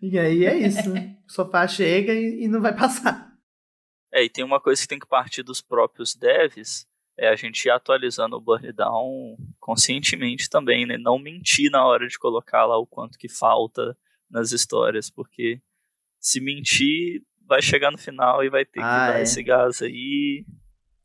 E 0.00 0.18
aí 0.18 0.44
é 0.44 0.56
isso. 0.56 0.90
o 0.92 1.32
sofá 1.32 1.66
chega 1.66 2.12
e, 2.12 2.44
e 2.44 2.48
não 2.48 2.60
vai 2.60 2.74
passar. 2.74 3.32
É, 4.12 4.22
e 4.24 4.28
tem 4.28 4.44
uma 4.44 4.60
coisa 4.60 4.80
que 4.82 4.88
tem 4.88 4.98
que 4.98 5.06
partir 5.06 5.42
dos 5.42 5.60
próprios 5.62 6.14
devs, 6.14 6.86
é 7.18 7.28
a 7.28 7.36
gente 7.36 7.64
ir 7.64 7.70
atualizando 7.70 8.36
o 8.36 8.40
burn 8.40 8.72
down 8.72 9.36
conscientemente 9.58 10.50
também, 10.50 10.86
né? 10.86 10.98
Não 10.98 11.18
mentir 11.18 11.70
na 11.70 11.84
hora 11.86 12.06
de 12.06 12.18
colocar 12.18 12.64
lá 12.66 12.76
o 12.78 12.86
quanto 12.86 13.18
que 13.18 13.28
falta 13.28 13.96
nas 14.30 14.52
histórias, 14.52 15.10
porque 15.10 15.60
se 16.20 16.40
mentir, 16.40 17.22
vai 17.46 17.60
chegar 17.62 17.90
no 17.90 17.98
final 17.98 18.44
e 18.44 18.50
vai 18.50 18.64
ter 18.64 18.80
que 18.80 18.86
Ah, 18.86 19.12
dar 19.12 19.18
é. 19.18 19.22
esse 19.22 19.42
gás 19.42 19.82
aí. 19.82 20.44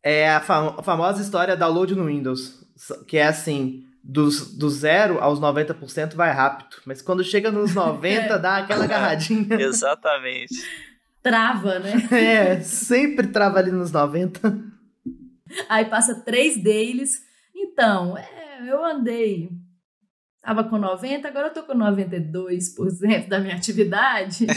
É 0.07 0.29
a, 0.29 0.39
fam- 0.39 0.75
a 0.77 0.83
famosa 0.83 1.21
história 1.21 1.55
download 1.57 1.93
no 1.95 2.05
Windows, 2.05 2.63
que 3.07 3.17
é 3.17 3.27
assim. 3.27 3.83
Dos, 4.09 4.55
do 4.57 4.69
zero 4.69 5.19
aos 5.19 5.37
90% 5.37 6.15
vai 6.15 6.31
rápido. 6.31 6.77
Mas 6.85 7.01
quando 7.01 7.25
chega 7.25 7.51
nos 7.51 7.73
90, 7.75 8.39
dá 8.39 8.57
aquela 8.59 8.85
agarradinha. 8.85 9.47
Exatamente. 9.59 10.53
Trava, 11.21 11.77
né? 11.79 11.93
É, 12.09 12.61
sempre 12.61 13.27
trava 13.27 13.59
ali 13.59 13.69
nos 13.69 13.91
90. 13.91 14.63
Aí 15.67 15.83
passa 15.85 16.15
três 16.23 16.55
deles. 16.63 17.21
Então, 17.53 18.17
é, 18.17 18.61
eu 18.65 18.81
andei. 18.85 19.49
Tava 20.41 20.63
com 20.63 20.77
90, 20.77 21.27
agora 21.27 21.47
eu 21.47 21.53
tô 21.53 21.63
com 21.63 21.73
92% 21.73 23.27
da 23.27 23.39
minha 23.39 23.55
atividade. 23.55 24.47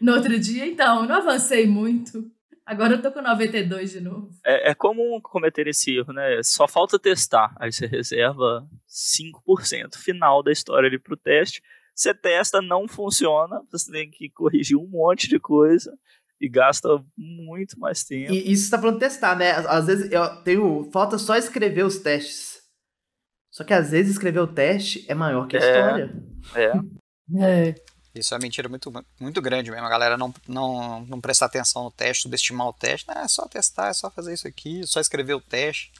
no 0.00 0.14
outro 0.14 0.38
dia, 0.38 0.64
então, 0.66 1.04
não 1.06 1.16
avancei 1.16 1.66
muito. 1.66 2.24
Agora 2.70 2.94
eu 2.94 3.02
tô 3.02 3.10
com 3.10 3.20
92 3.20 3.90
de 3.90 4.00
novo. 4.00 4.30
É, 4.46 4.70
é 4.70 4.74
comum 4.76 5.20
cometer 5.20 5.66
esse 5.66 5.96
erro, 5.96 6.12
né? 6.12 6.40
Só 6.44 6.68
falta 6.68 7.00
testar. 7.00 7.52
Aí 7.58 7.72
você 7.72 7.84
reserva 7.84 8.64
5% 8.88 9.96
final 9.96 10.40
da 10.40 10.52
história 10.52 10.86
ali 10.86 10.96
pro 10.96 11.16
teste. 11.16 11.60
Você 11.96 12.14
testa, 12.14 12.62
não 12.62 12.86
funciona. 12.86 13.60
Você 13.72 13.90
tem 13.90 14.08
que 14.08 14.30
corrigir 14.30 14.76
um 14.76 14.86
monte 14.86 15.28
de 15.28 15.40
coisa 15.40 15.92
e 16.40 16.48
gasta 16.48 16.88
muito 17.18 17.76
mais 17.76 18.04
tempo. 18.04 18.32
E 18.32 18.52
isso 18.52 18.66
você 18.66 18.70
tá 18.70 18.78
falando 18.80 19.00
testar, 19.00 19.36
né? 19.36 19.50
Às 19.50 19.88
vezes 19.88 20.12
eu 20.12 20.36
tenho. 20.44 20.88
Falta 20.92 21.18
só 21.18 21.36
escrever 21.36 21.84
os 21.84 21.98
testes. 21.98 22.60
Só 23.50 23.64
que 23.64 23.74
às 23.74 23.90
vezes 23.90 24.12
escrever 24.12 24.38
o 24.38 24.46
teste 24.46 25.04
é 25.08 25.14
maior 25.14 25.48
que 25.48 25.56
a 25.56 25.60
É. 25.60 25.72
história. 25.72 26.12
É. 26.54 26.72
É. 27.42 27.74
Isso 28.14 28.34
é 28.34 28.36
uma 28.36 28.42
mentira 28.42 28.68
muito, 28.68 28.92
muito 29.18 29.40
grande 29.40 29.70
mesmo. 29.70 29.86
A 29.86 29.90
galera 29.90 30.18
não, 30.18 30.34
não, 30.48 31.04
não 31.06 31.20
prestar 31.20 31.46
atenção 31.46 31.84
no 31.84 31.90
teste, 31.90 32.24
subestimar 32.24 32.68
o 32.68 32.72
teste. 32.72 33.06
Não, 33.08 33.22
é 33.22 33.28
só 33.28 33.46
testar, 33.46 33.88
é 33.88 33.92
só 33.92 34.10
fazer 34.10 34.34
isso 34.34 34.48
aqui, 34.48 34.86
só 34.86 35.00
escrever 35.00 35.34
o 35.34 35.40
teste. 35.40 35.92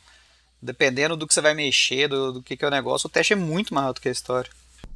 Dependendo 0.61 1.17
do 1.17 1.27
que 1.27 1.33
você 1.33 1.41
vai 1.41 1.55
mexer, 1.55 2.09
do, 2.09 2.33
do 2.33 2.43
que, 2.43 2.57
que 2.57 2.65
é 2.65 2.69
o 2.69 2.71
negócio, 2.71 3.07
o 3.07 3.11
teste 3.11 3.33
é 3.33 3.37
muito 3.37 3.73
maior 3.73 3.93
do 3.93 4.01
que 4.01 4.09
a 4.09 4.13
história. 4.13 4.51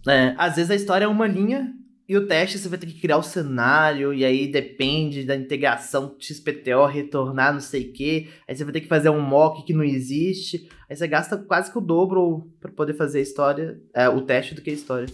É, 0.07 0.35
às 0.37 0.57
vezes 0.57 0.71
a 0.71 0.75
história 0.75 1.05
é 1.05 1.09
uma 1.09 1.27
linha 1.27 1.73
e 2.07 2.17
o 2.19 2.27
teste 2.27 2.59
você 2.59 2.69
vai 2.69 2.79
ter 2.79 2.87
que 2.87 3.01
criar 3.01 3.17
o 3.17 3.23
cenário, 3.23 4.13
e 4.13 4.27
aí 4.27 4.47
depende 4.47 5.25
da 5.25 5.35
integração 5.35 6.15
XPTO, 6.19 6.85
retornar 6.85 7.55
não 7.55 7.61
sei 7.61 7.89
o 7.89 7.93
que. 7.93 8.29
Aí 8.47 8.55
você 8.55 8.63
vai 8.63 8.75
ter 8.75 8.83
que 8.83 8.89
fazer 8.89 9.09
um 9.09 9.23
mock 9.23 9.65
que 9.65 9.73
não 9.73 9.83
existe. 9.83 10.69
Aí 10.89 10.95
você 10.95 11.09
gasta 11.09 11.39
quase 11.39 11.73
que 11.73 11.79
o 11.79 11.81
dobro 11.81 12.47
pra 12.61 12.71
poder 12.71 12.93
fazer 12.93 13.21
a 13.21 13.23
história, 13.23 13.81
é, 13.95 14.07
o 14.07 14.21
teste 14.21 14.55
do 14.55 14.61
que 14.61 14.69
a 14.69 14.75
história. 14.75 15.07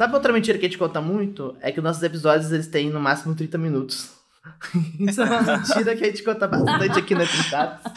Sabe 0.00 0.14
outra 0.14 0.32
mentira 0.32 0.56
que 0.56 0.64
a 0.64 0.68
gente 0.70 0.78
conta 0.78 0.98
muito? 0.98 1.54
É 1.60 1.70
que 1.70 1.78
nossos 1.78 2.02
episódios 2.02 2.50
eles 2.50 2.66
têm 2.66 2.88
no 2.88 2.98
máximo 2.98 3.34
30 3.34 3.58
minutos. 3.58 4.08
Isso 4.98 5.20
é 5.20 5.24
uma 5.26 5.42
mentira 5.42 5.94
que 5.94 6.02
a 6.02 6.06
gente 6.06 6.22
conta 6.22 6.48
bastante 6.48 6.98
aqui 6.98 7.14
na 7.14 7.26
Trincados. 7.26 7.92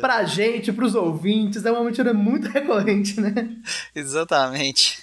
Pra 0.00 0.24
gente, 0.24 0.72
pros 0.72 0.96
ouvintes, 0.96 1.64
é 1.64 1.70
uma 1.70 1.84
mentira 1.84 2.12
muito 2.12 2.48
recorrente, 2.48 3.20
né? 3.20 3.32
Exatamente. 3.94 5.00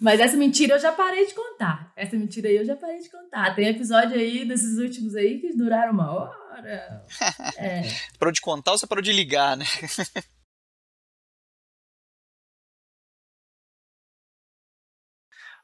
Mas 0.00 0.18
essa 0.18 0.36
mentira 0.36 0.74
eu 0.74 0.80
já 0.80 0.90
parei 0.90 1.28
de 1.28 1.34
contar. 1.34 1.92
Essa 1.94 2.16
mentira 2.16 2.48
aí 2.48 2.56
eu 2.56 2.64
já 2.64 2.74
parei 2.74 2.98
de 2.98 3.08
contar. 3.08 3.54
Tem 3.54 3.68
episódio 3.68 4.16
aí 4.16 4.44
desses 4.44 4.78
últimos 4.80 5.14
aí 5.14 5.38
que 5.38 5.56
duraram 5.56 5.92
uma 5.92 6.10
hora. 6.10 7.04
É. 7.56 7.82
Parou 8.18 8.32
de 8.32 8.40
contar 8.40 8.72
ou 8.72 8.78
você 8.78 8.84
parou 8.88 9.00
de 9.00 9.12
ligar, 9.12 9.56
né? 9.56 9.64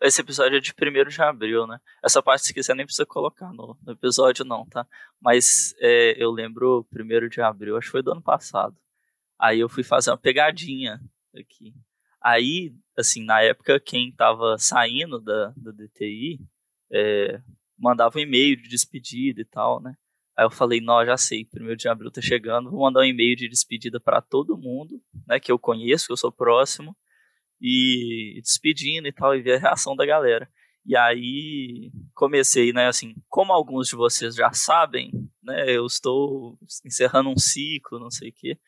Esse 0.04 0.20
episódio 0.20 0.58
é 0.58 0.60
de 0.60 0.70
1 0.70 1.08
de 1.08 1.22
abril, 1.22 1.66
né? 1.66 1.80
Essa 2.02 2.22
parte, 2.22 2.44
se 2.44 2.52
quiser, 2.52 2.76
nem 2.76 2.84
precisa 2.84 3.06
colocar 3.06 3.50
no, 3.54 3.74
no 3.82 3.92
episódio, 3.94 4.44
não, 4.44 4.66
tá? 4.66 4.86
Mas 5.18 5.74
é, 5.80 6.22
eu 6.22 6.30
lembro 6.30 6.86
1 6.92 7.28
de 7.30 7.40
abril, 7.40 7.78
acho 7.78 7.86
que 7.86 7.92
foi 7.92 8.02
do 8.02 8.12
ano 8.12 8.20
passado. 8.20 8.76
Aí 9.38 9.60
eu 9.60 9.68
fui 9.68 9.82
fazer 9.82 10.10
uma 10.10 10.18
pegadinha 10.18 11.00
aqui. 11.34 11.74
Aí, 12.20 12.74
assim, 12.98 13.24
na 13.24 13.40
época, 13.40 13.80
quem 13.80 14.12
tava 14.12 14.58
saindo 14.58 15.18
da, 15.18 15.54
da 15.56 15.70
DTI, 15.70 16.38
é, 16.92 17.40
mandava 17.78 18.18
um 18.18 18.20
e-mail 18.22 18.56
de 18.56 18.68
despedida 18.68 19.40
e 19.40 19.44
tal, 19.46 19.80
né? 19.80 19.96
Aí 20.36 20.44
eu 20.44 20.50
falei, 20.50 20.82
não, 20.82 21.02
já 21.06 21.16
sei, 21.16 21.46
primeiro 21.46 21.78
de 21.78 21.88
abril 21.88 22.10
tá 22.10 22.20
chegando, 22.20 22.70
vou 22.70 22.80
mandar 22.80 23.00
um 23.00 23.04
e-mail 23.04 23.36
de 23.36 23.48
despedida 23.48 23.98
para 23.98 24.20
todo 24.20 24.58
mundo, 24.58 25.00
né, 25.26 25.40
que 25.40 25.50
eu 25.50 25.58
conheço, 25.58 26.06
que 26.06 26.12
eu 26.12 26.16
sou 26.16 26.30
próximo, 26.30 26.94
e 27.60 28.40
despedindo 28.42 29.08
e 29.08 29.12
tal, 29.12 29.34
e 29.34 29.42
ver 29.42 29.56
a 29.56 29.58
reação 29.58 29.96
da 29.96 30.04
galera. 30.06 30.48
E 30.86 30.96
aí 30.96 31.90
comecei, 32.14 32.72
né, 32.72 32.86
assim, 32.86 33.14
como 33.28 33.52
alguns 33.52 33.88
de 33.88 33.96
vocês 33.96 34.34
já 34.34 34.52
sabem, 34.52 35.10
né, 35.42 35.70
eu 35.70 35.86
estou 35.86 36.58
encerrando 36.84 37.30
um 37.30 37.38
ciclo, 37.38 37.98
não 37.98 38.10
sei 38.10 38.28
o 38.28 38.32
quê, 38.34 38.58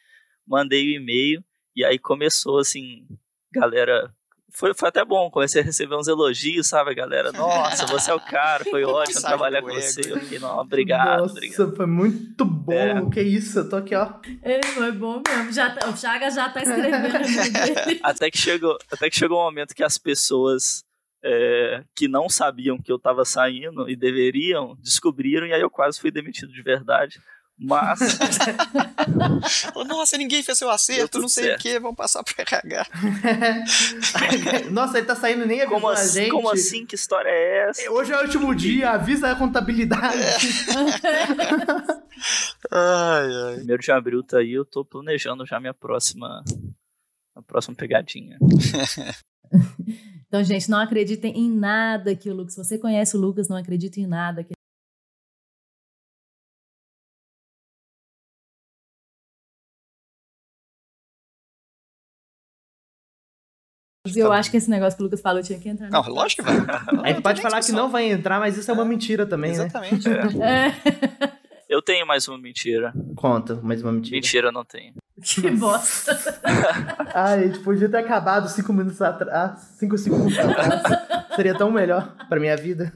mandei 0.46 0.88
o 0.88 0.96
e-mail, 0.96 1.44
e 1.74 1.84
aí 1.84 1.98
começou, 1.98 2.58
assim, 2.58 3.06
galera 3.52 4.14
foi, 4.56 4.72
foi 4.72 4.88
até 4.88 5.04
bom, 5.04 5.30
comecei 5.30 5.60
a 5.60 5.64
receber 5.64 5.96
uns 5.96 6.08
elogios, 6.08 6.66
sabe, 6.66 6.94
galera? 6.94 7.30
Nossa, 7.30 7.84
você 7.92 8.10
é 8.10 8.14
o 8.14 8.20
cara, 8.20 8.64
foi 8.64 8.84
ótimo 8.84 9.20
trabalhar 9.20 9.60
com 9.60 9.68
você. 9.68 10.00
Eu 10.10 10.18
fiquei, 10.18 10.38
não, 10.38 10.58
obrigado, 10.58 11.20
Nossa, 11.20 11.34
obrigado. 11.34 11.76
foi 11.76 11.84
muito 11.84 12.42
bom. 12.42 12.72
É. 12.72 13.10
Que 13.10 13.20
isso, 13.20 13.58
eu 13.58 13.68
tô 13.68 13.76
aqui, 13.76 13.94
ó. 13.94 14.14
É, 14.42 14.64
foi 14.64 14.92
bom 14.92 15.22
mesmo. 15.28 15.52
Já, 15.52 15.74
tá, 15.74 15.90
o 15.90 15.94
Chaga 15.94 16.30
já 16.30 16.48
tá 16.48 16.62
escrevendo 16.62 18.00
até 18.02 18.30
que 18.30 18.38
chegou 18.38 18.78
Até 18.90 19.10
que 19.10 19.16
chegou 19.16 19.38
um 19.38 19.44
momento 19.44 19.74
que 19.74 19.84
as 19.84 19.98
pessoas 19.98 20.82
é, 21.22 21.84
que 21.94 22.08
não 22.08 22.26
sabiam 22.26 22.78
que 22.78 22.90
eu 22.90 22.98
tava 22.98 23.26
saindo 23.26 23.90
e 23.90 23.94
deveriam, 23.94 24.74
descobriram, 24.80 25.46
e 25.46 25.52
aí 25.52 25.60
eu 25.60 25.70
quase 25.70 26.00
fui 26.00 26.10
demitido 26.10 26.50
de 26.50 26.62
verdade. 26.62 27.20
Mas. 27.58 27.98
Nossa, 29.88 30.18
ninguém 30.18 30.42
fez 30.42 30.58
seu 30.58 30.68
acerto, 30.68 31.18
não 31.18 31.28
sei 31.28 31.44
certo. 31.44 31.58
o 31.58 31.62
que, 31.62 31.80
vamos 31.80 31.96
passar 31.96 32.22
pro 32.22 32.34
RH. 32.38 32.86
Nossa, 34.70 34.98
ele 34.98 35.06
tá 35.06 35.16
saindo 35.16 35.46
nem 35.46 35.62
avisando 35.62 35.80
como 35.80 35.88
assim, 35.92 36.18
a 36.18 36.22
gente. 36.22 36.30
Como 36.32 36.50
assim? 36.50 36.84
Que 36.84 36.94
história 36.94 37.30
é 37.30 37.68
essa? 37.70 37.90
Hoje 37.90 38.12
é 38.12 38.18
o 38.18 38.22
último 38.22 38.54
dia, 38.54 38.90
avisa 38.90 39.30
a 39.30 39.36
contabilidade. 39.36 40.18
ai, 42.70 43.26
ai. 43.26 43.56
Primeiro 43.56 43.82
de 43.82 43.90
abril 43.90 44.22
tá 44.22 44.38
aí, 44.38 44.52
eu 44.52 44.64
tô 44.64 44.84
planejando 44.84 45.46
já 45.46 45.58
minha 45.58 45.74
próxima. 45.74 46.44
A 47.34 47.42
próxima 47.42 47.74
pegadinha. 47.74 48.38
Então, 50.26 50.42
gente, 50.42 50.70
não 50.70 50.80
acreditem 50.80 51.38
em 51.38 51.50
nada 51.50 52.14
que 52.16 52.28
o 52.30 52.34
Lucas. 52.34 52.54
Se 52.54 52.64
você 52.64 52.78
conhece 52.78 53.16
o 53.16 53.20
Lucas, 53.20 53.48
não 53.48 53.56
acredite 53.56 54.00
em 54.00 54.06
nada 54.06 54.42
que 54.42 54.55
Eu 64.14 64.32
acho 64.32 64.50
que 64.50 64.56
esse 64.56 64.70
negócio 64.70 64.96
que 64.96 65.02
o 65.02 65.04
Lucas 65.04 65.20
falou 65.20 65.42
tinha 65.42 65.58
que 65.58 65.68
entrar. 65.68 65.90
Não, 65.90 66.02
lógico 66.08 66.42
que 66.44 66.50
vai. 66.50 66.56
a 67.02 67.08
gente 67.08 67.22
pode 67.22 67.40
falar 67.40 67.60
que 67.60 67.72
não 67.72 67.90
vai 67.90 68.10
entrar, 68.10 68.38
mas 68.38 68.56
isso 68.56 68.70
é 68.70 68.74
uma 68.74 68.84
mentira 68.84 69.26
também, 69.26 69.52
Exatamente, 69.52 70.08
né? 70.08 70.26
Exatamente. 70.26 70.36
É. 71.36 71.46
Eu 71.68 71.82
tenho 71.82 72.06
mais 72.06 72.28
uma 72.28 72.38
mentira. 72.38 72.92
Conta, 73.16 73.56
mais 73.56 73.82
uma 73.82 73.90
mentira. 73.90 74.16
Mentira, 74.16 74.52
não 74.52 74.64
tenho. 74.64 74.94
Que 75.20 75.50
bosta. 75.50 76.16
Ai, 77.14 77.40
a 77.40 77.46
gente 77.46 77.58
podia 77.60 77.88
ter 77.88 77.96
acabado 77.96 78.48
cinco 78.48 78.72
minutos 78.72 79.02
atrás. 79.02 79.60
Cinco 79.78 79.98
segundos 79.98 80.38
atrás. 80.38 80.82
Seria 81.34 81.56
tão 81.56 81.70
melhor 81.70 82.14
pra 82.28 82.38
minha 82.38 82.56
vida. 82.56 82.92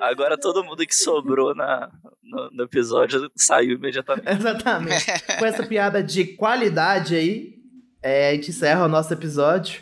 Agora 0.00 0.36
todo 0.36 0.64
mundo 0.64 0.84
que 0.84 0.94
sobrou 0.94 1.54
na, 1.54 1.90
no, 2.22 2.50
no 2.50 2.64
episódio 2.64 3.30
saiu 3.36 3.76
imediatamente. 3.76 4.30
Exatamente. 4.30 5.06
Com 5.38 5.46
essa 5.46 5.64
piada 5.66 6.02
de 6.02 6.24
qualidade 6.24 7.14
aí, 7.14 7.57
é, 8.02 8.30
a 8.30 8.34
gente 8.34 8.50
encerra 8.50 8.84
o 8.84 8.88
nosso 8.88 9.12
episódio. 9.12 9.80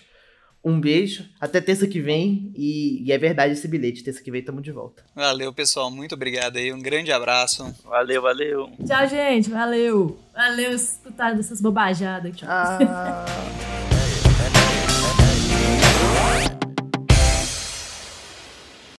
Um 0.65 0.81
beijo, 0.81 1.25
até 1.41 1.61
terça 1.61 1.87
que 1.87 2.01
vem. 2.01 2.53
E, 2.57 3.05
e, 3.05 3.13
é 3.13 3.19
verdade 3.19 3.53
esse 3.53 3.69
bilhete, 3.69 4.03
terça 4.03 4.21
que 4.21 4.33
vem 4.33 4.41
estamos 4.41 4.65
de 4.65 4.73
volta. 4.73 5.05
Valeu, 5.15 5.53
pessoal. 5.53 5.93
Muito 5.93 6.17
obrigado 6.17 6.57
aí. 6.57 6.73
Um 6.73 6.83
grande 6.83 7.13
abraço. 7.13 7.73
Valeu, 7.85 8.21
valeu. 8.21 8.69
Tchau, 8.85 9.09
gente. 9.09 9.49
Valeu. 9.49 10.19
Valeu 10.35 10.73
escutar 10.73 11.37
dessas 11.37 11.61
bobajadas 11.61 12.33
aqui. 12.33 12.45
Ah. 12.45 13.25